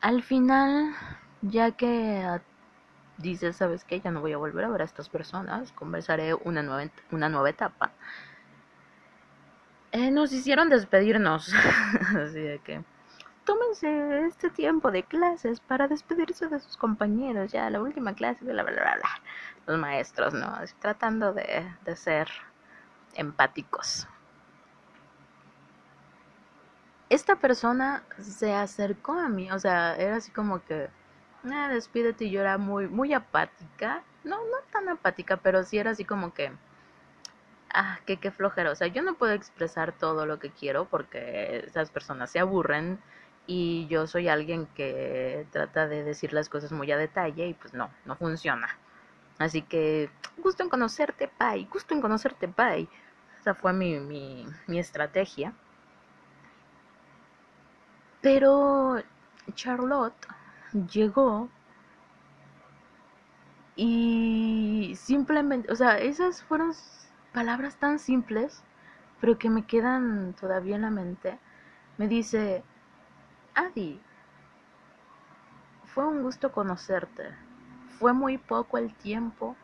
al 0.00 0.22
final, 0.22 0.94
ya 1.42 1.70
que 1.70 2.40
dice, 3.18 3.52
¿sabes 3.52 3.84
qué? 3.84 4.00
Ya 4.00 4.10
no 4.10 4.20
voy 4.20 4.32
a 4.32 4.36
volver 4.38 4.64
a 4.64 4.68
ver 4.68 4.82
a 4.82 4.84
estas 4.84 5.08
personas, 5.08 5.72
conversaré 5.72 6.34
una 6.34 6.62
nueva, 6.62 6.90
una 7.12 7.28
nueva 7.28 7.50
etapa 7.50 7.92
eh, 9.94 10.10
nos 10.10 10.32
hicieron 10.32 10.68
despedirnos. 10.68 11.54
Así 12.16 12.40
de 12.40 12.58
que, 12.58 12.82
tómense 13.44 14.26
este 14.26 14.50
tiempo 14.50 14.90
de 14.90 15.04
clases 15.04 15.60
para 15.60 15.86
despedirse 15.86 16.48
de 16.48 16.58
sus 16.58 16.76
compañeros, 16.76 17.52
ya 17.52 17.70
la 17.70 17.80
última 17.80 18.12
clase, 18.14 18.44
bla, 18.44 18.64
bla, 18.64 18.72
bla, 18.72 18.96
bla. 18.96 19.10
Los 19.66 19.78
maestros, 19.78 20.34
¿no? 20.34 20.52
Tratando 20.80 21.32
de, 21.32 21.64
de 21.84 21.96
ser 21.96 22.28
empáticos. 23.14 24.08
Esta 27.08 27.36
persona 27.36 28.02
se 28.18 28.52
acercó 28.52 29.12
a 29.12 29.28
mí, 29.28 29.48
o 29.52 29.58
sea, 29.60 29.94
era 29.94 30.16
así 30.16 30.32
como 30.32 30.64
que, 30.64 30.90
ah, 31.44 31.68
despídete 31.68 32.24
y 32.24 32.30
yo 32.32 32.40
era 32.40 32.58
muy, 32.58 32.88
muy 32.88 33.14
apática. 33.14 34.02
No, 34.24 34.38
no 34.38 34.56
tan 34.72 34.88
apática, 34.88 35.36
pero 35.36 35.62
sí 35.62 35.78
era 35.78 35.92
así 35.92 36.04
como 36.04 36.34
que 36.34 36.50
ah, 37.74 37.98
qué 38.06 38.30
flojera. 38.30 38.70
O 38.70 38.74
sea, 38.74 38.86
yo 38.86 39.02
no 39.02 39.14
puedo 39.14 39.32
expresar 39.32 39.92
todo 39.92 40.26
lo 40.26 40.38
que 40.38 40.50
quiero 40.50 40.86
porque 40.86 41.64
esas 41.66 41.90
personas 41.90 42.30
se 42.30 42.38
aburren 42.38 42.98
y 43.46 43.86
yo 43.88 44.06
soy 44.06 44.28
alguien 44.28 44.66
que 44.74 45.46
trata 45.50 45.86
de 45.86 46.02
decir 46.04 46.32
las 46.32 46.48
cosas 46.48 46.72
muy 46.72 46.90
a 46.92 46.96
detalle 46.96 47.48
y 47.48 47.54
pues 47.54 47.74
no, 47.74 47.90
no 48.06 48.16
funciona. 48.16 48.68
Así 49.38 49.62
que, 49.62 50.10
gusto 50.38 50.62
en 50.62 50.68
conocerte, 50.70 51.28
Pai, 51.28 51.68
gusto 51.70 51.94
en 51.94 52.00
conocerte, 52.00 52.48
Pai. 52.48 52.88
Esa 53.40 53.54
fue 53.54 53.72
mi, 53.72 53.98
mi, 54.00 54.46
mi 54.66 54.78
estrategia. 54.78 55.52
Pero 58.22 59.02
Charlotte 59.54 60.26
llegó 60.90 61.50
y 63.76 64.94
simplemente, 64.96 65.70
o 65.70 65.76
sea, 65.76 65.98
esas 65.98 66.42
fueron 66.42 66.72
palabras 67.34 67.76
tan 67.76 67.98
simples, 67.98 68.62
pero 69.20 69.38
que 69.38 69.50
me 69.50 69.66
quedan 69.66 70.34
todavía 70.40 70.76
en 70.76 70.82
la 70.82 70.90
mente. 70.90 71.38
Me 71.98 72.08
dice, 72.08 72.62
Adi, 73.54 74.00
fue 75.84 76.06
un 76.06 76.22
gusto 76.22 76.52
conocerte. 76.52 77.34
Fue 77.98 78.12
muy 78.12 78.38
poco 78.38 78.78
el 78.78 78.94
tiempo, 78.94 79.56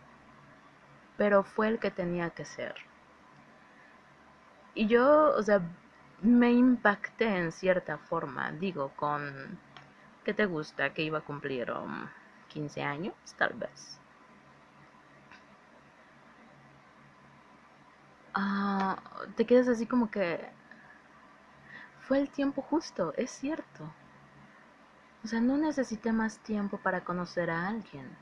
pero 1.17 1.45
fue 1.45 1.69
el 1.69 1.79
que 1.79 1.91
tenía 1.91 2.31
que 2.31 2.45
ser. 2.45 2.75
Y 4.75 4.87
yo, 4.87 5.35
o 5.37 5.43
sea, 5.43 5.63
me 6.23 6.53
impacté 6.53 7.37
en 7.37 7.53
cierta 7.53 7.99
forma, 7.99 8.53
digo, 8.53 8.93
con... 8.97 9.59
¿Qué 10.25 10.35
te 10.35 10.47
gusta? 10.47 10.93
Que 10.93 11.03
iba 11.03 11.19
a 11.19 11.23
cumplir 11.23 11.73
15 12.49 12.81
um, 12.81 12.87
años, 12.87 13.15
tal 13.37 13.55
vez. 13.55 14.00
Ah, 18.43 18.97
te 19.37 19.45
quedas 19.45 19.69
así 19.69 19.85
como 19.85 20.11
que 20.11 20.41
fue 22.01 22.19
el 22.19 22.31
tiempo 22.31 22.63
justo, 22.63 23.13
es 23.19 23.31
cierto. 23.31 23.93
O 25.23 25.29
sea, 25.29 25.43
no 25.43 25.59
necesité 25.59 26.11
más 26.11 26.39
tiempo 26.39 26.79
para 26.79 27.05
conocer 27.05 27.51
a 27.51 27.69
alguien. 27.69 28.17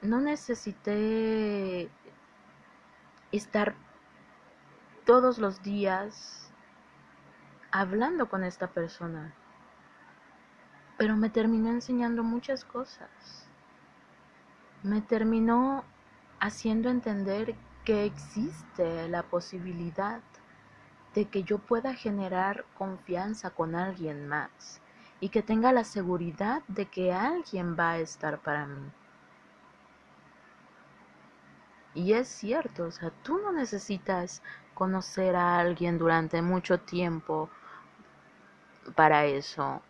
No 0.00 0.20
necesité 0.20 1.90
estar 3.32 3.74
todos 5.04 5.38
los 5.38 5.60
días 5.60 6.52
hablando 7.72 8.28
con 8.28 8.44
esta 8.44 8.68
persona. 8.68 9.34
Pero 10.96 11.16
me 11.16 11.30
terminó 11.30 11.70
enseñando 11.70 12.22
muchas 12.22 12.64
cosas. 12.64 13.48
Me 14.84 15.00
terminó 15.00 15.82
haciendo 16.38 16.90
entender 16.90 17.56
que 17.90 18.04
existe 18.04 19.08
la 19.08 19.24
posibilidad 19.24 20.20
de 21.12 21.24
que 21.24 21.42
yo 21.42 21.58
pueda 21.58 21.92
generar 21.92 22.64
confianza 22.78 23.50
con 23.50 23.74
alguien 23.74 24.28
más 24.28 24.80
y 25.18 25.30
que 25.30 25.42
tenga 25.42 25.72
la 25.72 25.82
seguridad 25.82 26.62
de 26.68 26.86
que 26.86 27.12
alguien 27.12 27.76
va 27.76 27.90
a 27.90 27.98
estar 27.98 28.38
para 28.38 28.66
mí. 28.66 28.92
Y 31.94 32.12
es 32.12 32.28
cierto, 32.28 32.84
o 32.84 32.90
sea, 32.92 33.10
tú 33.24 33.38
no 33.38 33.50
necesitas 33.50 34.40
conocer 34.72 35.34
a 35.34 35.58
alguien 35.58 35.98
durante 35.98 36.42
mucho 36.42 36.78
tiempo 36.78 37.50
para 38.94 39.24
eso. 39.24 39.82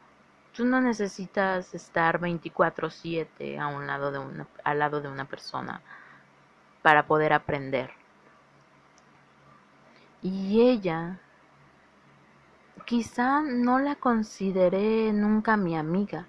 Tú 0.54 0.64
no 0.64 0.80
necesitas 0.80 1.74
estar 1.74 2.18
24/7 2.18 3.58
a 3.58 3.66
un 3.66 3.86
lado 3.86 4.10
de 4.10 4.20
una, 4.20 4.46
al 4.64 4.78
lado 4.78 5.02
de 5.02 5.08
una 5.08 5.26
persona 5.26 5.82
para 6.82 7.06
poder 7.06 7.32
aprender. 7.32 7.90
Y 10.22 10.60
ella, 10.60 11.18
quizá 12.84 13.40
no 13.42 13.78
la 13.78 13.96
consideré 13.96 15.12
nunca 15.12 15.56
mi 15.56 15.76
amiga, 15.76 16.26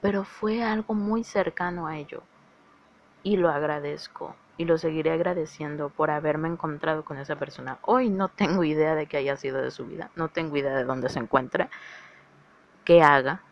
pero 0.00 0.24
fue 0.24 0.62
algo 0.62 0.94
muy 0.94 1.24
cercano 1.24 1.86
a 1.86 1.96
ello. 1.96 2.22
Y 3.22 3.36
lo 3.36 3.48
agradezco 3.50 4.34
y 4.58 4.64
lo 4.64 4.78
seguiré 4.78 5.12
agradeciendo 5.12 5.88
por 5.88 6.10
haberme 6.10 6.48
encontrado 6.48 7.04
con 7.04 7.18
esa 7.18 7.36
persona. 7.36 7.78
Hoy 7.82 8.10
no 8.10 8.28
tengo 8.28 8.64
idea 8.64 8.94
de 8.94 9.06
qué 9.06 9.16
haya 9.18 9.36
sido 9.36 9.62
de 9.62 9.70
su 9.70 9.86
vida, 9.86 10.10
no 10.16 10.28
tengo 10.28 10.56
idea 10.56 10.76
de 10.76 10.84
dónde 10.84 11.08
se 11.08 11.18
encuentra, 11.18 11.70
qué 12.84 13.02
haga. 13.02 13.42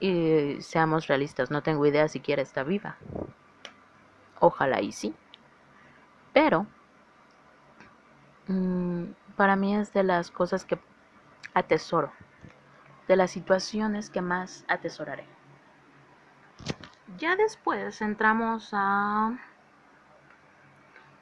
Y 0.00 0.56
seamos 0.60 1.06
realistas, 1.06 1.50
no 1.50 1.62
tengo 1.62 1.86
idea 1.86 2.08
siquiera 2.08 2.42
está 2.42 2.64
viva. 2.64 2.96
Ojalá 4.44 4.80
y 4.80 4.90
sí. 4.90 5.14
Pero 6.32 6.66
mm, 8.48 9.04
para 9.36 9.54
mí 9.54 9.76
es 9.76 9.92
de 9.92 10.02
las 10.02 10.32
cosas 10.32 10.64
que 10.64 10.80
atesoro, 11.54 12.12
de 13.06 13.14
las 13.14 13.30
situaciones 13.30 14.10
que 14.10 14.20
más 14.20 14.64
atesoraré. 14.66 15.28
Ya 17.18 17.36
después 17.36 18.02
entramos 18.02 18.70
a 18.72 19.38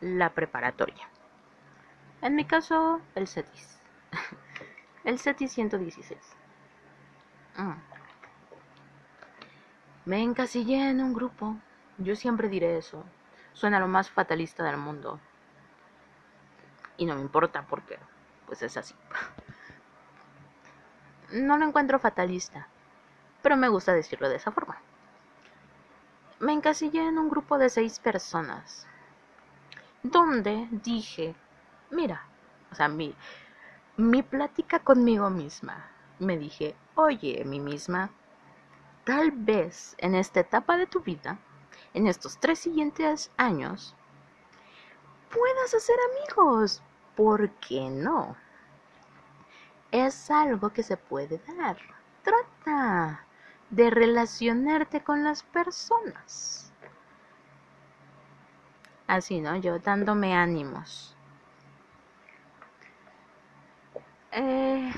la 0.01 0.31
preparatoria. 0.31 1.07
En 2.23 2.35
mi 2.35 2.47
caso, 2.47 3.03
el 3.15 3.29
CETIS. 3.29 3.79
El 5.05 5.19
CETIS 5.19 5.53
116. 5.53 6.19
Mm. 7.59 7.73
Me 10.07 10.23
encasillé 10.23 10.89
en 10.89 11.03
un 11.03 11.13
grupo 11.13 11.57
yo 12.01 12.17
siempre 12.17 12.49
diré 12.49 12.79
eso. 12.79 13.05
Suena 13.53 13.79
lo 13.79 13.87
más 13.87 14.11
fatalista 14.11 14.65
del 14.65 14.79
mundo. 14.79 15.21
Y 16.97 17.07
no 17.07 17.15
me 17.15 17.21
importa 17.21 17.67
porque, 17.69 17.99
pues 18.47 18.63
es 18.63 18.77
así. 18.77 18.95
No 21.33 21.57
lo 21.59 21.65
encuentro 21.65 22.01
fatalista, 22.01 22.67
pero 23.41 23.57
me 23.57 23.69
gusta 23.69 23.93
decirlo 23.93 24.29
de 24.29 24.35
esa 24.35 24.51
forma. 24.51 24.79
Me 26.41 26.53
encasillé 26.53 27.07
en 27.07 27.19
un 27.19 27.31
grupo 27.31 27.57
de 27.57 27.71
seis 27.71 28.01
personas, 28.01 28.85
donde 30.03 30.67
dije, 30.73 31.37
mira, 31.93 32.25
o 32.73 32.75
sea, 32.75 32.89
mi, 32.89 33.15
mi 33.97 34.25
plática 34.25 34.81
conmigo 34.81 35.31
misma, 35.31 35.89
me 36.19 36.37
dije, 36.37 36.75
oye, 36.97 37.45
mi 37.45 37.61
misma, 37.61 38.11
tal 39.05 39.31
vez 39.31 39.95
en 39.99 40.17
esta 40.17 40.41
etapa 40.41 40.77
de 40.77 40.89
tu 40.89 40.99
vida 40.99 41.39
en 41.95 42.07
estos 42.07 42.39
tres 42.39 42.59
siguientes 42.59 43.31
años 43.37 43.95
puedas 45.31 45.75
hacer 45.75 45.97
amigos. 46.11 46.83
¿Por 47.17 47.51
qué 47.51 47.89
no? 47.91 48.37
Es 49.91 50.31
algo 50.31 50.71
que 50.71 50.83
se 50.83 50.97
puede 50.97 51.41
dar. 51.57 51.77
Trata 52.23 53.25
de 53.71 53.91
relacionarte 53.91 55.03
con 55.03 55.25
las 55.25 55.43
personas. 55.43 56.73
Así, 59.07 59.41
¿no? 59.41 59.57
Yo 59.57 59.79
dándome 59.79 60.35
ánimos. 60.35 61.17
Eh, 64.33 64.93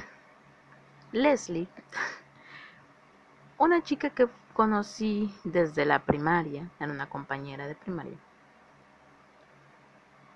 Leslie, 1.12 1.68
una 3.59 3.82
chica 3.82 4.11
que 4.11 4.28
conocí 4.53 5.34
desde 5.44 5.84
la 5.84 6.00
primaria, 6.00 6.68
era 6.78 6.92
una 6.92 7.09
compañera 7.09 7.66
de 7.66 7.74
primaria. 7.74 8.16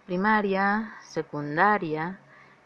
Primaria, 0.07 0.95
secundaria, 1.03 2.19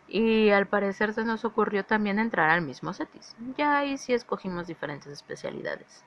y 0.07 0.51
al 0.51 0.67
parecer 0.67 1.15
se 1.15 1.25
nos 1.25 1.45
ocurrió 1.45 1.85
también 1.85 2.19
entrar 2.19 2.51
al 2.51 2.63
mismo 2.63 2.93
CETIS. 2.93 3.37
Ya 3.57 3.79
ahí 3.79 3.97
sí 3.97 4.13
escogimos 4.13 4.67
diferentes 4.67 5.13
especialidades. 5.13 6.05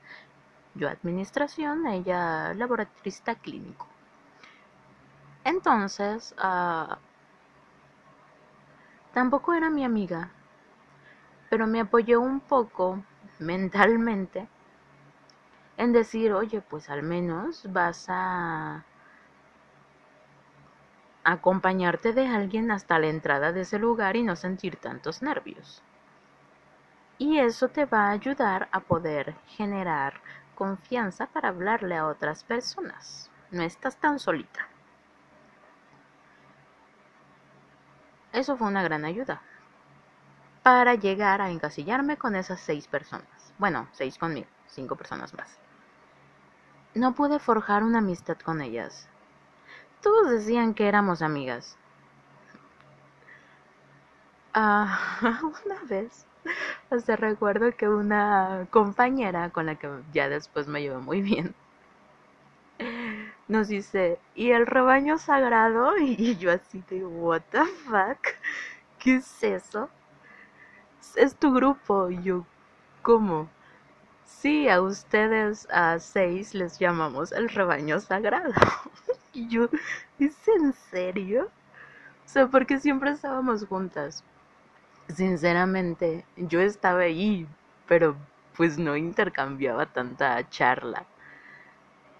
Yo 0.75 0.89
administración, 0.89 1.87
ella 1.87 2.53
laboratorista 2.53 3.35
clínico. 3.35 3.87
Entonces, 5.45 6.35
uh, 6.37 6.95
tampoco 9.13 9.53
era 9.53 9.69
mi 9.69 9.85
amiga, 9.85 10.31
pero 11.49 11.67
me 11.67 11.79
apoyó 11.79 12.19
un 12.21 12.39
poco 12.39 13.03
mentalmente 13.39 14.47
en 15.83 15.93
decir, 15.93 16.33
oye, 16.33 16.61
pues 16.61 16.89
al 16.89 17.03
menos 17.03 17.71
vas 17.71 18.05
a 18.09 18.83
acompañarte 21.23 22.13
de 22.13 22.27
alguien 22.27 22.71
hasta 22.71 22.99
la 22.99 23.07
entrada 23.07 23.51
de 23.51 23.61
ese 23.61 23.79
lugar 23.79 24.15
y 24.15 24.23
no 24.23 24.35
sentir 24.35 24.77
tantos 24.77 25.21
nervios. 25.21 25.81
Y 27.17 27.39
eso 27.39 27.69
te 27.69 27.85
va 27.85 28.07
a 28.07 28.11
ayudar 28.11 28.67
a 28.71 28.81
poder 28.81 29.35
generar 29.45 30.21
confianza 30.55 31.27
para 31.27 31.49
hablarle 31.49 31.95
a 31.95 32.07
otras 32.07 32.43
personas. 32.43 33.29
No 33.51 33.63
estás 33.63 33.97
tan 33.97 34.19
solita. 34.19 34.67
Eso 38.33 38.57
fue 38.57 38.67
una 38.67 38.83
gran 38.83 39.05
ayuda 39.05 39.41
para 40.63 40.95
llegar 40.95 41.41
a 41.41 41.51
encasillarme 41.51 42.17
con 42.17 42.35
esas 42.35 42.59
seis 42.61 42.87
personas. 42.87 43.53
Bueno, 43.57 43.87
seis 43.91 44.17
conmigo, 44.17 44.47
cinco 44.67 44.95
personas 44.95 45.33
más. 45.33 45.62
No 46.95 47.13
pude 47.13 47.39
forjar 47.39 47.83
una 47.83 47.99
amistad 47.99 48.37
con 48.37 48.61
ellas. 48.61 49.07
Todos 50.01 50.29
decían 50.29 50.73
que 50.73 50.87
éramos 50.87 51.21
amigas. 51.21 51.77
Ah, 54.53 54.99
una 55.65 55.83
vez, 55.83 56.25
hasta 56.89 57.15
recuerdo 57.15 57.75
que 57.75 57.89
una 57.89 58.67
compañera 58.71 59.49
con 59.49 59.65
la 59.65 59.75
que 59.75 59.89
ya 60.13 60.29
después 60.29 60.67
me 60.67 60.81
llevé 60.81 60.99
muy 60.99 61.21
bien, 61.21 61.55
nos 63.47 63.67
dice, 63.67 64.19
¿y 64.35 64.51
el 64.51 64.65
rebaño 64.65 65.17
sagrado? 65.17 65.93
Y 65.99 66.35
yo 66.37 66.51
así 66.51 66.83
de, 66.89 67.05
¿what 67.05 67.41
the 67.51 67.63
fuck? 67.65 68.19
¿Qué 68.99 69.15
es 69.15 69.43
eso? 69.43 69.89
Es 71.15 71.35
tu 71.35 71.53
grupo. 71.53 72.09
Y 72.09 72.23
yo, 72.23 72.45
¿cómo? 73.01 73.49
Sí, 74.25 74.67
a 74.69 74.81
ustedes 74.81 75.67
a 75.71 75.97
seis 75.99 76.53
les 76.53 76.77
llamamos 76.79 77.31
el 77.31 77.47
rebaño 77.49 77.99
sagrado. 78.01 78.53
y 79.33 79.47
yo, 79.47 79.69
¿es 80.19 80.47
en 80.47 80.73
serio? 80.73 81.45
O 82.25 82.29
sea, 82.29 82.47
porque 82.47 82.79
siempre 82.79 83.11
estábamos 83.11 83.65
juntas. 83.67 84.23
Sinceramente, 85.09 86.25
yo 86.37 86.61
estaba 86.61 87.01
ahí, 87.01 87.47
pero 87.87 88.15
pues 88.57 88.77
no 88.79 88.95
intercambiaba 88.97 89.87
tanta 89.87 90.49
charla 90.49 91.05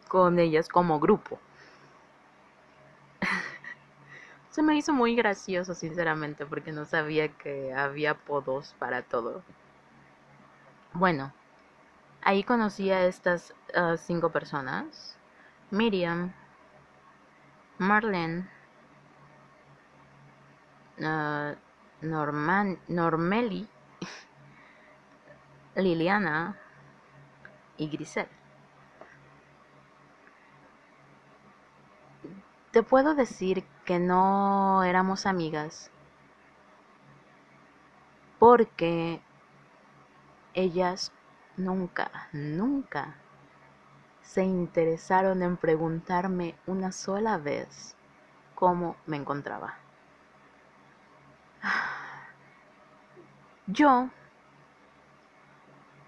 con 0.07 0.39
ellas 0.39 0.69
como 0.69 0.99
grupo. 0.99 1.39
Se 4.51 4.61
me 4.61 4.75
hizo 4.77 4.93
muy 4.93 5.15
gracioso, 5.15 5.73
sinceramente, 5.75 6.45
porque 6.45 6.71
no 6.71 6.85
sabía 6.85 7.29
que 7.29 7.73
había 7.73 8.11
apodos 8.11 8.75
para 8.79 9.01
todo. 9.01 9.43
Bueno, 10.93 11.33
ahí 12.25 12.43
conocí 12.43 12.91
a 12.91 13.05
estas 13.05 13.53
cinco 13.97 14.31
personas. 14.31 15.17
Miriam, 15.71 16.33
Marlene, 17.79 18.47
uh, 20.99 21.55
Norman, 22.01 22.79
Normeli, 22.87 23.67
Liliana 25.75 26.55
y 27.77 27.89
Grisel. 27.89 28.27
Te 32.71 32.83
puedo 32.83 33.15
decir 33.15 33.63
que 33.85 33.99
no 33.99 34.83
éramos 34.83 35.25
amigas 35.25 35.91
porque 38.39 39.21
ellas 40.53 41.12
nunca, 41.57 42.29
nunca 42.31 43.15
se 44.21 44.43
interesaron 44.43 45.43
en 45.43 45.57
preguntarme 45.57 46.55
una 46.65 46.91
sola 46.91 47.37
vez 47.37 47.95
cómo 48.55 48.95
me 49.05 49.17
encontraba. 49.17 49.77
Yo 53.67 54.09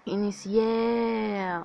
inicié 0.04 1.64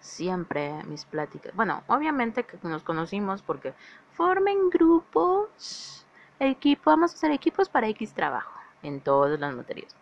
siempre 0.00 0.82
mis 0.84 1.04
pláticas. 1.04 1.54
Bueno, 1.54 1.82
obviamente 1.86 2.44
que 2.44 2.58
nos 2.62 2.82
conocimos 2.82 3.42
porque 3.42 3.74
formen 4.12 4.70
grupos, 4.70 6.06
equipo, 6.38 6.90
vamos 6.90 7.12
a 7.12 7.14
hacer 7.14 7.30
equipos 7.30 7.68
para 7.68 7.88
X 7.88 8.12
trabajo 8.12 8.58
en 8.82 9.00
todas 9.00 9.38
las 9.38 9.54
materias. 9.54 9.94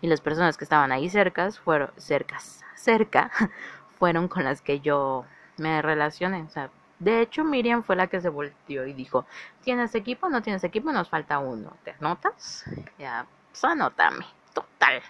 Y 0.00 0.06
las 0.06 0.20
personas 0.20 0.56
que 0.56 0.64
estaban 0.64 0.92
ahí 0.92 1.08
cercas 1.10 1.58
fueron 1.58 1.90
cercas, 1.96 2.64
cerca, 2.76 3.30
fueron 3.98 4.28
con 4.28 4.44
las 4.44 4.62
que 4.62 4.80
yo 4.80 5.24
me 5.56 5.82
relacioné. 5.82 6.42
O 6.42 6.50
sea, 6.50 6.70
de 6.98 7.20
hecho, 7.20 7.44
Miriam 7.44 7.82
fue 7.82 7.96
la 7.96 8.06
que 8.06 8.20
se 8.20 8.28
volteó 8.28 8.86
y 8.86 8.92
dijo, 8.92 9.24
¿tienes 9.62 9.94
equipo? 9.94 10.28
¿No 10.28 10.42
tienes 10.42 10.64
equipo? 10.64 10.92
Nos 10.92 11.08
falta 11.08 11.38
uno. 11.38 11.76
¿Te 11.84 11.92
anotas? 11.92 12.64
Ya, 12.98 13.26
pues 13.50 13.64
anótame. 13.64 14.24
Total. 14.52 15.02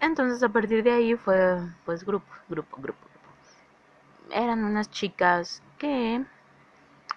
Entonces 0.00 0.42
a 0.42 0.48
partir 0.48 0.82
de 0.82 0.92
ahí 0.92 1.14
fue 1.16 1.58
pues 1.84 2.04
grupo, 2.04 2.30
grupo, 2.48 2.76
grupo, 2.76 3.06
grupo. 3.06 4.34
Eran 4.34 4.64
unas 4.64 4.90
chicas 4.90 5.62
que 5.78 6.24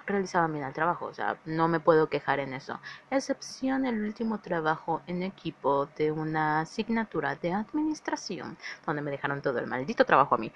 realizaban 0.10 0.52
bien 0.52 0.66
el 0.66 0.74
trabajo, 0.74 1.06
o 1.06 1.14
sea, 1.14 1.38
no 1.46 1.68
me 1.68 1.80
puedo 1.80 2.10
quejar 2.10 2.40
en 2.40 2.54
eso. 2.54 2.80
Excepción 3.10 3.86
el 3.86 4.04
último 4.04 4.40
trabajo 4.40 5.02
en 5.08 5.24
equipo 5.24 5.88
de 5.98 6.12
una 6.12 6.62
asignatura 6.62 7.36
de 7.36 7.54
administración, 7.54 8.58
donde 8.86 9.02
me 9.02 9.12
dejaron 9.12 9.42
todo 9.42 9.60
el 9.60 9.68
maldito 9.68 10.06
trabajo 10.06 10.36
a 10.36 10.38
mí. 10.38 10.52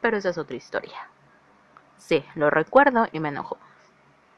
Pero 0.00 0.16
esa 0.16 0.30
es 0.30 0.38
otra 0.38 0.56
historia. 0.56 1.08
Sí, 1.96 2.24
lo 2.34 2.50
recuerdo 2.50 3.06
y 3.12 3.20
me 3.20 3.28
enojo. 3.30 3.56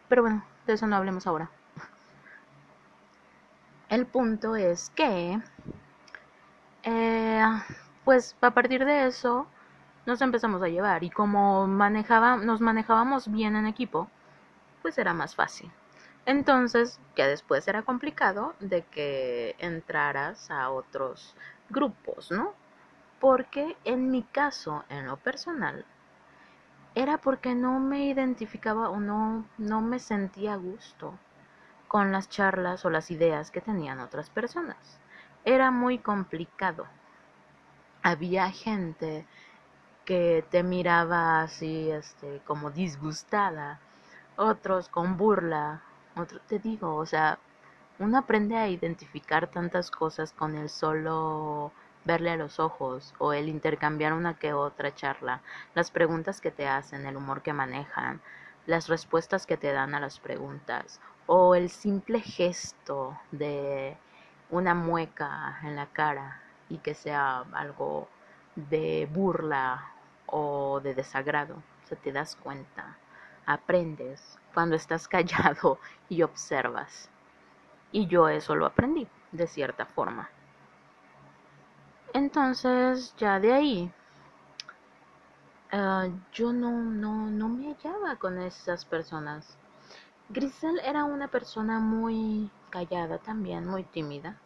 Pero 0.09 0.23
bueno, 0.23 0.45
de 0.67 0.75
eso 0.75 0.87
no 0.87 0.97
hablemos 0.97 1.27
ahora. 1.27 1.51
El 3.89 4.07
punto 4.07 4.57
es 4.57 4.91
que 4.91 5.41
eh, 6.83 7.43
pues 8.05 8.37
a 8.41 8.51
partir 8.53 8.85
de 8.85 9.07
eso 9.07 9.47
nos 10.07 10.21
empezamos 10.23 10.62
a 10.62 10.69
llevar 10.69 11.03
y 11.03 11.11
como 11.11 11.67
manejaba, 11.67 12.37
nos 12.37 12.61
manejábamos 12.61 13.31
bien 13.31 13.57
en 13.57 13.67
equipo, 13.67 14.09
pues 14.87 14.99
era 14.99 15.12
más 15.14 15.34
fácil. 15.34 15.68
Entonces, 16.26 17.01
que 17.16 17.24
después 17.24 17.66
era 17.66 17.82
complicado 17.82 18.55
de 18.61 18.84
que 18.84 19.57
entraras 19.59 20.49
a 20.49 20.70
otros 20.70 21.34
grupos, 21.68 22.30
¿no? 22.30 22.55
Porque 23.18 23.76
en 23.82 24.12
mi 24.12 24.22
caso, 24.22 24.84
en 24.89 25.07
lo 25.07 25.16
personal, 25.16 25.84
era 26.95 27.18
porque 27.18 27.57
no 27.57 27.80
me 27.80 28.05
identificaba 28.07 28.89
o 28.91 29.01
no, 29.01 29.45
no 29.59 29.80
me 29.80 29.99
sentía 29.99 30.55
a 30.55 30.57
gusto 30.57 31.18
con 31.89 32.12
las 32.12 32.28
charlas 32.28 32.84
o 32.84 32.91
las 32.91 33.11
ideas 33.11 33.51
que 33.51 33.61
tenían 33.61 33.99
otras 33.99 34.30
personas 34.30 35.01
era 35.45 35.72
muy 35.72 35.99
complicado. 35.99 36.87
Había 38.05 38.53
gente 38.53 39.26
que 40.05 40.45
te 40.49 40.62
miraba 40.62 41.43
así, 41.43 41.91
este, 41.91 42.41
como 42.45 42.70
disgustada, 42.70 43.80
otros 44.37 44.89
con 44.89 45.16
burla, 45.16 45.82
otros, 46.16 46.41
te 46.47 46.59
digo, 46.59 46.97
o 46.97 47.07
sea, 47.07 47.39
uno 47.99 48.18
aprende 48.18 48.57
a 48.57 48.68
identificar 48.68 49.49
tantas 49.49 49.91
cosas 49.91 50.32
con 50.32 50.57
el 50.57 50.68
solo 50.68 51.72
verle 52.05 52.30
a 52.30 52.37
los 52.37 52.61
ojos 52.61 53.14
o 53.18 53.32
el 53.32 53.49
intercambiar 53.49 54.12
una 54.12 54.34
que 54.34 54.53
otra 54.53 54.95
charla, 54.95 55.43
las 55.74 55.91
preguntas 55.91 56.41
que 56.41 56.51
te 56.51 56.68
hacen, 56.68 57.05
el 57.07 57.16
humor 57.16 57.43
que 57.43 57.53
manejan, 57.53 58.20
las 58.66 58.89
respuestas 58.89 59.47
que 59.47 59.57
te 59.57 59.72
dan 59.72 59.95
a 59.95 60.01
las 60.01 60.20
preguntas 60.20 61.01
o 61.26 61.55
el 61.55 61.70
simple 61.70 62.20
gesto 62.20 63.18
de 63.32 63.97
una 64.51 64.74
mueca 64.74 65.59
en 65.62 65.76
la 65.76 65.87
cara 65.87 66.41
y 66.68 66.78
que 66.78 66.95
sea 66.95 67.45
algo 67.53 68.09
de 68.55 69.09
burla 69.12 69.91
o 70.26 70.80
de 70.80 70.95
desagrado. 70.95 71.57
O 71.84 71.89
sea, 71.89 71.99
te 71.99 72.12
das 72.12 72.37
cuenta, 72.37 72.97
aprendes 73.47 74.38
cuando 74.53 74.76
estás 74.76 75.09
callado 75.16 75.78
y 76.09 76.22
observas. 76.22 77.09
Y 77.92 78.07
yo 78.07 78.28
eso 78.28 78.55
lo 78.57 78.66
aprendí, 78.66 79.09
de 79.32 79.47
cierta 79.47 79.86
forma. 79.86 80.28
Entonces, 82.12 83.14
ya 83.16 83.38
de 83.40 83.53
ahí, 83.53 83.92
ah, 85.72 86.09
yo 86.32 86.53
no, 86.53 86.70
no, 86.70 87.30
no 87.30 87.49
me 87.49 87.74
hallaba 87.74 88.16
con 88.16 88.38
esas 88.38 88.84
personas. 88.84 89.57
Grisel 90.28 90.80
era 90.80 91.05
una 91.05 91.28
persona 91.28 91.78
muy 91.78 92.51
callada 92.70 93.18
también, 93.18 93.66
muy 93.66 93.84
tímida. 93.84 94.36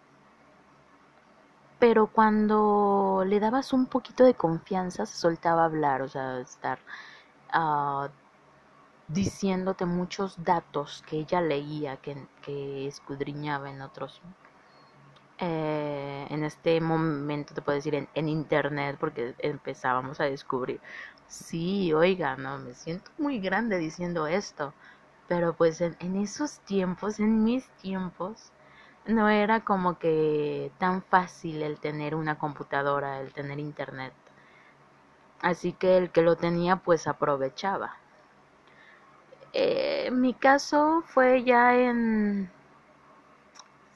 Pero 1.78 2.08
cuando 2.08 3.24
le 3.26 3.40
dabas 3.40 3.72
un 3.72 3.86
poquito 3.86 4.24
de 4.24 4.34
confianza, 4.34 5.06
se 5.06 5.16
soltaba 5.16 5.64
hablar, 5.64 6.02
o 6.02 6.08
sea, 6.08 6.40
estar 6.40 6.78
uh, 7.54 8.08
diciéndote 9.12 9.86
muchos 9.86 10.42
datos 10.42 11.02
que 11.06 11.18
ella 11.18 11.40
leía, 11.40 11.96
que, 11.98 12.26
que 12.42 12.86
escudriñaba 12.86 13.70
en 13.70 13.82
otros. 13.82 14.20
Eh, 15.38 16.26
en 16.28 16.44
este 16.44 16.80
momento 16.80 17.54
te 17.54 17.62
puedo 17.62 17.76
decir 17.76 17.94
en, 17.94 18.08
en 18.14 18.28
internet, 18.28 18.96
porque 19.00 19.34
empezábamos 19.38 20.20
a 20.20 20.24
descubrir. 20.24 20.80
Sí, 21.28 21.92
oiga, 21.92 22.36
no, 22.36 22.58
me 22.58 22.74
siento 22.74 23.10
muy 23.18 23.40
grande 23.40 23.78
diciendo 23.78 24.26
esto 24.26 24.74
pero 25.30 25.52
pues 25.52 25.80
en, 25.80 26.16
esos 26.16 26.58
tiempos, 26.58 27.20
en 27.20 27.44
mis 27.44 27.68
tiempos, 27.76 28.50
no 29.06 29.28
era 29.28 29.60
como 29.60 29.96
que 29.96 30.72
tan 30.78 31.02
fácil 31.04 31.62
el 31.62 31.78
tener 31.78 32.16
una 32.16 32.36
computadora, 32.36 33.20
el 33.20 33.32
tener 33.32 33.60
internet. 33.60 34.12
Así 35.40 35.72
que 35.72 35.96
el 35.98 36.10
que 36.10 36.22
lo 36.22 36.34
tenía 36.34 36.74
pues 36.76 37.06
aprovechaba. 37.06 37.94
Eh, 39.52 40.10
mi 40.12 40.34
caso 40.34 41.02
fue 41.06 41.42
ya 41.44 41.76
en 41.76 42.50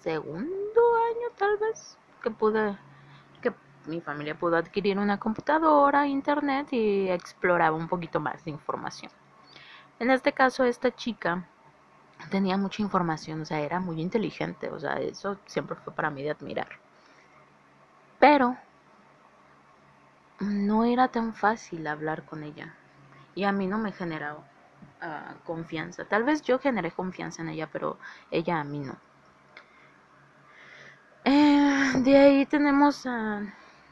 segundo 0.01 0.81
año 1.11 1.29
tal 1.39 1.57
vez 1.59 1.99
que 2.23 2.31
pude 2.31 2.77
que 3.41 3.53
mi 3.87 4.01
familia 4.01 4.35
pudo 4.39 4.57
adquirir 4.57 4.99
una 4.99 5.19
computadora, 5.19 6.07
internet 6.07 6.73
y 6.73 7.09
exploraba 7.11 7.77
un 7.77 7.89
poquito 7.89 8.21
más 8.21 8.45
de 8.45 8.51
información. 8.51 9.13
En 9.99 10.11
este 10.11 10.33
caso, 10.33 10.65
esta 10.65 10.95
chica 10.95 11.49
tenía 12.31 12.57
mucha 12.57 12.83
información, 12.83 13.43
o 13.43 13.45
sea, 13.45 13.61
era 13.61 13.81
muy 13.81 14.01
inteligente, 14.01 14.71
o 14.71 14.79
sea, 14.81 14.95
eso 15.01 15.39
siempre 15.47 15.77
fue 15.77 15.95
para 15.95 16.11
mí 16.11 16.23
de 16.23 16.31
admirar. 16.31 16.69
Pero 18.19 18.57
no 20.41 20.85
era 20.85 21.09
tan 21.09 21.35
fácil 21.35 21.87
hablar 21.87 22.25
con 22.25 22.43
ella. 22.45 22.75
y 23.37 23.45
a 23.45 23.53
mí 23.53 23.67
no 23.67 23.79
me 23.79 23.93
generó 23.93 24.45
confianza. 25.45 26.05
Tal 26.05 26.25
vez 26.25 26.43
yo 26.43 26.59
generé 26.59 26.91
confianza 26.91 27.43
en 27.43 27.49
ella, 27.51 27.69
pero 27.71 27.99
ella 28.31 28.61
a 28.61 28.65
mí 28.65 28.81
no. 28.81 28.97
Eh, 31.25 31.93
de 31.97 32.17
ahí 32.19 32.47
tenemos 32.47 33.07
a 33.07 33.43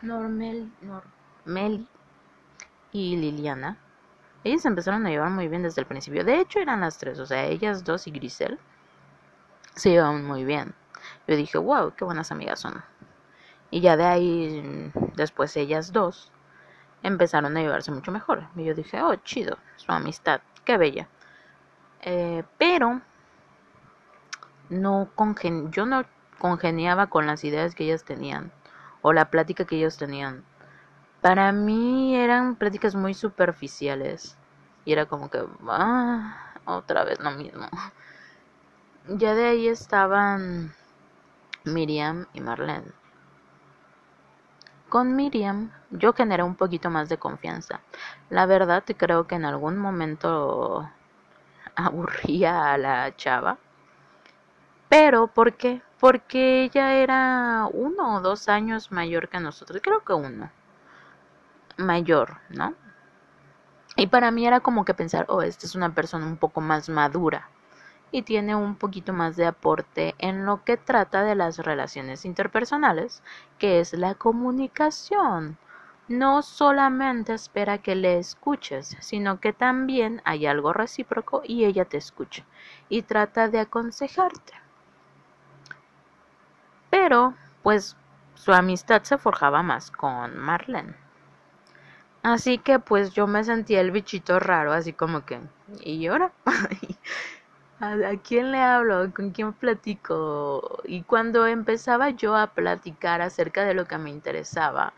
Normel, 0.03 0.71
Normeli 0.83 1.87
y 2.93 3.17
Liliana. 3.17 3.79
Ellas 4.45 4.65
empezaron 4.65 5.07
a 5.07 5.11
llevar 5.11 5.31
muy 5.31 5.49
bien 5.49 5.63
desde 5.63 5.81
el 5.83 5.87
principio. 5.87 6.25
De 6.25 6.41
hecho, 6.41 6.59
eran 6.59 6.81
las 6.81 6.99
tres, 6.99 7.19
o 7.21 7.27
sea, 7.27 7.45
ellas 7.45 7.85
dos 7.85 8.07
y 8.07 8.11
Grisel 8.11 8.59
se 9.75 9.91
llevaban 9.91 10.25
muy 10.25 10.45
bien. 10.45 10.75
Yo 11.29 11.37
dije, 11.37 11.59
wow, 11.59 11.95
qué 11.95 12.05
buenas 12.05 12.33
amigas 12.33 12.61
son. 12.61 12.83
Y 13.71 13.81
ya 13.81 13.97
de 13.97 14.05
ahí, 14.05 14.93
después 15.15 15.57
ellas 15.57 15.93
dos 15.93 16.32
empezaron 17.03 17.57
a 17.57 17.61
llevarse 17.61 17.91
mucho 17.91 18.13
mejor. 18.13 18.49
Y 18.57 18.65
yo 18.65 18.75
dije, 18.75 19.03
oh, 19.03 19.15
chido, 19.17 19.59
su 19.77 19.91
amistad, 19.93 20.41
qué 20.65 20.77
bella. 20.77 21.09
Eh, 22.01 22.45
pero 22.59 23.01
no 24.69 25.09
yo 25.71 25.87
no 25.87 26.05
congeniaba 26.39 27.09
con 27.09 27.27
las 27.27 27.45
ideas 27.45 27.75
que 27.75 27.85
ellas 27.85 28.05
tenían 28.05 28.53
o 29.03 29.13
la 29.13 29.31
plática 29.31 29.65
que 29.65 29.77
ellos 29.77 29.97
tenían. 29.97 30.45
Para 31.21 31.53
mí 31.53 32.17
eran 32.17 32.57
pláticas 32.57 32.95
muy 32.95 33.15
superficiales 33.15 34.37
y 34.85 34.93
era 34.93 35.07
como 35.07 35.31
que, 35.31 35.45
ah, 35.69 36.55
otra 36.65 37.05
vez 37.05 37.21
lo 37.21 37.31
mismo. 37.33 37.69
Ya 39.09 39.35
de 39.35 39.47
ahí 39.47 39.67
estaban 39.67 40.73
Miriam 41.65 42.27
y 42.33 42.41
Marlene. 42.41 42.93
Con 44.93 45.17
Miriam 45.17 45.71
yo 45.91 46.13
generé 46.13 46.43
un 46.43 46.55
poquito 46.55 46.91
más 46.91 47.09
de 47.09 47.17
confianza. 47.17 47.81
La 48.29 48.45
verdad 48.45 48.85
creo 48.95 49.27
que 49.27 49.37
en 49.37 49.47
algún 49.47 49.79
momento 49.79 50.87
aburría 51.75 52.75
a 52.75 52.77
la 52.77 53.17
chava. 53.17 53.57
Pero, 54.91 55.29
¿por 55.29 55.55
qué? 55.55 55.81
Porque 55.99 56.65
ella 56.65 56.93
era 56.97 57.71
uno 57.73 58.17
o 58.17 58.21
dos 58.21 58.51
años 58.51 58.93
mayor 58.93 59.31
que 59.31 59.41
nosotros. 59.41 59.81
Creo 59.83 60.05
que 60.05 60.13
uno. 60.13 60.51
Mayor, 61.79 62.37
¿no? 62.51 62.75
Y 63.97 64.09
para 64.09 64.31
mí 64.31 64.47
era 64.47 64.61
como 64.61 64.85
que 64.85 64.93
pensar, 64.93 65.25
oh, 65.31 65.41
esta 65.41 65.65
es 65.65 65.75
una 65.75 65.95
persona 65.95 66.27
un 66.27 66.37
poco 66.37 66.61
más 66.61 66.91
madura 66.91 67.49
y 68.13 68.23
tiene 68.23 68.55
un 68.55 68.77
poquito 68.77 69.13
más 69.13 69.37
de 69.37 69.47
aporte 69.47 70.15
en 70.19 70.47
lo 70.47 70.63
que 70.63 70.77
trata 70.77 71.25
de 71.25 71.35
las 71.35 71.59
relaciones 71.59 72.25
interpersonales, 72.25 73.23
que 73.59 73.81
es 73.81 73.95
la 73.95 74.15
comunicación. 74.15 75.57
No 76.09 76.43
solamente 76.43 77.33
espera 77.33 77.79
que 77.79 77.95
le 77.95 78.19
escuches, 78.19 78.97
sino 79.01 79.41
que 79.41 79.53
también 79.53 80.21
hay 80.25 80.47
algo 80.47 80.73
recíproco 80.73 81.43
y 81.45 81.65
ella 81.65 81.87
te 81.87 81.97
escucha 81.97 82.45
y 82.89 83.03
trata 83.03 83.49
de 83.49 83.61
aconsejarte. 83.61 84.53
Pero, 86.91 87.35
pues, 87.63 87.97
su 88.35 88.53
amistad 88.53 89.03
se 89.05 89.17
forjaba 89.17 89.63
más 89.63 89.91
con 89.91 90.39
Marlene. 90.39 90.95
Así 92.23 92.59
que 92.59 92.79
pues 92.79 93.13
yo 93.15 93.27
me 93.27 93.43
sentía 93.43 93.81
el 93.81 93.91
bichito 93.91 94.39
raro, 94.39 94.73
así 94.73 94.93
como 94.93 95.25
que, 95.25 95.41
¿y 95.81 96.07
ahora? 96.07 96.33
¿A, 97.83 98.17
quién 98.23 98.53
le 98.53 98.61
hablo? 98.61 99.13
¿Con 99.13 99.31
quién 99.31 99.53
platico? 99.53 100.81
Y 100.85 101.03
cuando 101.03 101.49
empezaba 101.49 102.11
yo 102.11 102.37
a 102.37 102.47
platicar 102.47 103.21
acerca 103.21 103.65
de 103.65 103.75
lo 103.75 103.87
que 103.87 103.99
me 103.99 104.11
interesaba, 104.11 104.93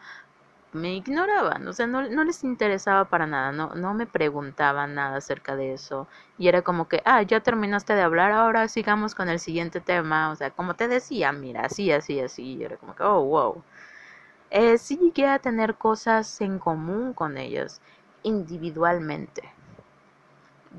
me 0.72 0.94
ignoraban, 0.96 1.66
o 1.68 1.72
sea, 1.72 1.86
no, 1.86 2.02
les 2.02 2.44
interesaba 2.44 3.06
para 3.06 3.26
nada, 3.26 3.52
no, 3.52 3.74
no 3.74 3.94
me 3.94 4.06
preguntaban 4.06 4.94
nada 4.96 5.16
acerca 5.18 5.56
de 5.56 5.74
eso. 5.74 6.08
Y 6.38 6.48
era 6.48 6.62
como 6.62 6.88
que, 6.88 7.02
ah, 7.06 7.22
ya 7.22 7.40
terminaste 7.40 7.94
de 7.94 8.02
hablar, 8.02 8.32
ahora 8.32 8.68
sigamos 8.68 9.14
con 9.14 9.28
el 9.30 9.40
siguiente 9.40 9.80
tema. 9.80 10.30
O 10.30 10.36
sea, 10.36 10.50
como 10.50 10.74
te 10.74 10.88
decía, 10.88 11.32
mira, 11.32 11.62
así, 11.66 11.90
así, 11.92 12.20
así. 12.20 12.56
Y 12.56 12.64
era 12.64 12.76
como 12.76 12.94
que, 12.96 13.02
oh, 13.04 13.24
wow. 13.24 13.62
Eh, 14.50 14.78
sí 14.78 14.98
llegué 14.98 15.28
a 15.28 15.38
tener 15.40 15.76
cosas 15.76 16.40
en 16.40 16.58
común 16.58 17.14
con 17.14 17.38
ellos, 17.38 17.80
individualmente 18.24 19.53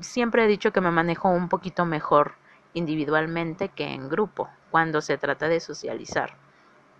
siempre 0.00 0.44
he 0.44 0.48
dicho 0.48 0.72
que 0.72 0.80
me 0.80 0.90
manejo 0.90 1.28
un 1.28 1.48
poquito 1.48 1.84
mejor 1.84 2.34
individualmente 2.74 3.68
que 3.70 3.84
en 3.84 4.08
grupo, 4.08 4.48
cuando 4.70 5.00
se 5.00 5.18
trata 5.18 5.48
de 5.48 5.60
socializar, 5.60 6.34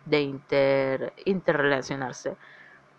de 0.05 0.23
inter, 0.23 1.13
interrelacionarse. 1.25 2.37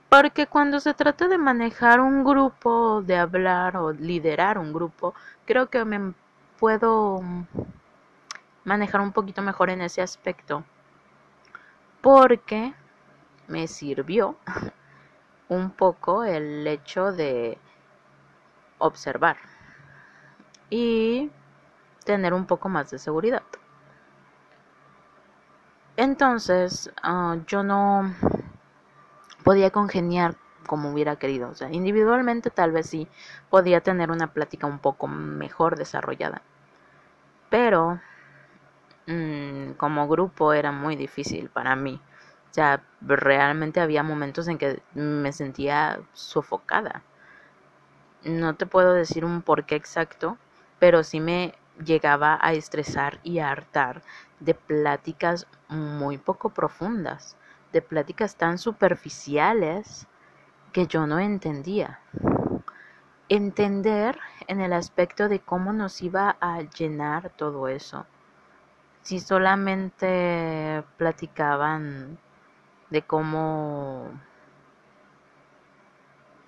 Porque 0.09 0.47
cuando 0.47 0.79
se 0.79 0.93
trata 0.93 1.27
de 1.27 1.37
manejar 1.37 1.99
un 1.99 2.23
grupo, 2.23 3.01
de 3.01 3.17
hablar 3.17 3.77
o 3.77 3.91
liderar 3.91 4.57
un 4.57 4.71
grupo, 4.71 5.13
creo 5.45 5.69
que 5.69 5.83
me 5.83 6.13
puedo 6.59 7.21
manejar 8.63 9.01
un 9.01 9.11
poquito 9.11 9.41
mejor 9.41 9.69
en 9.69 9.81
ese 9.81 10.01
aspecto. 10.01 10.63
Porque 12.01 12.73
me 13.47 13.67
sirvió 13.67 14.37
un 15.49 15.71
poco 15.71 16.23
el 16.23 16.65
hecho 16.67 17.11
de 17.11 17.57
observar 18.77 19.37
y 20.69 21.31
tener 22.05 22.33
un 22.33 22.45
poco 22.45 22.69
más 22.69 22.89
de 22.91 22.99
seguridad. 22.99 23.43
Entonces, 25.97 26.91
ah, 27.01 27.37
yo 27.47 27.63
no 27.63 28.13
podía 29.43 29.71
congeniar 29.71 30.35
como 30.67 30.91
hubiera 30.91 31.15
querido. 31.15 31.49
O 31.49 31.55
sea, 31.55 31.71
individualmente 31.71 32.51
tal 32.51 32.71
vez 32.71 32.87
sí 32.87 33.07
podía 33.49 33.81
tener 33.81 34.11
una 34.11 34.33
plática 34.33 34.67
un 34.67 34.79
poco 34.79 35.07
mejor 35.07 35.77
desarrollada. 35.77 36.43
Pero 37.49 37.99
mm, 39.07 39.71
como 39.77 40.07
grupo 40.07 40.53
era 40.53 40.71
muy 40.71 40.95
difícil 40.95 41.49
para 41.49 41.75
mí. 41.75 41.99
O 42.51 42.53
sea, 42.53 42.83
realmente 43.01 43.79
había 43.79 44.03
momentos 44.03 44.47
en 44.47 44.57
que 44.57 44.81
me 44.93 45.31
sentía 45.33 45.99
sofocada. 46.13 47.03
No 48.23 48.55
te 48.55 48.65
puedo 48.65 48.93
decir 48.93 49.25
un 49.25 49.41
porqué 49.41 49.75
exacto, 49.75 50.37
pero 50.79 51.03
sí 51.03 51.19
me 51.19 51.53
llegaba 51.83 52.39
a 52.41 52.53
estresar 52.53 53.19
y 53.23 53.39
a 53.39 53.51
hartar 53.51 54.01
de 54.39 54.53
pláticas 54.53 55.47
muy 55.69 56.17
poco 56.17 56.49
profundas, 56.49 57.35
de 57.71 57.81
pláticas 57.81 58.35
tan 58.35 58.57
superficiales 58.57 60.07
que 60.71 60.87
yo 60.87 61.07
no 61.07 61.19
entendía. 61.19 61.99
Entender 63.29 64.17
en 64.47 64.61
el 64.61 64.73
aspecto 64.73 65.27
de 65.27 65.39
cómo 65.39 65.73
nos 65.73 66.01
iba 66.01 66.37
a 66.39 66.61
llenar 66.61 67.29
todo 67.31 67.67
eso. 67.67 68.05
Si 69.01 69.19
solamente 69.19 70.83
platicaban 70.97 72.17
de 72.89 73.01
cómo 73.01 74.11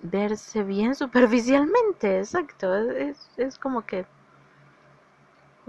verse 0.02 0.62
bien 0.62 0.94
superficialmente, 0.94 2.18
exacto, 2.18 2.74
es, 2.74 3.30
es 3.36 3.58
como 3.58 3.84
que 3.84 4.06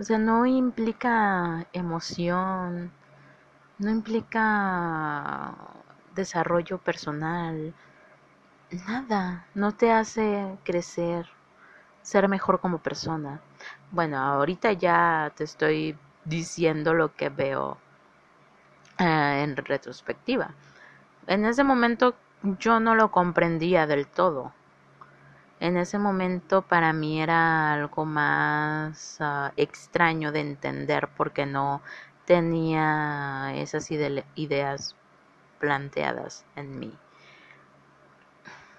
o 0.01 0.03
sea, 0.03 0.17
no 0.17 0.47
implica 0.47 1.67
emoción, 1.73 2.91
no 3.77 3.89
implica 3.91 5.53
desarrollo 6.15 6.79
personal, 6.79 7.75
nada, 8.87 9.45
no 9.53 9.73
te 9.75 9.91
hace 9.91 10.57
crecer, 10.63 11.27
ser 12.01 12.27
mejor 12.29 12.59
como 12.59 12.79
persona. 12.79 13.41
Bueno, 13.91 14.17
ahorita 14.17 14.73
ya 14.73 15.31
te 15.35 15.43
estoy 15.43 15.95
diciendo 16.25 16.95
lo 16.95 17.13
que 17.13 17.29
veo 17.29 17.77
eh, 18.97 19.43
en 19.43 19.55
retrospectiva. 19.55 20.55
En 21.27 21.45
ese 21.45 21.63
momento 21.63 22.15
yo 22.57 22.79
no 22.79 22.95
lo 22.95 23.11
comprendía 23.11 23.85
del 23.85 24.07
todo 24.07 24.51
en 25.61 25.77
ese 25.77 25.99
momento 25.99 26.63
para 26.63 26.91
mí 26.91 27.21
era 27.21 27.71
algo 27.73 28.03
más 28.03 29.17
ah, 29.21 29.53
extraño 29.57 30.31
de 30.31 30.41
entender 30.41 31.07
porque 31.15 31.45
no 31.45 31.81
tenía 32.25 33.53
esas 33.55 33.91
ideas 33.91 34.95
planteadas 35.59 36.45
en 36.55 36.79
mí. 36.79 36.97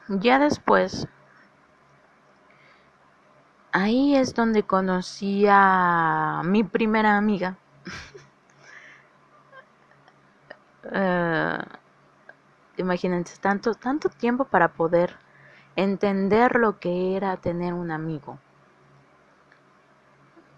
Ya 0.08 0.40
después, 0.40 1.06
ahí 3.70 4.16
es 4.16 4.34
donde 4.34 4.64
conocí 4.64 5.46
a 5.48 6.42
mi 6.44 6.64
primera 6.64 7.16
amiga. 7.16 7.56
uh, 10.84 11.62
imagínense, 12.76 13.38
tanto, 13.40 13.74
tanto 13.74 14.08
tiempo 14.08 14.44
para 14.44 14.72
poder 14.72 15.16
entender 15.76 16.56
lo 16.56 16.78
que 16.78 17.16
era 17.16 17.36
tener 17.36 17.74
un 17.74 17.90
amigo. 17.90 18.38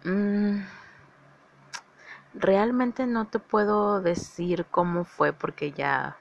Mm, 0.04 0.60
realmente 2.34 3.06
no 3.06 3.26
te 3.26 3.38
puedo 3.38 4.00
decir 4.00 4.66
cómo 4.70 5.04
fue 5.04 5.32
porque 5.32 5.72
ya 5.72 6.16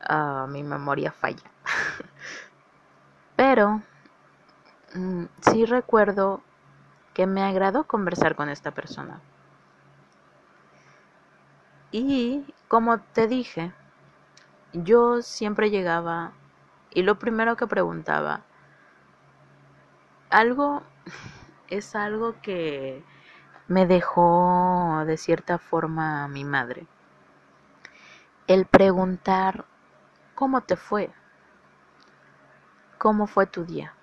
ah, 0.00 0.46
mi 0.48 0.62
memoria 0.62 1.12
falla. 1.12 1.50
Pero 3.36 3.82
mm, 4.94 5.24
sí 5.40 5.64
recuerdo 5.64 6.42
que 7.14 7.26
me 7.26 7.42
agradó 7.42 7.84
conversar 7.84 8.36
con 8.36 8.48
esta 8.48 8.70
persona. 8.70 9.20
Y 11.90 12.44
como 12.68 12.98
te 13.00 13.26
dije, 13.26 13.72
yo 14.72 15.20
siempre 15.20 15.70
llegaba 15.70 16.32
y 16.94 17.02
lo 17.02 17.18
primero 17.18 17.56
que 17.56 17.66
preguntaba, 17.66 18.42
algo 20.30 20.82
es 21.68 21.94
algo 21.94 22.40
que 22.42 23.04
me 23.68 23.86
dejó 23.86 25.04
de 25.06 25.16
cierta 25.16 25.58
forma 25.58 26.28
mi 26.28 26.44
madre. 26.44 26.86
El 28.46 28.66
preguntar, 28.66 29.64
¿cómo 30.34 30.60
te 30.62 30.76
fue? 30.76 31.10
¿Cómo 32.98 33.26
fue 33.26 33.46
tu 33.46 33.64
día? 33.64 33.94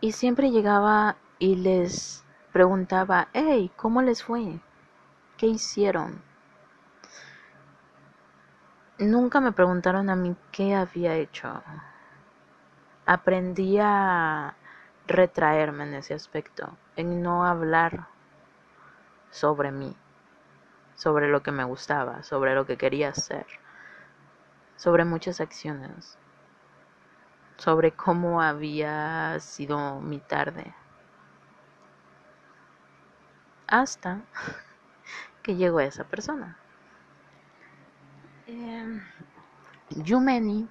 Y 0.00 0.12
siempre 0.12 0.50
llegaba 0.50 1.16
y 1.38 1.56
les 1.56 2.24
preguntaba, 2.52 3.28
hey, 3.32 3.70
¿cómo 3.76 4.02
les 4.02 4.22
fue? 4.22 4.60
¿Qué 5.36 5.46
hicieron? 5.46 6.20
Nunca 8.98 9.40
me 9.40 9.52
preguntaron 9.52 10.10
a 10.10 10.16
mí 10.16 10.36
qué 10.52 10.74
había 10.74 11.14
hecho. 11.14 11.62
Aprendí 13.06 13.78
a 13.80 14.54
retraerme 15.06 15.84
en 15.84 15.94
ese 15.94 16.12
aspecto, 16.14 16.76
en 16.94 17.22
no 17.22 17.46
hablar 17.46 18.06
sobre 19.30 19.72
mí, 19.72 19.96
sobre 20.94 21.28
lo 21.28 21.42
que 21.42 21.52
me 21.52 21.64
gustaba, 21.64 22.22
sobre 22.22 22.54
lo 22.54 22.66
que 22.66 22.76
quería 22.76 23.08
hacer, 23.08 23.46
sobre 24.76 25.06
muchas 25.06 25.40
acciones, 25.40 26.18
sobre 27.56 27.92
cómo 27.92 28.42
había 28.42 29.40
sido 29.40 30.00
mi 30.00 30.18
tarde. 30.18 30.74
Hasta 33.66 34.20
que 35.42 35.56
llegó 35.56 35.80
esa 35.80 36.04
persona. 36.04 36.61
Eh, 38.46 39.00
Yumeni, 40.04 40.68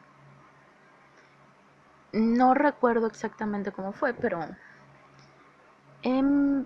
no 2.14 2.54
recuerdo 2.54 3.08
exactamente 3.08 3.72
cómo 3.72 3.92
fue, 3.92 4.14
pero 4.14 4.40
em, 6.04 6.66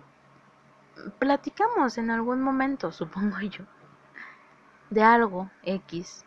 platicamos 1.19 1.97
en 1.97 2.11
algún 2.11 2.41
momento, 2.41 2.91
supongo 2.91 3.39
yo, 3.41 3.65
de 4.89 5.03
algo 5.03 5.49
X. 5.63 6.25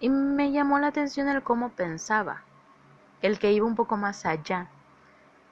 Y 0.00 0.08
me 0.08 0.52
llamó 0.52 0.78
la 0.78 0.88
atención 0.88 1.28
el 1.28 1.42
cómo 1.42 1.70
pensaba, 1.70 2.42
el 3.22 3.38
que 3.38 3.52
iba 3.52 3.66
un 3.66 3.76
poco 3.76 3.96
más 3.96 4.26
allá 4.26 4.68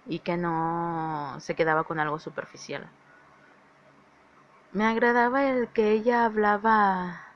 y 0.06 0.20
que 0.20 0.36
no 0.36 1.36
se 1.40 1.54
quedaba 1.54 1.84
con 1.84 2.00
algo 2.00 2.18
superficial. 2.18 2.88
Me 4.72 4.84
agradaba 4.84 5.44
el 5.44 5.68
que 5.68 5.92
ella 5.92 6.24
hablaba 6.24 7.31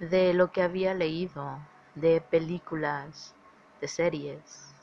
de 0.00 0.32
lo 0.34 0.52
que 0.52 0.62
había 0.62 0.94
leído, 0.94 1.58
de 1.94 2.20
películas, 2.20 3.34
de 3.80 3.88
series. 3.88 4.74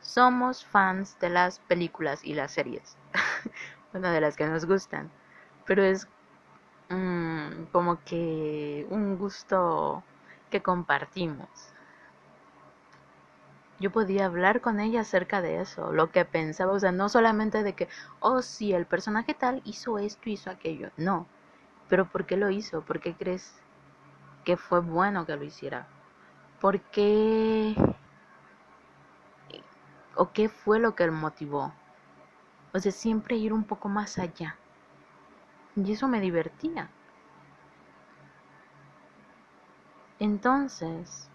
Somos 0.00 0.64
fans 0.64 1.18
de 1.20 1.28
las 1.28 1.58
películas 1.60 2.24
y 2.24 2.34
las 2.34 2.52
series. 2.52 2.96
bueno, 3.92 4.10
de 4.10 4.20
las 4.20 4.36
que 4.36 4.46
nos 4.46 4.64
gustan. 4.64 5.10
Pero 5.66 5.82
es 5.82 6.08
mm, 6.88 7.64
como 7.72 8.02
que 8.04 8.86
un 8.90 9.18
gusto 9.18 10.02
que 10.50 10.62
compartimos. 10.62 11.48
Yo 13.80 13.92
podía 13.92 14.26
hablar 14.26 14.60
con 14.60 14.80
ella 14.80 15.02
acerca 15.02 15.40
de 15.40 15.60
eso, 15.60 15.92
lo 15.92 16.10
que 16.10 16.24
pensaba, 16.24 16.72
o 16.72 16.80
sea, 16.80 16.90
no 16.90 17.08
solamente 17.08 17.62
de 17.62 17.74
que, 17.74 17.88
oh 18.18 18.42
sí, 18.42 18.72
el 18.72 18.86
personaje 18.86 19.34
tal 19.34 19.62
hizo 19.64 19.98
esto, 19.98 20.30
hizo 20.30 20.50
aquello, 20.50 20.90
no, 20.96 21.28
pero 21.88 22.06
¿por 22.10 22.26
qué 22.26 22.36
lo 22.36 22.50
hizo? 22.50 22.80
¿Por 22.82 22.98
qué 22.98 23.14
crees 23.14 23.54
que 24.48 24.56
fue 24.56 24.80
bueno 24.80 25.26
que 25.26 25.36
lo 25.36 25.44
hiciera. 25.44 25.86
¿Por 26.58 26.80
qué? 26.80 27.76
¿O 30.14 30.32
qué 30.32 30.48
fue 30.48 30.78
lo 30.78 30.94
que 30.94 31.06
lo 31.06 31.12
motivó? 31.12 31.70
O 32.72 32.78
sea, 32.78 32.90
siempre 32.90 33.36
ir 33.36 33.52
un 33.52 33.64
poco 33.64 33.90
más 33.90 34.18
allá. 34.18 34.56
Y 35.76 35.92
eso 35.92 36.08
me 36.08 36.18
divertía. 36.22 36.88
Entonces, 40.18 41.28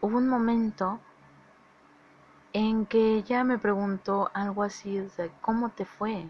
hubo 0.00 0.16
un 0.16 0.30
momento 0.30 1.00
en 2.54 2.86
que 2.86 3.16
ella 3.16 3.44
me 3.44 3.58
preguntó 3.58 4.30
algo 4.32 4.62
así, 4.62 4.96
de 4.96 5.30
¿cómo 5.42 5.68
te 5.68 5.84
fue? 5.84 6.26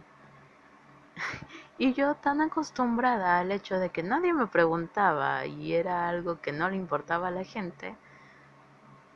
Y 1.82 1.94
yo 1.94 2.14
tan 2.14 2.40
acostumbrada 2.40 3.40
al 3.40 3.50
hecho 3.50 3.76
de 3.80 3.90
que 3.90 4.04
nadie 4.04 4.32
me 4.32 4.46
preguntaba 4.46 5.46
y 5.46 5.74
era 5.74 6.08
algo 6.08 6.40
que 6.40 6.52
no 6.52 6.70
le 6.70 6.76
importaba 6.76 7.26
a 7.26 7.32
la 7.32 7.42
gente, 7.42 7.96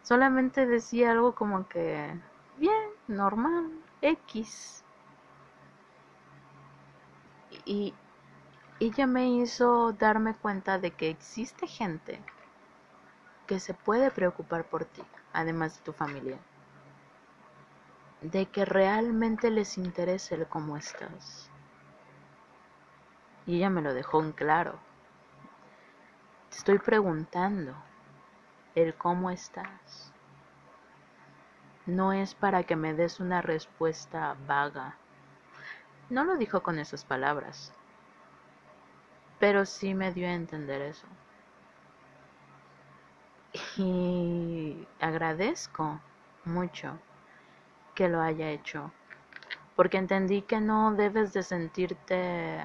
solamente 0.02 0.66
decía 0.66 1.12
algo 1.12 1.36
como 1.36 1.68
que, 1.68 2.12
bien, 2.56 2.90
normal, 3.06 3.70
X. 4.02 4.82
Y 7.64 7.94
ella 8.80 9.06
me 9.06 9.28
hizo 9.28 9.92
darme 9.92 10.34
cuenta 10.34 10.80
de 10.80 10.90
que 10.90 11.08
existe 11.08 11.68
gente 11.68 12.20
que 13.46 13.60
se 13.60 13.74
puede 13.74 14.10
preocupar 14.10 14.64
por 14.64 14.84
ti, 14.86 15.04
además 15.32 15.76
de 15.76 15.84
tu 15.84 15.92
familia. 15.92 16.38
De 18.22 18.46
que 18.46 18.64
realmente 18.64 19.52
les 19.52 19.78
interesa 19.78 20.34
el 20.34 20.48
cómo 20.48 20.76
estás 20.76 21.48
y 23.46 23.56
ella 23.56 23.70
me 23.70 23.82
lo 23.82 23.94
dejó 23.94 24.22
en 24.22 24.32
claro. 24.32 24.78
Te 26.50 26.58
estoy 26.58 26.78
preguntando 26.78 27.74
el 28.74 28.94
cómo 28.94 29.30
estás. 29.30 30.12
No 31.86 32.12
es 32.12 32.34
para 32.34 32.64
que 32.64 32.74
me 32.74 32.94
des 32.94 33.20
una 33.20 33.42
respuesta 33.42 34.36
vaga. 34.46 34.96
No 36.10 36.24
lo 36.24 36.36
dijo 36.36 36.62
con 36.62 36.78
esas 36.78 37.04
palabras, 37.04 37.72
pero 39.38 39.64
sí 39.66 39.94
me 39.94 40.12
dio 40.12 40.26
a 40.26 40.32
entender 40.32 40.82
eso. 40.82 41.06
Y 43.76 44.86
agradezco 45.00 46.00
mucho 46.44 46.98
que 47.94 48.08
lo 48.08 48.20
haya 48.20 48.50
hecho, 48.50 48.92
porque 49.74 49.98
entendí 49.98 50.42
que 50.42 50.60
no 50.60 50.92
debes 50.92 51.32
de 51.32 51.42
sentirte 51.42 52.62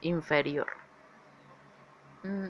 inferior. 0.00 0.68
Mm. 2.22 2.48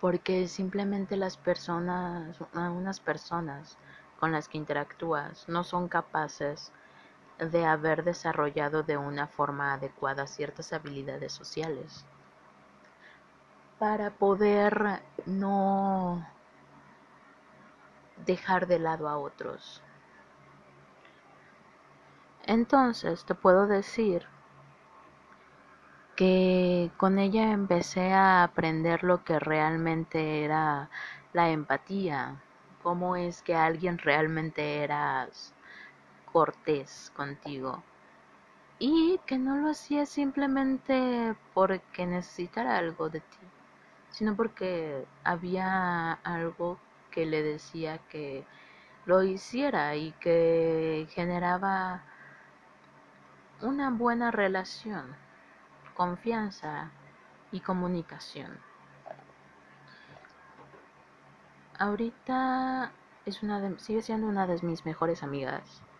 Porque 0.00 0.48
simplemente 0.48 1.16
las 1.16 1.36
personas, 1.36 2.38
algunas 2.52 3.00
personas 3.00 3.78
con 4.20 4.32
las 4.32 4.48
que 4.48 4.58
interactúas 4.58 5.48
no 5.48 5.64
son 5.64 5.88
capaces 5.88 6.72
de 7.38 7.64
haber 7.64 8.04
desarrollado 8.04 8.82
de 8.82 8.96
una 8.96 9.26
forma 9.26 9.74
adecuada 9.74 10.26
ciertas 10.26 10.72
habilidades 10.72 11.32
sociales 11.32 12.04
para 13.78 14.10
poder 14.10 15.02
no 15.26 16.26
dejar 18.24 18.66
de 18.66 18.78
lado 18.78 19.08
a 19.08 19.18
otros. 19.18 19.82
Entonces 22.46 23.24
te 23.24 23.34
puedo 23.34 23.66
decir 23.66 24.26
que 26.16 26.90
con 26.96 27.18
ella 27.18 27.52
empecé 27.52 28.12
a 28.12 28.44
aprender 28.44 29.02
lo 29.04 29.24
que 29.24 29.38
realmente 29.38 30.44
era 30.44 30.90
la 31.32 31.50
empatía, 31.50 32.40
cómo 32.82 33.16
es 33.16 33.42
que 33.42 33.54
alguien 33.56 33.98
realmente 33.98 34.82
era 34.84 35.28
cortés 36.32 37.12
contigo. 37.16 37.82
Y 38.78 39.20
que 39.26 39.38
no 39.38 39.56
lo 39.56 39.70
hacía 39.70 40.06
simplemente 40.06 41.34
porque 41.54 42.06
necesitara 42.06 42.78
algo 42.78 43.08
de 43.08 43.20
ti, 43.20 43.38
sino 44.10 44.36
porque 44.36 45.06
había 45.24 46.12
algo 46.24 46.78
que 47.10 47.26
le 47.26 47.42
decía 47.42 47.98
que 48.10 48.44
lo 49.06 49.22
hiciera 49.22 49.96
y 49.96 50.12
que 50.12 51.06
generaba 51.10 52.02
una 53.60 53.90
buena 53.90 54.30
relación 54.30 55.23
confianza 55.94 56.90
y 57.52 57.60
comunicación. 57.60 58.58
Ahorita 61.78 62.92
es 63.24 63.42
una 63.42 63.78
sigue 63.78 64.02
siendo 64.02 64.26
una 64.26 64.46
de 64.46 64.60
mis 64.62 64.84
mejores 64.84 65.22
amigas. 65.22 65.82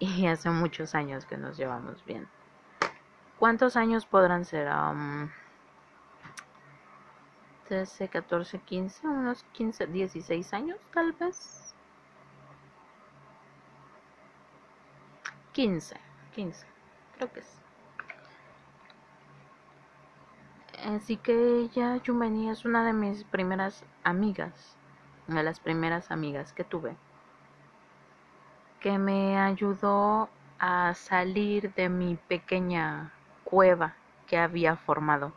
Y 0.00 0.28
hace 0.28 0.48
muchos 0.50 0.94
años 0.94 1.24
que 1.24 1.36
nos 1.36 1.56
llevamos 1.56 2.04
bien. 2.04 2.28
¿Cuántos 3.36 3.76
años 3.76 4.06
podrán 4.06 4.44
ser? 4.44 4.68
13, 7.68 8.08
14, 8.08 8.58
15, 8.60 9.06
unos 9.08 9.42
15, 9.52 9.88
16 9.88 10.52
años 10.54 10.78
tal 10.94 11.12
vez. 11.14 11.74
15, 15.52 15.96
15, 16.34 16.66
creo 17.16 17.32
que 17.32 17.40
es. 17.40 17.67
Así 20.84 21.16
que 21.16 21.60
ella, 21.60 21.96
Yumeni, 21.96 22.50
es 22.50 22.64
una 22.64 22.84
de 22.84 22.92
mis 22.92 23.24
primeras 23.24 23.84
amigas, 24.04 24.76
de 25.26 25.42
las 25.42 25.60
primeras 25.60 26.10
amigas 26.10 26.52
que 26.52 26.64
tuve, 26.64 26.96
que 28.80 28.96
me 28.98 29.38
ayudó 29.38 30.28
a 30.58 30.94
salir 30.94 31.74
de 31.74 31.88
mi 31.88 32.16
pequeña 32.16 33.12
cueva 33.44 33.94
que 34.26 34.38
había 34.38 34.76
formado. 34.76 35.32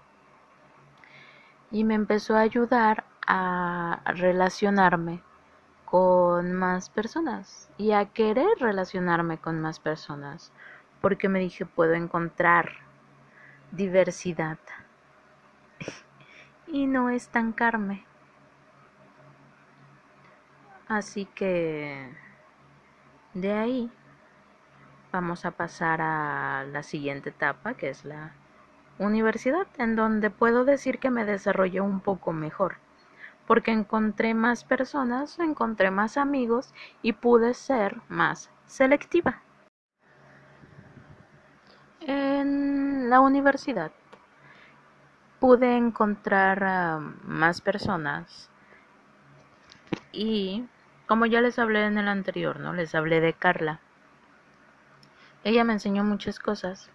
Y 1.72 1.84
me 1.84 1.96
empezó 1.96 2.36
a 2.36 2.42
ayudar 2.42 3.06
a 3.26 4.02
relacionarme 4.06 5.22
con 5.86 6.54
más 6.54 6.90
personas 6.90 7.70
y 7.78 7.92
a 7.92 8.06
querer 8.06 8.60
relacionarme 8.60 9.38
con 9.38 9.60
más 9.60 9.80
personas 9.80 10.52
porque 11.02 11.28
me 11.28 11.40
dije 11.40 11.66
puedo 11.66 11.94
encontrar 11.94 12.70
diversidad 13.72 14.58
y 16.72 16.88
no 16.88 17.10
estancarme 17.10 18.06
así 20.88 21.26
que 21.26 22.10
de 23.34 23.54
ahí 23.54 23.92
vamos 25.12 25.46
a 25.46 25.52
pasar 25.52 26.02
a 26.02 26.66
la 26.66 26.84
siguiente 26.84 27.30
etapa 27.30 27.76
que 27.76 27.90
es 27.90 28.04
la 28.04 28.34
universidad, 29.00 29.68
en 29.78 29.96
donde 29.96 30.30
puedo 30.30 30.66
decir 30.66 31.00
que 31.00 31.10
me 31.10 31.26
desarrollé 31.26 31.82
un 31.82 32.02
poco 32.02 32.34
mejor, 32.34 32.76
porque 33.48 33.72
encontré 33.72 34.34
más 34.34 34.64
personas, 34.64 35.40
encontré 35.40 35.92
más 35.92 36.18
amigos 36.18 36.74
y 37.02 37.14
pude 37.14 37.54
ser 37.54 38.02
más 38.10 38.52
selectiva. 38.68 39.42
En 42.02 43.10
la 43.10 43.22
universidad 43.22 43.92
pude 45.42 45.76
encontrar 45.76 47.00
más 47.24 47.62
personas 47.62 48.48
y 50.12 50.64
como 51.08 51.26
ya 51.26 51.42
les 51.42 51.58
hablé 51.58 51.84
en 51.88 51.98
el 51.98 52.08
anterior, 52.08 52.60
¿no? 52.60 52.74
Les 52.74 52.94
hablé 52.94 53.22
de 53.22 53.34
Carla. 53.34 53.80
Ella 55.44 55.64
me 55.64 55.74
enseñó 55.74 56.04
muchas 56.04 56.38
cosas 56.38 56.92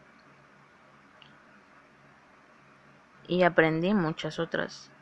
y 3.26 3.42
aprendí 3.42 3.92
muchas 3.94 4.38
otras. 4.38 4.92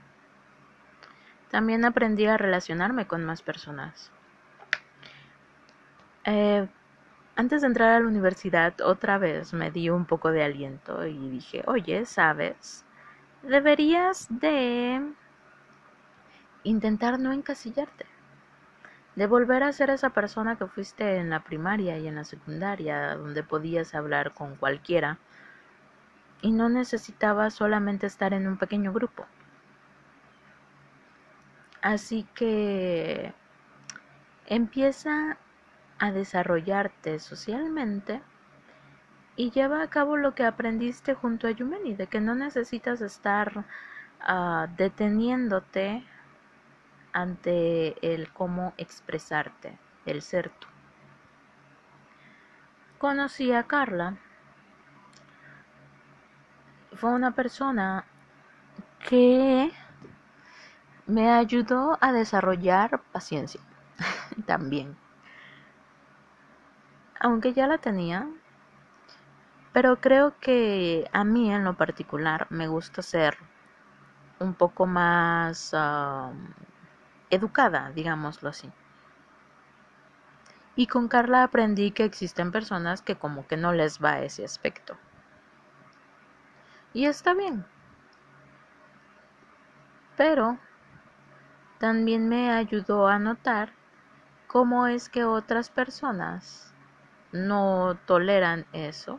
También 1.51 1.85
aprendí 1.85 2.25
a 2.25 2.39
relacionarme 2.39 3.07
con 3.07 3.27
más 3.27 3.43
personas. 3.43 4.11
Eh, 6.25 6.67
antes 7.37 7.61
de 7.61 7.67
entrar 7.67 7.91
a 7.91 8.01
la 8.01 8.07
universidad, 8.07 8.81
otra 8.81 9.19
vez 9.19 9.53
me 9.53 9.71
di 9.71 9.91
un 9.91 10.07
poco 10.07 10.31
de 10.31 10.43
aliento 10.43 11.07
y 11.07 11.29
dije, 11.29 11.63
oye, 11.67 12.07
¿sabes? 12.07 12.87
Deberías 13.49 14.27
de 14.31 15.03
intentar 16.63 17.21
no 17.21 17.33
encasillarte. 17.33 18.07
De 19.17 19.27
volver 19.27 19.63
a 19.63 19.73
ser 19.73 19.91
esa 19.91 20.11
persona 20.11 20.57
que 20.57 20.67
fuiste 20.67 21.19
en 21.19 21.31
la 21.31 21.41
primaria 21.41 21.99
y 21.99 22.09
en 22.09 22.17
la 22.17 22.25
secundaria, 22.25 23.15
donde 23.17 23.43
podías 23.43 23.95
hablar 23.95 24.33
con 24.33 24.57
cualquiera 24.57 25.19
y 26.41 26.53
no 26.53 26.69
necesitaba 26.69 27.51
solamente 27.51 28.07
estar 28.07 28.33
en 28.33 28.47
un 28.47 28.57
pequeño 28.57 28.93
grupo. 28.93 29.27
Así 31.83 32.27
que 32.35 33.35
empieza 34.47 35.37
a 35.99 36.13
desarrollarte 36.13 37.19
socialmente 37.19 38.23
y 39.37 39.51
lleva 39.51 39.83
a 39.83 39.89
cabo 39.89 40.17
lo 40.17 40.35
que 40.35 40.45
aprendiste 40.45 41.15
junto 41.15 41.47
a 41.47 41.51
Yumeni, 41.51 41.95
de 41.95 42.07
que 42.07 42.21
no 42.21 42.35
necesitas 42.35 43.01
estar 43.01 43.65
ah, 44.21 44.69
deteniéndote 44.77 46.05
ante 47.13 48.15
el 48.15 48.33
cómo 48.33 48.75
expresarte, 48.77 49.79
el 50.07 50.23
ser 50.23 50.51
tú. 50.51 50.67
Conocí 52.99 53.53
a 53.53 53.65
Carla 53.65 54.17
fue 56.95 57.11
una 57.11 57.33
persona 57.33 58.05
que 59.09 59.71
me 61.07 61.31
ayudó 61.31 61.99
a 62.01 62.13
desarrollar 62.13 63.03
paciencia 63.13 63.61
también. 64.47 64.97
Aunque 67.21 67.53
ya 67.53 67.67
la 67.67 67.79
tenía, 67.79 68.29
pero 69.75 70.01
creo 70.01 70.39
que 70.39 71.11
a 71.13 71.25
mí 71.25 71.53
en 71.53 71.65
lo 71.65 71.77
particular 71.77 72.47
me 72.49 72.69
gusta 72.69 73.03
ser 73.03 73.37
un 74.39 74.55
poco 74.55 74.87
más 74.87 75.75
educada, 77.29 77.91
digámoslo 77.93 78.51
así. 78.51 78.71
Y 80.77 80.87
con 80.87 81.09
Carla 81.09 81.43
aprendí 81.43 81.91
que 81.91 82.05
existen 82.05 82.53
personas 82.53 83.03
que 83.03 83.17
como 83.17 83.49
que 83.49 83.57
no 83.57 83.73
les 83.73 84.03
va 84.03 84.21
ese 84.21 84.45
aspecto. 84.45 84.97
Y 86.93 87.07
está 87.07 87.35
bien. 87.35 87.67
Pero 90.17 90.57
también 91.79 92.29
me 92.29 92.53
ayudó 92.53 93.09
a 93.09 93.19
notar 93.19 93.73
cómo 94.47 94.87
es 94.87 95.09
que 95.09 95.25
otras 95.25 95.69
personas 95.69 96.73
no 97.33 97.99
toleran 98.07 98.67
eso 98.73 99.19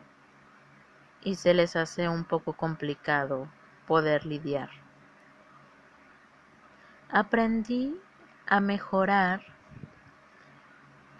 y 1.22 1.36
se 1.36 1.54
les 1.54 1.76
hace 1.76 2.08
un 2.08 2.24
poco 2.24 2.52
complicado 2.52 3.48
poder 3.86 4.26
lidiar. 4.26 4.70
Aprendí 7.08 8.00
a 8.46 8.60
mejorar 8.60 9.42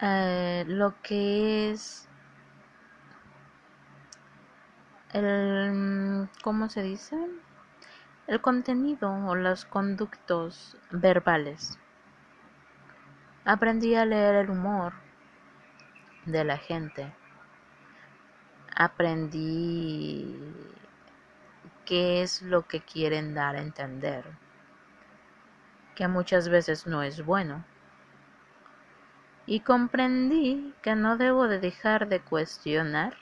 eh, 0.01 0.65
lo 0.67 1.01
que 1.01 1.71
es 1.71 2.07
el, 5.13 6.29
¿cómo 6.43 6.69
se 6.69 6.83
dice? 6.83 7.17
El 8.27 8.41
contenido 8.41 9.11
o 9.25 9.35
los 9.35 9.65
conductos 9.65 10.77
verbales. 10.91 11.79
Aprendí 13.45 13.95
a 13.95 14.05
leer 14.05 14.35
el 14.35 14.49
humor 14.49 14.93
de 16.25 16.43
la 16.43 16.57
gente. 16.57 17.13
Aprendí 18.79 20.37
qué 21.83 22.21
es 22.21 22.43
lo 22.43 22.67
que 22.67 22.79
quieren 22.79 23.33
dar 23.33 23.55
a 23.55 23.61
entender, 23.61 24.23
que 25.95 26.07
muchas 26.07 26.47
veces 26.47 26.85
no 26.85 27.01
es 27.01 27.25
bueno. 27.25 27.65
Y 29.47 29.61
comprendí 29.61 30.75
que 30.83 30.93
no 30.93 31.17
debo 31.17 31.47
de 31.47 31.59
dejar 31.59 32.07
de 32.07 32.19
cuestionar 32.19 33.15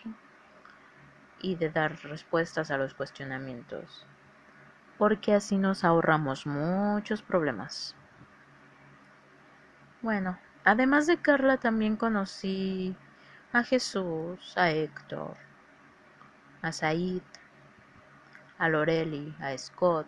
y 1.39 1.55
de 1.55 1.69
dar 1.69 2.03
respuestas 2.03 2.69
a 2.69 2.77
los 2.77 2.93
cuestionamientos, 2.93 4.05
porque 4.97 5.33
así 5.33 5.57
nos 5.57 5.85
ahorramos 5.85 6.45
muchos 6.45 7.21
problemas. 7.21 7.95
Bueno, 10.01 10.37
además 10.65 11.07
de 11.07 11.15
Carla 11.15 11.55
también 11.55 11.95
conocí 11.95 12.93
a 13.53 13.63
Jesús, 13.63 14.57
a 14.57 14.69
Héctor, 14.69 15.44
a 16.65 16.71
Said, 16.71 17.21
a 18.57 18.67
Loreli, 18.67 19.35
a 19.39 19.55
Scott, 19.55 20.07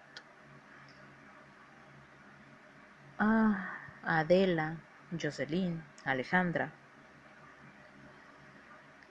a 3.20 3.70
Adela, 4.04 4.76
Jocelyn, 5.12 5.84
Alejandra. 6.04 6.74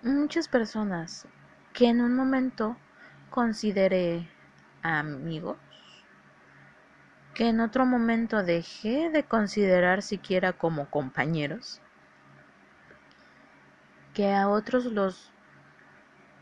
Muchas 0.03 0.49
personas 0.49 1.29
que 1.73 1.89
en 1.89 2.01
un 2.01 2.17
momento 2.17 2.77
consideré 3.31 4.29
amigos, 4.83 5.57
que 7.33 7.51
en 7.51 7.61
otro 7.61 7.87
momento 7.87 8.43
dejé 8.43 9.09
de 9.11 9.23
considerar 9.23 10.03
siquiera 10.03 10.53
como 10.53 10.91
compañeros, 10.91 11.81
que 14.15 14.35
a 14.35 14.49
otros 14.49 14.87
los 14.87 15.31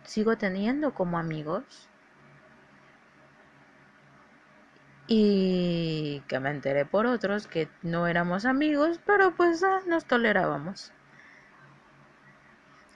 sigo 0.05 0.37
teniendo 0.37 0.95
como 0.95 1.19
amigos 1.19 1.89
y 5.07 6.21
que 6.29 6.41
me 6.41 6.51
enteré 6.51 6.87
por 6.87 7.07
otros 7.07 7.47
que 7.47 7.69
no 7.83 8.07
éramos 8.07 8.45
amigos, 8.45 9.01
pero 9.05 9.35
pues 9.35 9.63
ah, 9.63 9.81
nos 9.87 10.05
tolerábamos. 10.07 10.93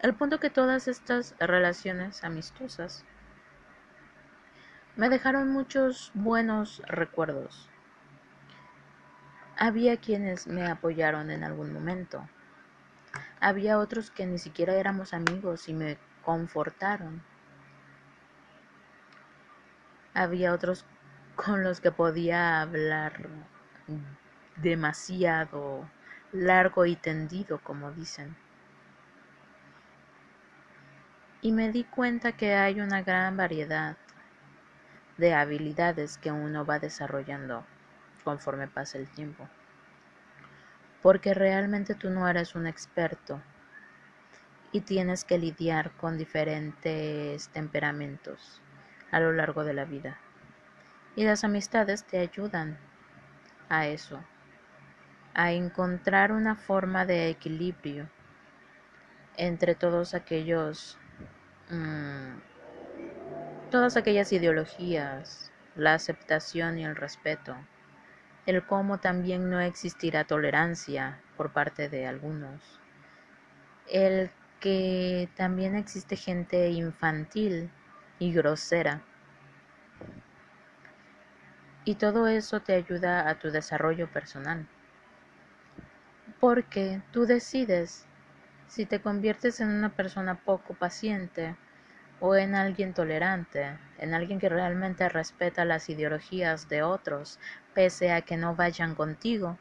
El 0.00 0.14
punto 0.14 0.38
que 0.38 0.48
todas 0.48 0.88
estas 0.88 1.34
relaciones 1.38 2.22
amistosas 2.24 3.04
me 4.96 5.08
dejaron 5.08 5.50
muchos 5.50 6.12
buenos 6.14 6.82
recuerdos. 6.86 7.68
Había 9.56 9.96
quienes 9.96 10.46
me 10.46 10.66
apoyaron 10.66 11.30
en 11.30 11.42
algún 11.42 11.72
momento. 11.72 12.28
Había 13.40 13.78
otros 13.78 14.10
que 14.10 14.24
ni 14.26 14.38
siquiera 14.38 14.74
éramos 14.74 15.12
amigos 15.12 15.68
y 15.68 15.74
me 15.74 15.98
confortaron. 16.28 17.22
Había 20.12 20.52
otros 20.52 20.84
con 21.36 21.64
los 21.64 21.80
que 21.80 21.90
podía 21.90 22.60
hablar 22.60 23.26
demasiado 24.56 25.88
largo 26.32 26.84
y 26.84 26.96
tendido, 26.96 27.60
como 27.64 27.92
dicen. 27.92 28.36
Y 31.40 31.52
me 31.52 31.72
di 31.72 31.84
cuenta 31.84 32.32
que 32.32 32.54
hay 32.54 32.82
una 32.82 33.00
gran 33.00 33.38
variedad 33.38 33.96
de 35.16 35.32
habilidades 35.32 36.18
que 36.18 36.30
uno 36.30 36.66
va 36.66 36.78
desarrollando 36.78 37.64
conforme 38.22 38.68
pasa 38.68 38.98
el 38.98 39.08
tiempo. 39.08 39.48
Porque 41.00 41.32
realmente 41.32 41.94
tú 41.94 42.10
no 42.10 42.28
eres 42.28 42.54
un 42.54 42.66
experto 42.66 43.40
y 44.72 44.82
tienes 44.82 45.24
que 45.24 45.38
lidiar 45.38 45.90
con 45.92 46.18
diferentes 46.18 47.48
temperamentos 47.48 48.60
a 49.10 49.20
lo 49.20 49.32
largo 49.32 49.64
de 49.64 49.74
la 49.74 49.84
vida. 49.84 50.18
Y 51.16 51.24
las 51.24 51.44
amistades 51.44 52.04
te 52.04 52.18
ayudan 52.18 52.78
a 53.68 53.86
eso, 53.86 54.22
a 55.34 55.52
encontrar 55.52 56.32
una 56.32 56.54
forma 56.54 57.06
de 57.06 57.28
equilibrio 57.28 58.08
entre 59.36 59.74
todos 59.74 60.14
aquellos, 60.14 60.98
mm, 61.70 62.38
todas 63.70 63.96
aquellas 63.96 64.32
ideologías, 64.32 65.52
la 65.76 65.94
aceptación 65.94 66.78
y 66.78 66.84
el 66.84 66.96
respeto, 66.96 67.56
el 68.46 68.66
cómo 68.66 68.98
también 68.98 69.48
no 69.48 69.60
existirá 69.60 70.24
tolerancia 70.24 71.20
por 71.36 71.52
parte 71.52 71.88
de 71.88 72.06
algunos, 72.06 72.80
el 73.86 74.30
que 74.60 75.28
también 75.36 75.76
existe 75.76 76.16
gente 76.16 76.70
infantil 76.70 77.70
y 78.18 78.32
grosera. 78.32 79.02
Y 81.84 81.94
todo 81.94 82.26
eso 82.28 82.60
te 82.60 82.74
ayuda 82.74 83.28
a 83.28 83.38
tu 83.38 83.50
desarrollo 83.50 84.10
personal. 84.12 84.66
Porque 86.40 87.00
tú 87.12 87.24
decides 87.26 88.06
si 88.68 88.84
te 88.84 89.00
conviertes 89.00 89.60
en 89.60 89.68
una 89.70 89.90
persona 89.90 90.34
poco 90.34 90.74
paciente 90.74 91.56
o 92.20 92.36
en 92.36 92.54
alguien 92.54 92.94
tolerante, 92.94 93.78
en 93.98 94.12
alguien 94.12 94.38
que 94.38 94.48
realmente 94.48 95.08
respeta 95.08 95.64
las 95.64 95.88
ideologías 95.88 96.68
de 96.68 96.82
otros, 96.82 97.38
pese 97.74 98.12
a 98.12 98.20
que 98.22 98.36
no 98.36 98.54
vayan 98.54 98.94
contigo, 98.94 99.56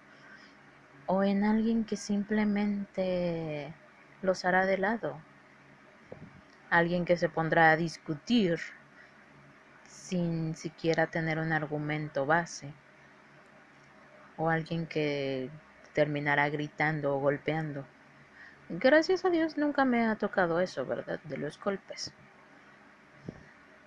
o 1.06 1.24
en 1.24 1.44
alguien 1.46 1.86
que 1.86 1.96
simplemente 1.96 3.74
los 4.22 4.46
hará 4.46 4.66
de 4.66 4.78
lado, 4.78 5.18
alguien 6.70 7.06
que 7.06 7.18
se 7.18 7.30
pondrá 7.30 7.72
a 7.72 7.78
discutir 7.78 8.60
sin 9.86 10.56
siquiera 10.56 11.08
tener 11.08 11.40
un 11.40 11.52
argumento 11.52 12.26
base, 12.26 12.74
o 14.38 14.50
alguien 14.50 14.86
que 14.86 15.50
terminará 15.94 16.50
gritando 16.50 17.16
o 17.16 17.20
golpeando. 17.20 17.86
Gracias 18.70 19.26
a 19.26 19.30
Dios 19.30 19.58
nunca 19.58 19.86
me 19.86 20.06
ha 20.06 20.16
tocado 20.16 20.60
eso, 20.60 20.86
¿verdad? 20.86 21.20
De 21.24 21.38
los 21.38 21.60
golpes. 21.60 22.14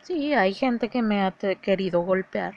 Sí, 0.03 0.35
hay 0.35 0.55
gente 0.55 0.89
que 0.89 1.03
me 1.03 1.22
ha 1.22 1.33
querido 1.33 2.01
golpear, 2.01 2.55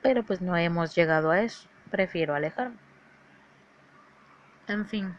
pero 0.00 0.22
pues 0.22 0.40
no 0.40 0.56
hemos 0.56 0.94
llegado 0.94 1.30
a 1.30 1.42
eso. 1.42 1.68
Prefiero 1.90 2.34
alejarme. 2.34 2.76
En 4.68 4.86
fin, 4.86 5.14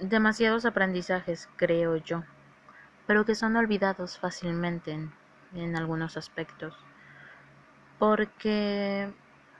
demasiados 0.00 0.64
aprendizajes, 0.64 1.48
creo 1.56 1.96
yo, 1.96 2.24
pero 3.06 3.24
que 3.24 3.34
son 3.34 3.56
olvidados 3.56 4.18
fácilmente 4.18 4.92
en, 4.92 5.12
en 5.54 5.76
algunos 5.76 6.16
aspectos, 6.16 6.74
porque 7.98 9.12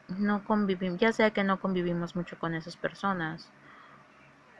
no 0.08 0.44
convivimos, 0.44 0.98
ya 0.98 1.12
sea 1.12 1.30
que 1.30 1.44
no 1.44 1.60
convivimos 1.60 2.16
mucho 2.16 2.38
con 2.38 2.54
esas 2.54 2.76
personas, 2.76 3.50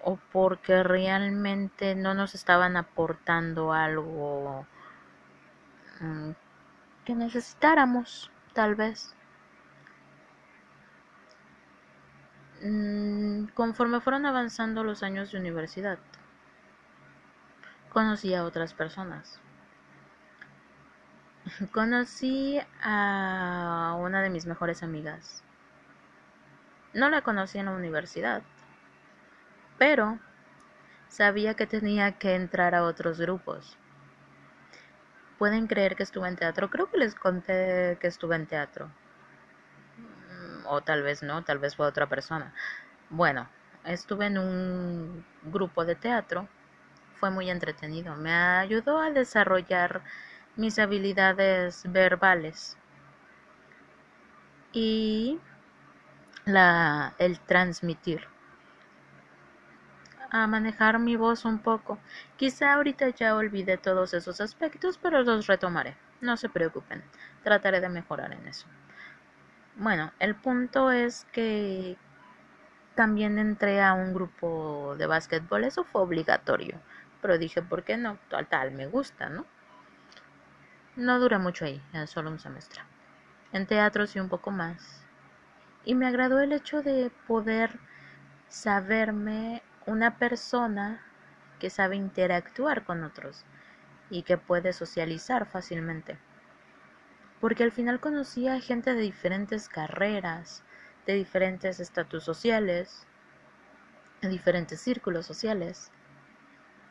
o 0.05 0.19
porque 0.33 0.83
realmente 0.83 1.95
no 1.95 2.15
nos 2.15 2.35
estaban 2.35 2.77
aportando 2.77 3.73
algo 3.73 4.67
mm, 6.01 6.31
que 7.05 7.15
necesitáramos, 7.15 8.31
tal 8.53 8.75
vez. 8.75 9.15
Mm, 12.65 13.49
conforme 13.53 14.01
fueron 14.01 14.25
avanzando 14.25 14.85
los 14.85 15.03
años 15.03 15.31
de 15.31 15.39
universidad, 15.39 15.99
conocí 17.91 18.33
a 18.35 18.45
otras 18.45 18.73
personas. 18.73 19.39
Conocí 21.73 22.59
a 22.83 23.97
una 24.01 24.23
de 24.23 24.31
mis 24.31 24.47
mejores 24.47 24.83
amigas. 24.83 25.45
No 26.95 27.11
la 27.11 27.21
conocí 27.21 27.59
en 27.59 27.67
la 27.67 27.73
universidad, 27.73 28.43
pero 29.77 30.19
sabía 31.09 31.55
que 31.55 31.67
tenía 31.67 32.13
que 32.13 32.35
entrar 32.35 32.75
a 32.75 32.85
otros 32.85 33.21
grupos. 33.21 33.77
Pueden 35.39 35.67
creer 35.67 35.97
que 35.97 36.05
estuve 36.05 36.29
en 36.29 36.37
teatro. 36.37 36.71
Creo 36.71 36.91
que 36.91 36.97
les 36.97 37.15
conté 37.15 37.99
que 38.01 38.07
estuve 38.07 38.37
en 38.37 38.47
teatro. 38.47 38.91
O 40.67 40.83
tal 40.83 41.03
vez 41.03 41.23
no, 41.23 41.43
tal 41.45 41.59
vez 41.59 41.77
fue 41.77 41.87
otra 41.87 42.09
persona. 42.09 42.55
Bueno, 43.11 43.49
estuve 43.85 44.27
en 44.27 44.39
un 44.39 45.25
grupo 45.45 45.85
de 45.85 45.95
teatro. 45.95 46.49
Fue 47.17 47.31
muy 47.31 47.51
entretenido. 47.51 48.17
Me 48.17 48.33
ayudó 48.33 48.99
a 48.99 49.11
desarrollar 49.11 50.03
mis 50.57 50.79
habilidades 50.79 51.83
verbales. 51.91 52.77
Y 54.73 55.41
la, 56.45 57.15
el 57.19 57.39
transmitir 57.41 58.27
a 60.35 60.49
manejar 60.49 60.99
mi 60.99 61.15
voz 61.15 61.45
un 61.45 61.61
poco. 61.61 61.99
Quizá 62.37 62.75
ahorita 62.75 63.11
ya 63.11 63.37
olvidé 63.37 63.77
todos 63.79 64.15
esos 64.15 64.41
aspectos, 64.41 64.99
pero 64.99 65.23
los 65.23 65.47
retomaré. 65.47 65.97
No 66.21 66.37
se 66.37 66.49
preocupen, 66.49 67.05
trataré 67.45 67.81
de 67.81 67.89
mejorar 67.89 68.33
en 68.33 68.49
eso. 68.49 68.67
Bueno, 69.77 70.13
el 70.21 70.37
punto 70.37 70.93
es 70.93 71.27
que 71.33 71.97
también 72.95 73.39
entré 73.39 73.83
a 73.83 73.93
un 73.93 74.15
grupo 74.15 74.95
de 74.97 75.07
básquetbol, 75.07 75.65
eso 75.65 75.85
fue 75.85 76.03
obligatorio, 76.03 76.81
pero 77.21 77.39
dije, 77.39 77.61
¿por 77.61 77.83
qué 77.83 77.97
no? 77.97 78.19
Tal, 78.31 78.47
tal, 78.47 78.71
me 78.71 78.87
gusta, 78.87 79.29
¿no? 79.29 79.47
No 80.95 81.19
duré 81.19 81.39
mucho 81.39 81.65
ahí, 81.65 81.83
solo 82.07 82.31
un 82.31 82.39
semestre. 82.39 82.83
En 83.53 83.67
teatro 83.67 84.07
sí 84.07 84.21
un 84.21 84.29
poco 84.29 84.53
más. 84.53 85.05
Y 85.85 85.97
me 85.97 86.07
agradó 86.07 86.41
el 86.41 86.53
hecho 86.53 86.83
de 86.83 87.11
poder 87.27 87.81
saberme 88.49 89.63
una 89.87 90.19
persona 90.19 91.01
que 91.59 91.69
sabe 91.69 91.97
interactuar 91.97 92.85
con 92.85 93.03
otros 93.03 93.45
y 94.09 94.23
que 94.23 94.39
puede 94.39 94.73
socializar 94.73 95.47
fácilmente. 95.47 96.17
Porque 97.45 97.63
al 97.63 97.73
final 97.73 98.01
conocía 98.01 98.59
gente 98.59 98.95
de 98.95 99.03
diferentes 99.03 99.69
carreras, 99.69 100.63
de 101.07 101.13
diferentes 101.13 101.79
estatus 101.79 102.25
sociales, 102.25 103.07
de 104.23 104.31
diferentes 104.31 104.81
círculos 104.81 105.27
sociales, 105.27 105.93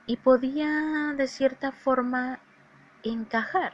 y 0.06 0.18
podía 0.18 1.16
de 1.18 1.28
cierta 1.28 1.72
forma 1.72 2.38
encajar. 3.02 3.74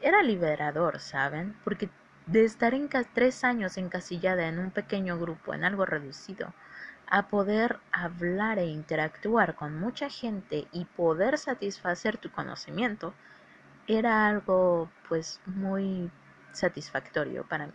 Era 0.00 0.22
liberador, 0.22 0.98
¿saben? 0.98 1.54
Porque 1.62 1.90
de 2.24 2.46
estar 2.46 2.72
tres 3.12 3.44
años 3.44 3.76
encasillada 3.76 4.48
en 4.48 4.58
un 4.58 4.70
pequeño 4.70 5.18
grupo, 5.18 5.52
en 5.52 5.64
algo 5.64 5.84
reducido, 5.84 6.54
a 7.06 7.28
poder 7.28 7.80
hablar 7.92 8.58
e 8.58 8.64
interactuar 8.64 9.56
con 9.56 9.78
mucha 9.78 10.08
gente 10.08 10.68
y 10.72 10.86
poder 10.86 11.36
satisfacer 11.36 12.16
tu 12.16 12.30
conocimiento 12.30 13.12
era 13.86 14.26
algo 14.26 14.90
pues 15.08 15.40
muy 15.46 16.10
satisfactorio 16.52 17.44
para 17.46 17.66
mí. 17.66 17.72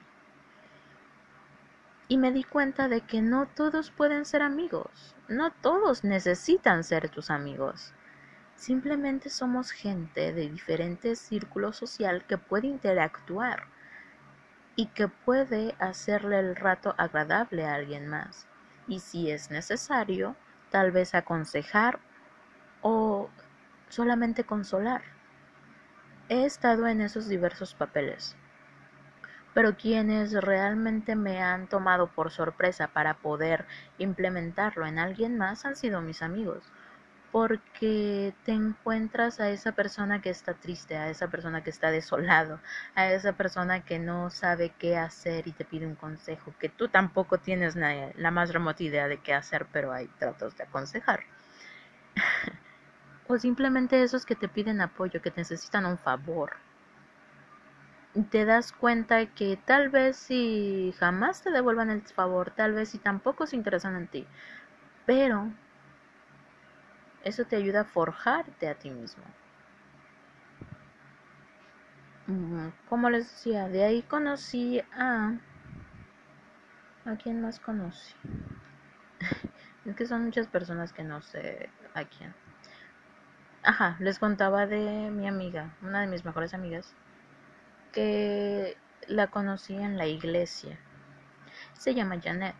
Y 2.07 2.17
me 2.17 2.31
di 2.31 2.43
cuenta 2.43 2.87
de 2.87 3.01
que 3.01 3.21
no 3.21 3.47
todos 3.47 3.89
pueden 3.89 4.25
ser 4.25 4.41
amigos, 4.41 5.15
no 5.27 5.51
todos 5.51 6.03
necesitan 6.03 6.83
ser 6.83 7.09
tus 7.09 7.31
amigos. 7.31 7.93
Simplemente 8.55 9.29
somos 9.29 9.71
gente 9.71 10.31
de 10.31 10.49
diferentes 10.49 11.19
círculos 11.19 11.75
social 11.75 12.25
que 12.25 12.37
puede 12.37 12.67
interactuar 12.67 13.63
y 14.75 14.87
que 14.87 15.07
puede 15.07 15.75
hacerle 15.79 16.39
el 16.39 16.55
rato 16.55 16.93
agradable 16.97 17.65
a 17.65 17.73
alguien 17.73 18.07
más 18.07 18.47
y 18.87 18.99
si 18.99 19.31
es 19.31 19.49
necesario, 19.49 20.35
tal 20.69 20.91
vez 20.91 21.15
aconsejar 21.15 21.99
o 22.81 23.29
solamente 23.89 24.43
consolar. 24.43 25.01
He 26.29 26.45
estado 26.45 26.87
en 26.87 27.01
esos 27.01 27.27
diversos 27.27 27.73
papeles. 27.73 28.35
pero 29.53 29.77
quienes 29.77 30.33
realmente 30.33 31.15
me 31.15 31.41
han 31.41 31.67
tomado 31.67 32.07
por 32.07 32.29
sorpresa 32.29 32.89
para 32.89 33.13
poder 33.13 33.65
implementarlo 33.97 34.85
en 34.85 34.99
alguien 34.99 35.37
más 35.37 35.65
han 35.65 35.77
sido 35.77 36.01
mis 36.01 36.21
amigos 36.21 36.71
porque 37.35 38.33
te 38.45 38.53
encuentras 38.53 39.41
a 39.41 39.49
esa 39.49 39.73
persona 39.73 40.21
que 40.21 40.29
está 40.29 40.53
triste, 40.53 40.95
a 40.95 41.09
esa 41.09 41.27
persona 41.27 41.65
que 41.65 41.69
está 41.69 41.91
desolado, 41.91 42.61
a 42.95 43.11
esa 43.11 43.33
persona 43.33 43.83
que 43.83 43.99
no 43.99 44.29
sabe 44.29 44.73
qué 44.79 44.95
hacer 44.95 45.45
y 45.45 45.51
te 45.51 45.65
pide 45.65 45.85
un 45.85 45.95
consejo, 45.95 46.53
que 46.61 46.69
tú 46.69 46.87
tampoco 46.87 47.37
tienes 47.39 47.75
la, 47.75 48.31
más 48.31 48.53
remota 48.53 48.83
idea 48.83 49.09
de 49.09 49.17
qué 49.17 49.33
hacer, 49.33 49.67
pero 49.73 49.91
hay 49.91 50.07
tratos 50.17 50.55
de 50.55 50.63
aconsejar. 50.63 51.25
o 53.27 53.37
simplemente 53.37 54.03
esos 54.03 54.25
que 54.25 54.35
te 54.35 54.47
piden 54.47 54.81
apoyo, 54.81 55.21
que 55.21 55.33
necesitan 55.35 55.85
un 55.85 55.97
favor. 55.97 56.53
Te 58.29 58.45
das 58.45 58.71
cuenta 58.71 59.25
que 59.25 59.57
tal 59.57 59.89
vez 59.89 60.15
si 60.15 60.95
jamás 60.99 61.41
te 61.41 61.51
devuelvan 61.51 61.89
el 61.89 62.01
favor, 62.01 62.51
tal 62.51 62.73
vez 62.73 62.89
si 62.89 62.97
tampoco 62.97 63.45
se 63.45 63.57
interesan 63.57 63.95
en 63.95 64.07
ti, 64.07 64.25
pero 65.05 65.51
eso 67.23 67.43
te 67.45 67.57
ayuda 67.57 67.81
a 67.81 67.85
forjarte 67.85 68.69
a 68.69 68.75
ti 68.75 68.89
mismo. 68.89 69.23
Como 72.87 73.09
les 73.09 73.29
decía, 73.29 73.67
de 73.67 73.83
ahí 73.83 74.01
conocí 74.03 74.81
a... 74.93 75.33
¿A 77.05 77.15
quién 77.17 77.41
más 77.41 77.59
conocí? 77.59 78.15
es 79.85 79.95
que 79.95 80.07
son 80.07 80.25
muchas 80.25 80.47
personas 80.47 80.93
que 80.93 81.03
no 81.03 81.21
sé 81.21 81.69
a 81.93 82.03
quién. 82.05 82.33
Ajá, 83.65 83.97
les 83.99 84.19
contaba 84.19 84.67
de 84.67 85.09
mi 85.09 85.27
amiga, 85.27 85.73
una 85.81 86.01
de 86.01 86.05
mis 86.05 86.23
mejores 86.23 86.53
amigas, 86.53 86.93
que 87.91 88.77
la 89.07 89.25
conocí 89.25 89.73
en 89.73 89.97
la 89.97 90.05
iglesia. 90.05 90.77
Se 91.73 91.95
llama 91.95 92.21
Janet 92.21 92.55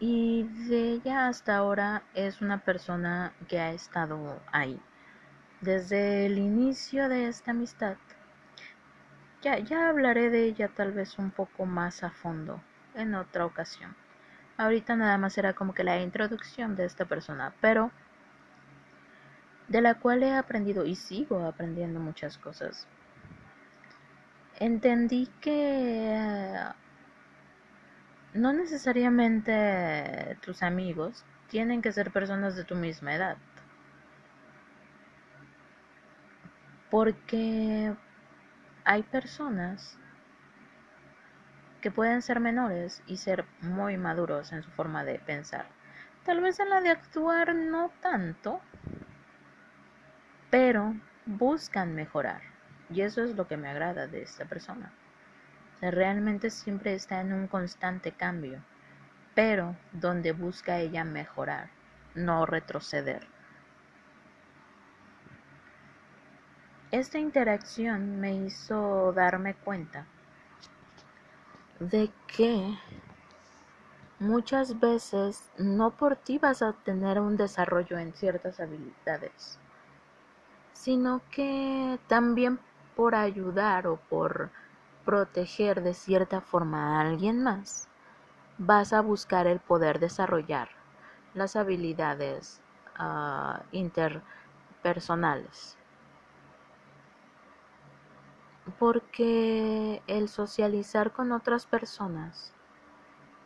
y 0.00 0.42
de 0.68 0.92
ella 0.92 1.28
hasta 1.28 1.56
ahora 1.56 2.02
es 2.12 2.42
una 2.42 2.58
persona 2.58 3.32
que 3.48 3.58
ha 3.58 3.70
estado 3.72 4.38
ahí 4.52 4.78
desde 5.62 6.26
el 6.26 6.36
inicio 6.36 7.08
de 7.08 7.28
esta 7.28 7.52
amistad. 7.52 7.96
Ya, 9.40 9.58
ya 9.58 9.88
hablaré 9.88 10.28
de 10.28 10.44
ella 10.44 10.68
tal 10.68 10.92
vez 10.92 11.18
un 11.18 11.30
poco 11.30 11.64
más 11.64 12.04
a 12.04 12.10
fondo 12.10 12.62
en 12.94 13.14
otra 13.14 13.46
ocasión. 13.46 13.96
Ahorita 14.58 14.94
nada 14.94 15.16
más 15.16 15.38
era 15.38 15.54
como 15.54 15.72
que 15.72 15.84
la 15.84 15.98
introducción 16.02 16.76
de 16.76 16.84
esta 16.84 17.06
persona, 17.06 17.54
pero 17.62 17.90
de 19.70 19.80
la 19.80 19.94
cual 19.94 20.22
he 20.24 20.34
aprendido 20.34 20.84
y 20.84 20.96
sigo 20.96 21.46
aprendiendo 21.46 22.00
muchas 22.00 22.36
cosas. 22.38 22.86
Entendí 24.58 25.28
que 25.40 26.58
no 28.34 28.52
necesariamente 28.52 30.36
tus 30.42 30.62
amigos 30.64 31.24
tienen 31.48 31.82
que 31.82 31.92
ser 31.92 32.10
personas 32.10 32.56
de 32.56 32.64
tu 32.64 32.74
misma 32.74 33.14
edad. 33.14 33.36
Porque 36.90 37.94
hay 38.84 39.02
personas 39.04 39.96
que 41.80 41.92
pueden 41.92 42.22
ser 42.22 42.40
menores 42.40 43.02
y 43.06 43.18
ser 43.18 43.44
muy 43.60 43.96
maduros 43.96 44.52
en 44.52 44.64
su 44.64 44.70
forma 44.72 45.04
de 45.04 45.20
pensar. 45.20 45.66
Tal 46.24 46.40
vez 46.40 46.58
en 46.58 46.70
la 46.70 46.80
de 46.80 46.90
actuar 46.90 47.54
no 47.54 47.92
tanto, 48.00 48.60
pero 50.50 50.94
buscan 51.26 51.94
mejorar. 51.94 52.42
Y 52.90 53.02
eso 53.02 53.22
es 53.22 53.36
lo 53.36 53.46
que 53.46 53.56
me 53.56 53.68
agrada 53.68 54.06
de 54.06 54.22
esta 54.22 54.44
persona 54.44 54.92
realmente 55.80 56.50
siempre 56.50 56.94
está 56.94 57.20
en 57.22 57.32
un 57.32 57.46
constante 57.46 58.12
cambio, 58.12 58.60
pero 59.34 59.74
donde 59.92 60.32
busca 60.32 60.78
ella 60.78 61.04
mejorar, 61.04 61.70
no 62.14 62.44
retroceder. 62.44 63.26
Esta 66.90 67.18
interacción 67.18 68.20
me 68.20 68.34
hizo 68.34 69.12
darme 69.12 69.54
cuenta 69.54 70.06
de 71.78 72.10
que 72.26 72.76
muchas 74.18 74.78
veces 74.80 75.50
no 75.56 75.92
por 75.92 76.16
ti 76.16 76.36
vas 76.36 76.60
a 76.60 76.72
tener 76.72 77.20
un 77.20 77.38
desarrollo 77.38 77.96
en 77.96 78.12
ciertas 78.12 78.60
habilidades, 78.60 79.59
sino 80.80 81.20
que 81.30 81.98
también 82.06 82.58
por 82.96 83.14
ayudar 83.14 83.86
o 83.86 83.96
por 83.96 84.50
proteger 85.04 85.82
de 85.82 85.92
cierta 85.92 86.40
forma 86.40 86.96
a 86.96 87.00
alguien 87.02 87.42
más, 87.42 87.86
vas 88.56 88.94
a 88.94 89.02
buscar 89.02 89.46
el 89.46 89.60
poder 89.60 90.00
desarrollar 90.00 90.70
las 91.34 91.54
habilidades 91.54 92.62
ah, 92.96 93.62
interpersonales. 93.72 95.76
Porque 98.78 100.02
el 100.06 100.30
socializar 100.30 101.12
con 101.12 101.32
otras 101.32 101.66
personas 101.66 102.54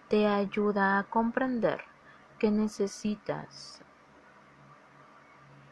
te 0.09 0.28
ayuda 0.28 1.01
a 1.01 1.05
comprender 1.05 1.82
que 2.39 2.53
necesitas 2.53 3.82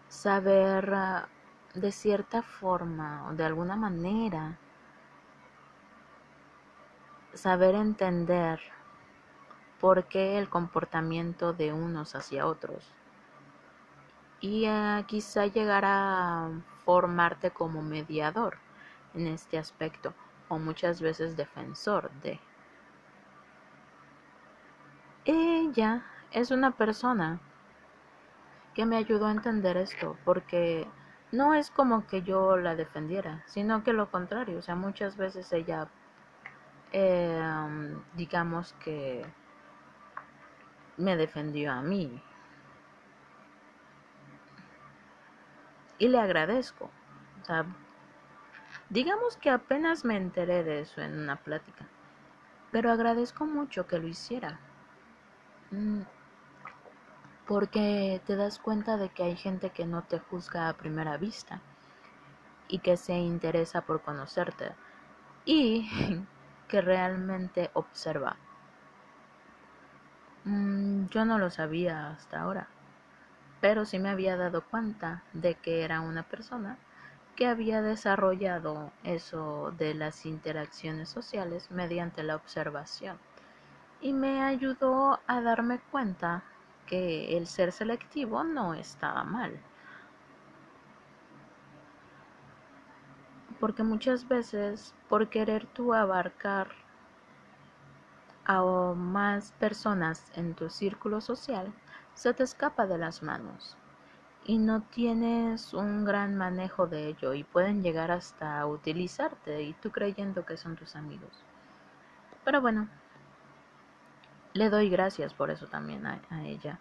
saber 0.09 0.93
ah, 0.93 1.29
de 1.75 1.93
cierta 1.93 2.43
forma 2.43 3.29
o 3.29 3.35
de 3.35 3.45
alguna 3.45 3.77
manera 3.77 4.59
saber 7.35 7.75
entender 7.75 8.61
por 9.81 10.05
qué 10.05 10.39
el 10.39 10.49
comportamiento 10.49 11.53
de 11.53 11.73
unos 11.73 12.15
hacia 12.15 12.47
otros 12.47 12.93
y 14.41 14.67
quizá 15.07 15.47
llegar 15.47 15.85
a 15.87 16.51
formarte 16.85 17.53
como 17.53 17.81
mediador 17.81 18.59
en 19.15 19.29
este 19.29 19.57
aspecto 19.57 20.13
o 20.49 20.59
muchas 20.59 21.01
veces 21.01 21.37
defensor 21.37 22.11
de. 22.23 22.41
Ella 25.25 26.05
es 26.33 26.51
una 26.51 26.73
persona 26.73 27.41
que 28.75 28.85
me 28.85 28.97
ayudó 28.97 29.27
a 29.27 29.31
entender 29.33 29.77
esto 29.77 30.17
porque 30.25 30.89
no 31.33 31.55
es 31.55 31.71
como 31.71 32.07
que 32.07 32.23
yo 32.23 32.57
la 32.57 32.77
defendiera, 32.77 33.43
sino 33.47 33.83
que 33.83 33.93
lo 33.93 34.11
contrario, 34.11 34.59
o 34.59 34.63
sea, 34.63 34.77
muchas 34.77 35.17
veces 35.17 35.53
ella 35.53 35.89
eh, 36.93 37.97
digamos 38.15 38.75
que 38.85 39.25
me 40.99 41.17
defendió 41.17 41.73
a 41.73 41.83
mí. 41.83 42.23
Y 45.99 46.09
le 46.09 46.19
agradezco. 46.19 46.91
O 47.41 47.45
sea, 47.45 47.65
digamos 48.91 49.37
que 49.37 49.51
apenas 49.51 50.05
me 50.05 50.17
enteré 50.17 50.63
de 50.65 50.81
eso 50.81 51.01
en 51.01 51.19
una 51.19 51.37
plática. 51.37 51.87
Pero 52.71 52.91
agradezco 52.91 53.47
mucho 53.47 53.87
que 53.87 53.99
lo 53.99 54.07
hiciera. 54.07 54.59
Mm, 55.71 56.03
porque 57.53 58.23
te 58.27 58.35
das 58.35 58.59
cuenta 58.59 58.97
de 58.97 59.11
que 59.11 59.25
hay 59.25 59.37
gente 59.37 59.69
que 59.69 59.85
no 59.85 60.05
te 60.05 60.19
juzga 60.19 60.71
a 60.71 60.73
primera 60.73 61.19
vista 61.19 61.61
y 62.67 62.79
que 62.79 62.97
se 62.97 63.13
interesa 63.13 63.83
por 63.83 64.01
conocerte. 64.01 64.73
Y 65.45 65.87
que 66.69 66.81
realmente 66.81 67.71
observa. 67.75 68.37
Mm, 70.45 71.09
yo 71.09 71.27
no 71.27 71.39
lo 71.39 71.51
sabía 71.51 72.13
hasta 72.13 72.41
ahora, 72.41 72.69
pero 73.61 73.85
sí 73.85 73.99
me 73.99 74.09
había 74.09 74.39
dado 74.39 74.63
cuenta 74.63 75.23
de 75.35 75.55
que 75.55 75.85
era 75.85 76.01
una 76.01 76.23
persona 76.23 76.79
que 77.37 77.47
había 77.47 77.83
desarrollado 77.83 78.93
eso 79.05 79.75
de 79.77 79.93
las 79.93 80.25
interacciones 80.25 81.11
sociales 81.11 81.71
mediante 81.71 82.23
la 82.23 82.35
observación 82.37 83.19
y 84.01 84.15
me 84.15 84.43
ayudó 84.43 85.21
a 85.27 85.43
darme 85.43 85.79
cuenta 85.91 86.45
que 86.87 87.37
el 87.37 87.47
ser 87.47 87.73
selectivo 87.73 88.45
no 88.45 88.75
estaba 88.75 89.25
mal. 89.25 89.59
porque 93.63 93.85
muchas 93.85 94.27
veces 94.27 94.93
por 95.09 95.29
querer 95.29 95.67
tú 95.67 95.95
abarcar 95.95 96.67
a 98.45 98.61
más 98.97 99.53
personas 99.53 100.33
en 100.35 100.55
tu 100.55 100.69
círculo 100.69 101.21
social, 101.21 101.73
se 102.15 102.35
te 102.35 102.43
escapa 102.43 102.89
de 102.89 102.99
las 102.99 103.23
manos 103.23 103.77
y 104.45 104.59
no 104.59 104.83
tienes 104.83 105.75
un 105.75 106.05
gran 106.05 106.37
manejo 106.37 106.89
de 106.89 107.07
ello 107.07 107.35
y 107.35 107.45
pueden 107.45 107.85
llegar 107.85 108.11
hasta 108.11 108.67
utilizarte 108.67 109.63
y 109.63 109.75
tú 109.75 109.93
creyendo 109.93 110.45
que 110.45 110.57
son 110.57 110.75
tus 110.75 110.97
amigos. 110.97 111.31
Pero 112.45 112.61
bueno, 112.61 112.89
le 114.55 114.71
doy 114.71 114.91
gracias 114.91 115.33
por 115.35 115.51
eso 115.51 115.67
también 115.67 116.07
a, 116.07 116.21
ella 116.45 116.79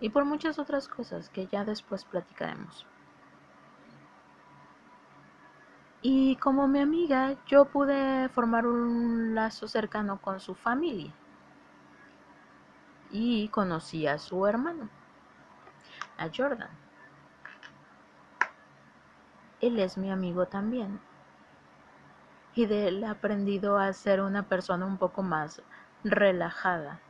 y 0.00 0.10
por 0.10 0.24
muchas 0.24 0.58
otras 0.58 0.88
cosas 0.88 1.28
que 1.28 1.46
ya 1.46 1.64
después 1.64 2.04
platicaremos. 2.04 2.86
Y 6.04 6.34
como 6.36 6.66
mi 6.66 6.80
amiga, 6.80 7.36
yo 7.46 7.66
pude 7.66 8.28
formar 8.30 8.66
un 8.66 9.36
lazo 9.36 9.68
cercano 9.68 10.20
con 10.20 10.40
su 10.40 10.56
familia. 10.56 11.12
Y 13.12 13.46
conocí 13.50 14.08
a 14.08 14.18
su 14.18 14.44
hermano, 14.44 14.88
a 16.18 16.28
Jordan. 16.36 16.70
Él 19.60 19.78
es 19.78 19.96
mi 19.96 20.10
amigo 20.10 20.46
también. 20.46 20.98
Y 22.56 22.66
de 22.66 22.88
él 22.88 23.04
he 23.04 23.06
aprendido 23.06 23.78
a 23.78 23.92
ser 23.92 24.20
una 24.20 24.42
persona 24.42 24.84
un 24.84 24.98
poco 24.98 25.22
más 25.22 25.62
relajada, 26.04 27.00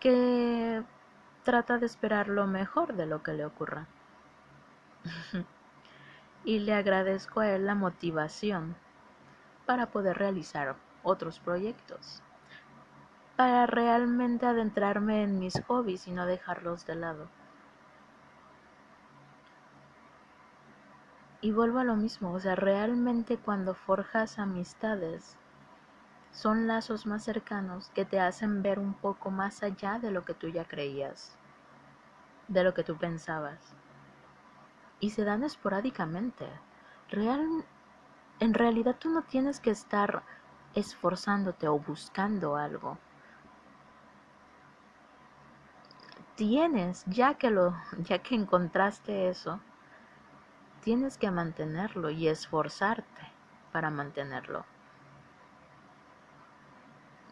que 0.00 0.82
trata 1.44 1.78
de 1.78 1.86
esperar 1.86 2.28
lo 2.28 2.46
mejor 2.46 2.94
de 2.94 3.06
lo 3.06 3.22
que 3.22 3.32
le 3.32 3.44
ocurra. 3.44 3.86
y 6.44 6.60
le 6.60 6.74
agradezco 6.74 7.40
a 7.40 7.50
él 7.50 7.66
la 7.66 7.74
motivación 7.74 8.76
para 9.66 9.86
poder 9.86 10.18
realizar 10.18 10.76
otros 11.02 11.38
proyectos, 11.38 12.22
para 13.36 13.66
realmente 13.66 14.46
adentrarme 14.46 15.22
en 15.22 15.38
mis 15.38 15.60
hobbies 15.66 16.06
y 16.08 16.12
no 16.12 16.26
dejarlos 16.26 16.86
de 16.86 16.96
lado. 16.96 17.28
Y 21.40 21.50
vuelvo 21.50 21.80
a 21.80 21.84
lo 21.84 21.96
mismo, 21.96 22.32
o 22.32 22.38
sea, 22.40 22.54
realmente 22.54 23.36
cuando 23.36 23.74
forjas 23.74 24.38
amistades, 24.38 25.36
son 26.32 26.66
lazos 26.66 27.06
más 27.06 27.24
cercanos 27.24 27.90
que 27.94 28.04
te 28.04 28.18
hacen 28.18 28.62
ver 28.62 28.78
un 28.78 28.94
poco 28.94 29.30
más 29.30 29.62
allá 29.62 29.98
de 29.98 30.10
lo 30.10 30.24
que 30.24 30.34
tú 30.34 30.48
ya 30.48 30.64
creías, 30.64 31.36
de 32.48 32.64
lo 32.64 32.74
que 32.74 32.84
tú 32.84 32.96
pensabas 32.96 33.74
y 35.02 35.10
se 35.10 35.24
dan 35.24 35.42
esporádicamente. 35.42 36.46
Real, 37.10 37.44
en 38.38 38.54
realidad 38.54 38.96
tú 38.98 39.10
no 39.10 39.22
tienes 39.22 39.58
que 39.58 39.70
estar 39.70 40.22
esforzándote 40.74 41.66
o 41.68 41.78
buscando 41.78 42.56
algo. 42.56 42.96
Tienes, 46.36 47.04
ya 47.06 47.34
que 47.34 47.50
lo, 47.50 47.76
ya 47.98 48.20
que 48.20 48.36
encontraste 48.36 49.28
eso, 49.28 49.60
tienes 50.82 51.18
que 51.18 51.32
mantenerlo 51.32 52.08
y 52.08 52.28
esforzarte 52.28 53.22
para 53.72 53.90
mantenerlo. 53.90 54.64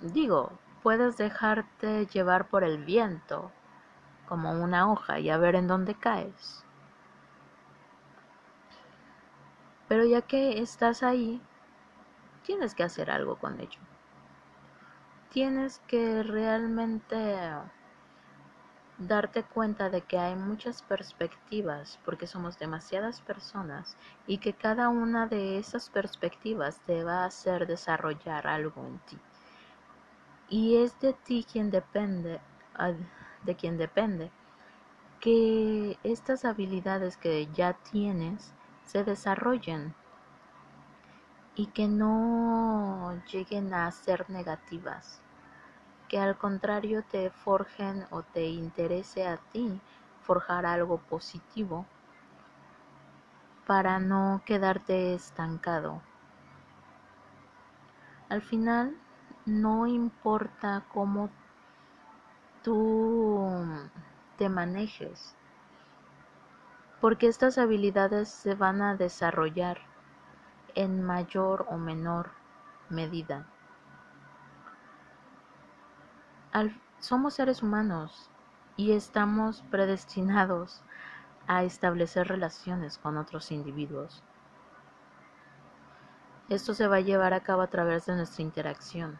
Digo, 0.01 0.59
puedes 0.83 1.19
dejarte 1.19 2.07
llevar 2.07 2.49
por 2.49 2.65
el 2.65 2.85
viento 2.85 3.53
como 4.27 4.51
una 4.53 4.91
hoja 4.91 5.21
y 5.21 5.29
a 5.29 5.37
ver 5.37 5.57
en 5.57 5.67
dónde 5.67 5.95
caes. 5.95 6.65
Pero 9.89 10.05
ya 10.07 10.23
que 10.23 10.61
estás 10.61 11.03
ahí, 11.03 11.43
tienes 12.43 12.75
que 12.75 12.83
hacer 12.83 13.11
algo 13.11 13.37
con 13.37 13.61
ello. 13.61 13.81
Tienes 15.31 15.81
que 15.87 16.23
realmente 16.23 17.39
darte 18.97 19.43
cuenta 19.43 19.91
de 19.91 20.03
que 20.03 20.19
hay 20.19 20.35
muchas 20.35 20.83
perspectivas 20.83 21.99
porque 22.05 22.27
somos 22.27 22.59
demasiadas 22.59 23.21
personas 23.21 23.97
y 24.27 24.39
que 24.39 24.55
cada 24.55 24.89
una 24.89 25.27
de 25.27 25.59
esas 25.59 25.91
perspectivas 25.91 26.81
te 26.87 27.05
va 27.05 27.23
a 27.23 27.27
hacer 27.27 27.67
desarrollar 27.67 28.47
algo 28.47 28.87
en 28.87 28.99
ti. 29.01 29.19
Y 30.51 30.77
es 30.77 30.99
de 31.01 31.13
ti 31.13 31.47
quien 31.51 31.71
depende, 31.71 32.41
de 33.45 33.57
quien 33.57 33.79
depende, 33.79 34.31
que 35.21 35.97
estas 36.03 36.45
habilidades 36.45 37.17
que 37.17 37.47
ya 37.53 37.75
tienes 37.75 38.53
se 38.85 39.05
desarrollen 39.05 39.95
y 41.55 41.67
que 41.67 41.87
no 41.87 43.23
lleguen 43.31 43.73
a 43.75 43.91
ser 43.93 44.29
negativas, 44.29 45.21
que 46.09 46.19
al 46.19 46.37
contrario 46.37 47.05
te 47.05 47.31
forjen 47.31 48.07
o 48.11 48.23
te 48.23 48.49
interese 48.49 49.29
a 49.29 49.37
ti 49.37 49.81
forjar 50.23 50.67
algo 50.67 50.99
positivo 50.99 51.87
para 53.67 54.01
no 54.01 54.43
quedarte 54.45 55.15
estancado. 55.15 56.03
Al 58.29 58.43
final, 58.43 59.00
no 59.47 59.87
importa 59.87 60.85
cómo 60.93 61.31
tú 62.63 63.51
te 64.37 64.49
manejes, 64.49 65.35
porque 67.01 67.27
estas 67.27 67.59
habilidades 67.59 68.29
se 68.29 68.55
van 68.55 68.83
a 68.83 68.97
desarrollar 68.97 69.79
en 70.75 71.03
mayor 71.03 71.67
o 71.71 71.77
menor 71.77 72.31
medida. 72.89 73.47
somos 76.99 77.35
seres 77.35 77.63
humanos 77.63 78.31
y 78.77 78.93
estamos 78.93 79.63
predestinados 79.71 80.83
a 81.47 81.65
establecer 81.65 82.29
relaciones 82.29 82.99
con 82.99 83.17
otros 83.17 83.51
individuos. 83.53 84.23
Esto 86.51 86.75
se 86.75 86.87
va 86.89 86.97
a 86.97 87.01
llevar 87.01 87.33
a 87.33 87.41
cabo 87.41 87.63
a 87.63 87.69
través 87.69 88.07
de 88.07 88.17
nuestra 88.17 88.43
interacción, 88.43 89.19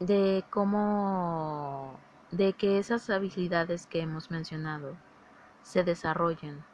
de 0.00 0.44
cómo 0.50 2.00
de 2.30 2.54
que 2.54 2.78
esas 2.78 3.10
habilidades 3.10 3.86
que 3.86 4.00
hemos 4.00 4.30
mencionado 4.30 4.96
se 5.62 5.84
desarrollen 5.84 6.64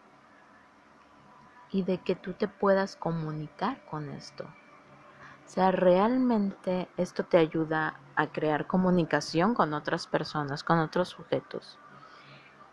y 1.70 1.82
de 1.82 1.98
que 1.98 2.14
tú 2.14 2.34
te 2.34 2.46
puedas 2.46 2.94
comunicar 2.94 3.84
con 3.86 4.10
esto. 4.10 4.44
O 4.44 5.48
sea, 5.48 5.72
realmente 5.72 6.88
esto 6.96 7.24
te 7.24 7.38
ayuda 7.38 8.00
a 8.14 8.28
crear 8.28 8.66
comunicación 8.66 9.54
con 9.54 9.74
otras 9.74 10.06
personas, 10.06 10.62
con 10.62 10.78
otros 10.78 11.08
sujetos. 11.08 11.78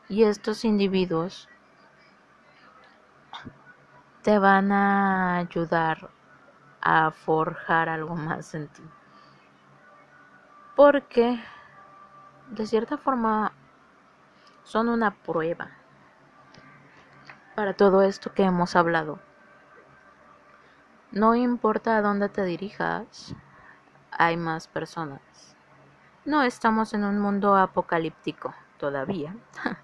Y 0.08 0.24
estos 0.24 0.66
individuos 0.66 1.50
te 4.22 4.38
van 4.38 4.72
a 4.72 5.38
ayudar 5.38 6.10
a 6.82 7.12
forjar 7.12 7.90
algo 7.90 8.16
más 8.16 8.54
en 8.54 8.68
ti. 8.68 8.84
Porque 10.76 11.40
de 12.50 12.66
cierta 12.66 12.98
forma 12.98 13.52
son 14.64 14.90
una 14.90 15.12
prueba 15.12 15.70
para 17.56 17.74
todo 17.74 18.02
esto 18.02 18.34
que 18.34 18.44
hemos 18.44 18.76
hablado. 18.76 19.20
No 21.12 21.36
importa 21.36 21.96
a 21.96 22.02
dónde 22.02 22.28
te 22.28 22.44
dirijas, 22.44 23.36
hay 24.10 24.36
más 24.36 24.68
personas. 24.68 25.22
No 26.26 26.42
estamos 26.42 26.94
en 26.96 27.04
un 27.04 27.20
mundo 27.20 27.56
apocalíptico 27.56 28.56
todavía. 28.80 29.36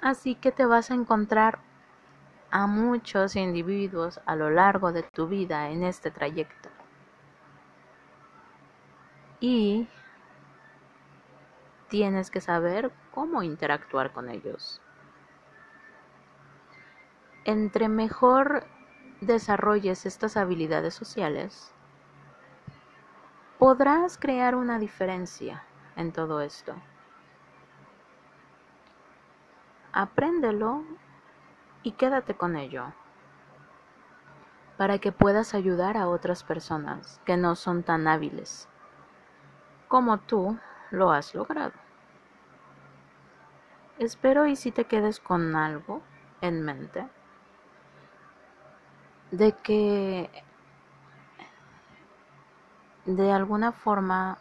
Así 0.00 0.36
que 0.36 0.52
te 0.52 0.64
vas 0.64 0.92
a 0.92 0.94
encontrar 0.94 1.58
a 2.52 2.66
muchos 2.66 3.34
individuos 3.34 4.20
a 4.26 4.36
lo 4.36 4.50
largo 4.50 4.92
de 4.92 5.02
tu 5.02 5.26
vida 5.26 5.70
en 5.70 5.82
este 5.82 6.10
trayecto. 6.10 6.68
Y 9.40 9.88
tienes 11.88 12.30
que 12.30 12.40
saber 12.40 12.92
cómo 13.10 13.42
interactuar 13.42 14.12
con 14.12 14.28
ellos. 14.28 14.80
Entre 17.44 17.88
mejor 17.88 18.64
desarrolles 19.20 20.06
estas 20.06 20.36
habilidades 20.36 20.94
sociales, 20.94 21.72
podrás 23.58 24.16
crear 24.18 24.54
una 24.54 24.78
diferencia 24.78 25.64
en 25.96 26.12
todo 26.12 26.40
esto. 26.42 26.74
Apréndelo 29.92 30.84
y 31.82 31.92
quédate 31.92 32.34
con 32.34 32.56
ello 32.56 32.92
para 34.76 34.98
que 34.98 35.12
puedas 35.12 35.52
ayudar 35.54 35.96
a 35.98 36.08
otras 36.08 36.42
personas 36.42 37.20
que 37.26 37.36
no 37.36 37.54
son 37.54 37.82
tan 37.82 38.06
hábiles 38.06 38.69
como 39.90 40.18
tú 40.18 40.56
lo 40.92 41.10
has 41.10 41.34
logrado. 41.34 41.72
Espero 43.98 44.46
y 44.46 44.54
si 44.54 44.70
te 44.70 44.84
quedes 44.84 45.18
con 45.18 45.56
algo 45.56 46.00
en 46.40 46.62
mente 46.62 47.08
de 49.32 49.50
que 49.50 50.30
de 53.04 53.32
alguna 53.32 53.72
forma 53.72 54.38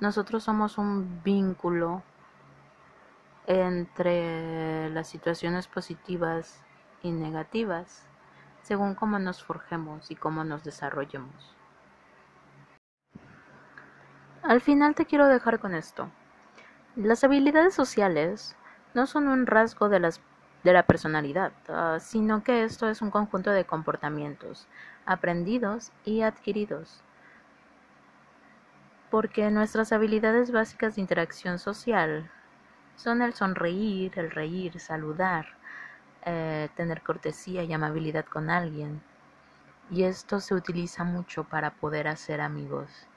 nosotros 0.00 0.44
somos 0.44 0.76
un 0.76 1.22
vínculo 1.24 2.02
entre 3.46 4.90
las 4.90 5.08
situaciones 5.08 5.66
positivas 5.66 6.62
y 7.02 7.10
negativas 7.10 8.06
según 8.60 8.94
cómo 8.94 9.18
nos 9.18 9.42
forjemos 9.42 10.10
y 10.10 10.14
cómo 10.14 10.44
nos 10.44 10.62
desarrollemos. 10.62 11.56
Al 14.44 14.60
final 14.60 14.94
te 14.94 15.06
quiero 15.06 15.26
dejar 15.26 15.58
con 15.58 15.74
esto. 15.74 16.10
Las 16.96 17.24
habilidades 17.24 17.72
sociales 17.72 18.54
no 18.92 19.06
son 19.06 19.26
un 19.26 19.46
rasgo 19.46 19.88
de 19.88 20.00
la 20.64 20.82
personalidad, 20.82 21.52
uh, 21.70 21.98
sino 21.98 22.44
que 22.44 22.62
esto 22.62 22.90
es 22.90 23.00
un 23.00 23.10
conjunto 23.10 23.52
de 23.52 23.64
comportamientos 23.64 24.68
aprendidos 25.06 25.92
y 26.04 26.20
adquiridos. 26.20 27.00
Porque 29.10 29.50
nuestras 29.50 29.94
habilidades 29.94 30.52
básicas 30.52 30.96
de 30.96 31.00
interacción 31.00 31.58
social 31.58 32.30
son 32.96 33.22
el 33.22 33.32
sonreír, 33.32 34.12
el 34.18 34.30
reír, 34.30 34.78
saludar, 34.78 35.46
eh, 36.26 36.68
tener 36.76 37.00
cortesía 37.00 37.62
y 37.62 37.72
amabilidad 37.72 38.26
con 38.26 38.50
alguien. 38.50 39.00
Y 39.90 40.02
esto 40.02 40.38
se 40.40 40.54
utiliza 40.54 41.02
mucho 41.02 41.44
para 41.44 41.70
poder 41.70 42.08
hacer 42.08 42.42
amigos. 42.42 43.08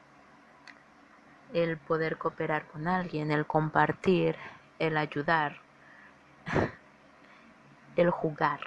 El 1.54 1.78
poder 1.78 2.18
cooperar 2.18 2.68
con 2.68 2.88
alguien, 2.88 3.32
el 3.32 3.46
compartir, 3.46 4.36
el 4.80 4.98
ayudar, 4.98 5.58
el 7.96 8.10
jugar. 8.10 8.60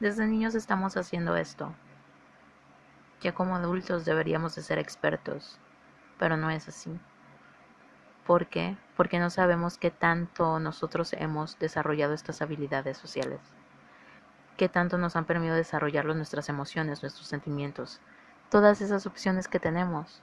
Desde 0.00 0.26
niños 0.26 0.54
estamos 0.54 0.96
haciendo 0.96 1.36
esto. 1.36 1.74
Ya 3.22 3.32
como 3.32 3.56
adultos 3.56 4.04
deberíamos 4.04 4.54
de 4.54 4.62
ser 4.62 4.78
expertos, 4.78 5.58
pero 6.18 6.36
no 6.36 6.50
es 6.50 6.68
así. 6.68 7.00
¿Por 8.26 8.46
qué? 8.46 8.76
Porque 8.96 9.18
no 9.18 9.30
sabemos 9.30 9.78
qué 9.78 9.90
tanto 9.90 10.60
nosotros 10.60 11.12
hemos 11.14 11.58
desarrollado 11.58 12.14
estas 12.14 12.42
habilidades 12.42 12.98
sociales. 12.98 13.40
Qué 14.56 14.68
tanto 14.68 14.98
nos 14.98 15.16
han 15.16 15.24
permitido 15.24 15.56
desarrollar 15.56 16.04
nuestras 16.04 16.48
emociones, 16.48 17.02
nuestros 17.02 17.26
sentimientos. 17.26 18.00
Todas 18.50 18.80
esas 18.80 19.06
opciones 19.06 19.48
que 19.48 19.58
tenemos 19.58 20.22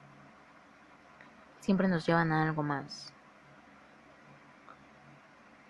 siempre 1.59 1.87
nos 1.87 2.05
llevan 2.05 2.31
a 2.31 2.43
algo 2.43 2.63
más. 2.63 3.13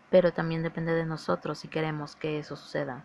Pero 0.09 0.33
también 0.33 0.63
depende 0.63 0.93
de 0.93 1.05
nosotros 1.05 1.59
si 1.59 1.67
queremos 1.67 2.15
que 2.15 2.39
eso 2.39 2.55
suceda. 2.55 3.03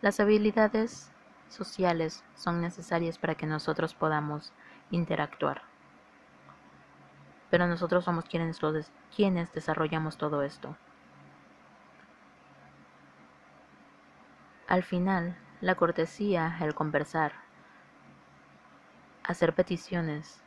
Las 0.00 0.20
habilidades 0.20 1.10
sociales 1.48 2.24
son 2.34 2.60
necesarias 2.60 3.18
para 3.18 3.34
que 3.34 3.46
nosotros 3.46 3.94
podamos 3.94 4.52
interactuar 4.90 5.62
pero 7.50 7.66
nosotros 7.66 8.04
somos 8.04 8.24
quienes, 8.24 8.60
quienes 9.14 9.52
desarrollamos 9.52 10.16
todo 10.16 10.42
esto. 10.42 10.76
Al 14.66 14.82
final, 14.82 15.36
la 15.60 15.76
cortesía, 15.76 16.58
el 16.60 16.74
conversar, 16.74 17.32
hacer 19.22 19.54
peticiones, 19.54 20.42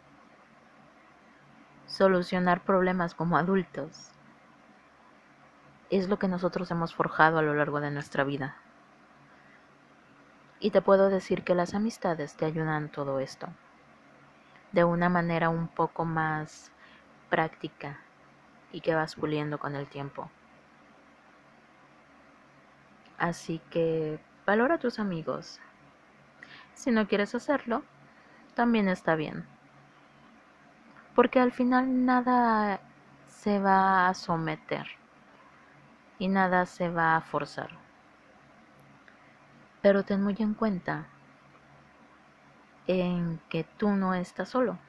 solucionar 1.89 2.63
problemas 2.63 3.13
como 3.15 3.37
adultos, 3.37 4.11
es 5.89 6.07
lo 6.07 6.19
que 6.19 6.27
nosotros 6.27 6.71
hemos 6.71 6.93
forjado 6.93 7.39
a 7.39 7.41
lo 7.41 7.53
largo 7.53 7.81
de 7.81 7.91
nuestra 7.91 8.23
vida. 8.23 8.55
Y 10.61 10.71
te 10.71 10.81
puedo 10.81 11.09
decir 11.09 11.43
que 11.43 11.55
las 11.55 11.73
amistades 11.73 12.35
te 12.35 12.45
ayudan 12.45 12.89
todo 12.89 13.19
esto 13.19 13.49
de 14.71 14.83
una 14.83 15.09
manera 15.09 15.49
un 15.49 15.67
poco 15.67 16.05
más 16.05 16.71
práctica 17.29 17.99
y 18.71 18.81
que 18.81 18.93
vas 18.93 19.15
puliendo 19.15 19.57
con 19.57 19.75
el 19.75 19.87
tiempo. 19.87 20.29
Así 23.17 23.59
que 23.71 24.19
valora 24.45 24.75
a 24.75 24.79
tus 24.79 24.99
amigos. 24.99 25.59
Si 26.73 26.91
no 26.91 27.07
quieres 27.07 27.35
hacerlo, 27.35 27.83
también 28.53 28.87
está 28.87 29.15
bien. 29.15 29.45
Porque 31.19 31.41
al 31.41 31.51
final 31.51 32.05
nada 32.05 32.79
se 33.27 33.59
va 33.59 34.07
a 34.07 34.13
someter 34.13 34.87
y 36.17 36.29
nada 36.29 36.65
se 36.65 36.89
va 36.89 37.17
a 37.17 37.19
forzar. 37.19 37.71
Pero 39.81 40.03
ten 40.03 40.23
muy 40.23 40.37
en 40.39 40.53
cuenta 40.53 41.07
en 42.87 43.41
que 43.49 43.65
tú 43.65 43.89
no 43.89 44.13
estás 44.13 44.47
solo 44.47 44.79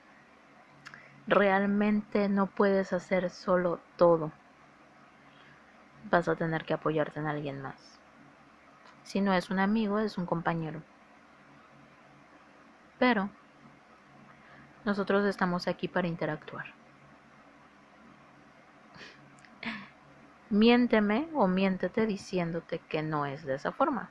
realmente 1.26 2.28
no 2.28 2.46
puedes 2.46 2.92
hacer 2.92 3.28
solo 3.30 3.80
todo. 3.96 4.30
Vas 6.12 6.28
a 6.28 6.36
tener 6.36 6.64
que 6.64 6.74
apoyarte 6.74 7.18
en 7.18 7.26
alguien 7.26 7.60
más. 7.60 7.98
Si 9.02 9.20
no 9.20 9.34
es 9.34 9.50
un 9.50 9.58
amigo, 9.58 9.98
es 9.98 10.16
un 10.16 10.26
compañero. 10.26 10.80
Pero 13.00 13.30
nosotros 14.84 15.26
estamos 15.26 15.68
aquí 15.68 15.88
para 15.88 16.08
interactuar. 16.08 16.66
Miénteme 20.50 21.28
o 21.34 21.46
miéntete 21.46 22.06
diciéndote 22.06 22.80
que 22.80 23.02
no 23.02 23.26
es 23.26 23.44
de 23.44 23.54
esa 23.54 23.72
forma. 23.72 24.10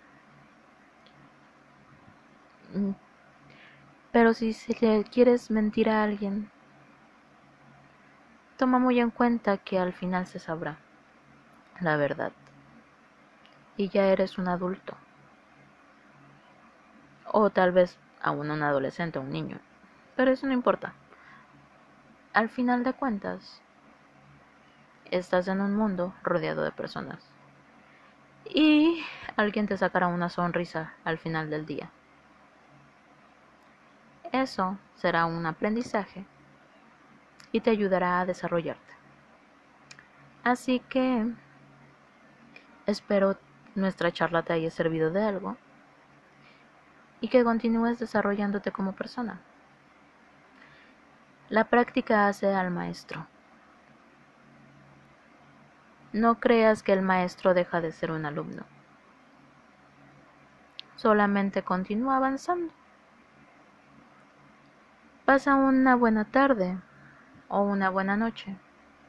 Pero 4.12 4.34
si 4.34 4.56
le 4.80 5.04
quieres 5.04 5.52
mentir 5.52 5.90
a 5.90 6.04
alguien, 6.04 6.50
Toma 8.60 8.78
muy 8.78 9.00
en 9.00 9.10
cuenta 9.10 9.58
que 9.58 9.80
al 9.80 9.94
final 9.94 10.28
se 10.28 10.38
sabrá 10.38 10.80
la 11.80 11.96
verdad. 11.96 12.34
Y 13.78 13.88
ya 13.88 14.08
eres 14.08 14.38
un 14.38 14.50
adulto. 14.50 14.98
O 17.24 17.52
tal 17.52 17.72
vez 17.72 17.98
aún 18.22 18.52
un 18.52 18.62
adolescente 18.62 19.18
un 19.18 19.30
niño. 19.30 19.62
Pero 20.20 20.32
eso 20.32 20.46
no 20.48 20.52
importa. 20.52 20.92
Al 22.34 22.50
final 22.50 22.84
de 22.84 22.92
cuentas, 22.92 23.62
estás 25.12 25.48
en 25.48 25.62
un 25.62 25.78
mundo 25.78 26.14
rodeado 26.24 26.62
de 26.62 26.74
personas. 26.74 27.24
Y 28.44 29.02
alguien 29.38 29.66
te 29.66 29.78
sacará 29.78 30.08
una 30.08 30.28
sonrisa 30.28 30.94
al 31.06 31.20
final 31.20 31.50
del 31.50 31.66
día. 31.66 31.90
Eso 34.34 34.78
será 34.96 35.26
un 35.26 35.46
aprendizaje 35.46 36.26
y 37.54 37.62
te 37.62 37.70
ayudará 37.70 38.20
a 38.20 38.26
desarrollarte. 38.26 38.94
Así 40.44 40.82
que 40.82 41.34
espero 42.88 43.38
nuestra 43.74 44.12
charla 44.12 44.44
te 44.44 44.52
haya 44.52 44.70
servido 44.70 45.12
de 45.12 45.24
algo 45.24 45.56
y 47.22 47.30
que 47.30 47.46
continúes 47.46 48.00
desarrollándote 48.00 48.74
como 48.74 48.92
persona. 48.92 49.40
La 51.50 51.64
práctica 51.64 52.28
hace 52.28 52.54
al 52.54 52.70
maestro. 52.70 53.26
No 56.14 56.40
creas 56.40 56.84
que 56.84 56.94
el 56.94 57.02
maestro 57.02 57.56
deja 57.56 57.82
de 57.82 57.92
ser 57.92 58.12
un 58.12 58.28
alumno. 58.28 58.66
Solamente 60.96 61.64
continúa 61.64 62.18
avanzando. 62.18 62.72
Pasa 65.26 65.56
una 65.56 65.96
buena 65.96 66.26
tarde 66.26 66.78
o 67.48 67.62
una 67.62 67.90
buena 67.90 68.16
noche, 68.16 68.56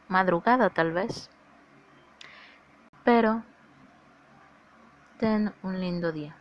madrugada 0.09 0.71
tal 0.71 0.93
vez. 0.93 1.29
Pero 3.05 3.43
ten 5.19 5.53
un 5.63 5.79
lindo 5.79 6.11
día. 6.11 6.40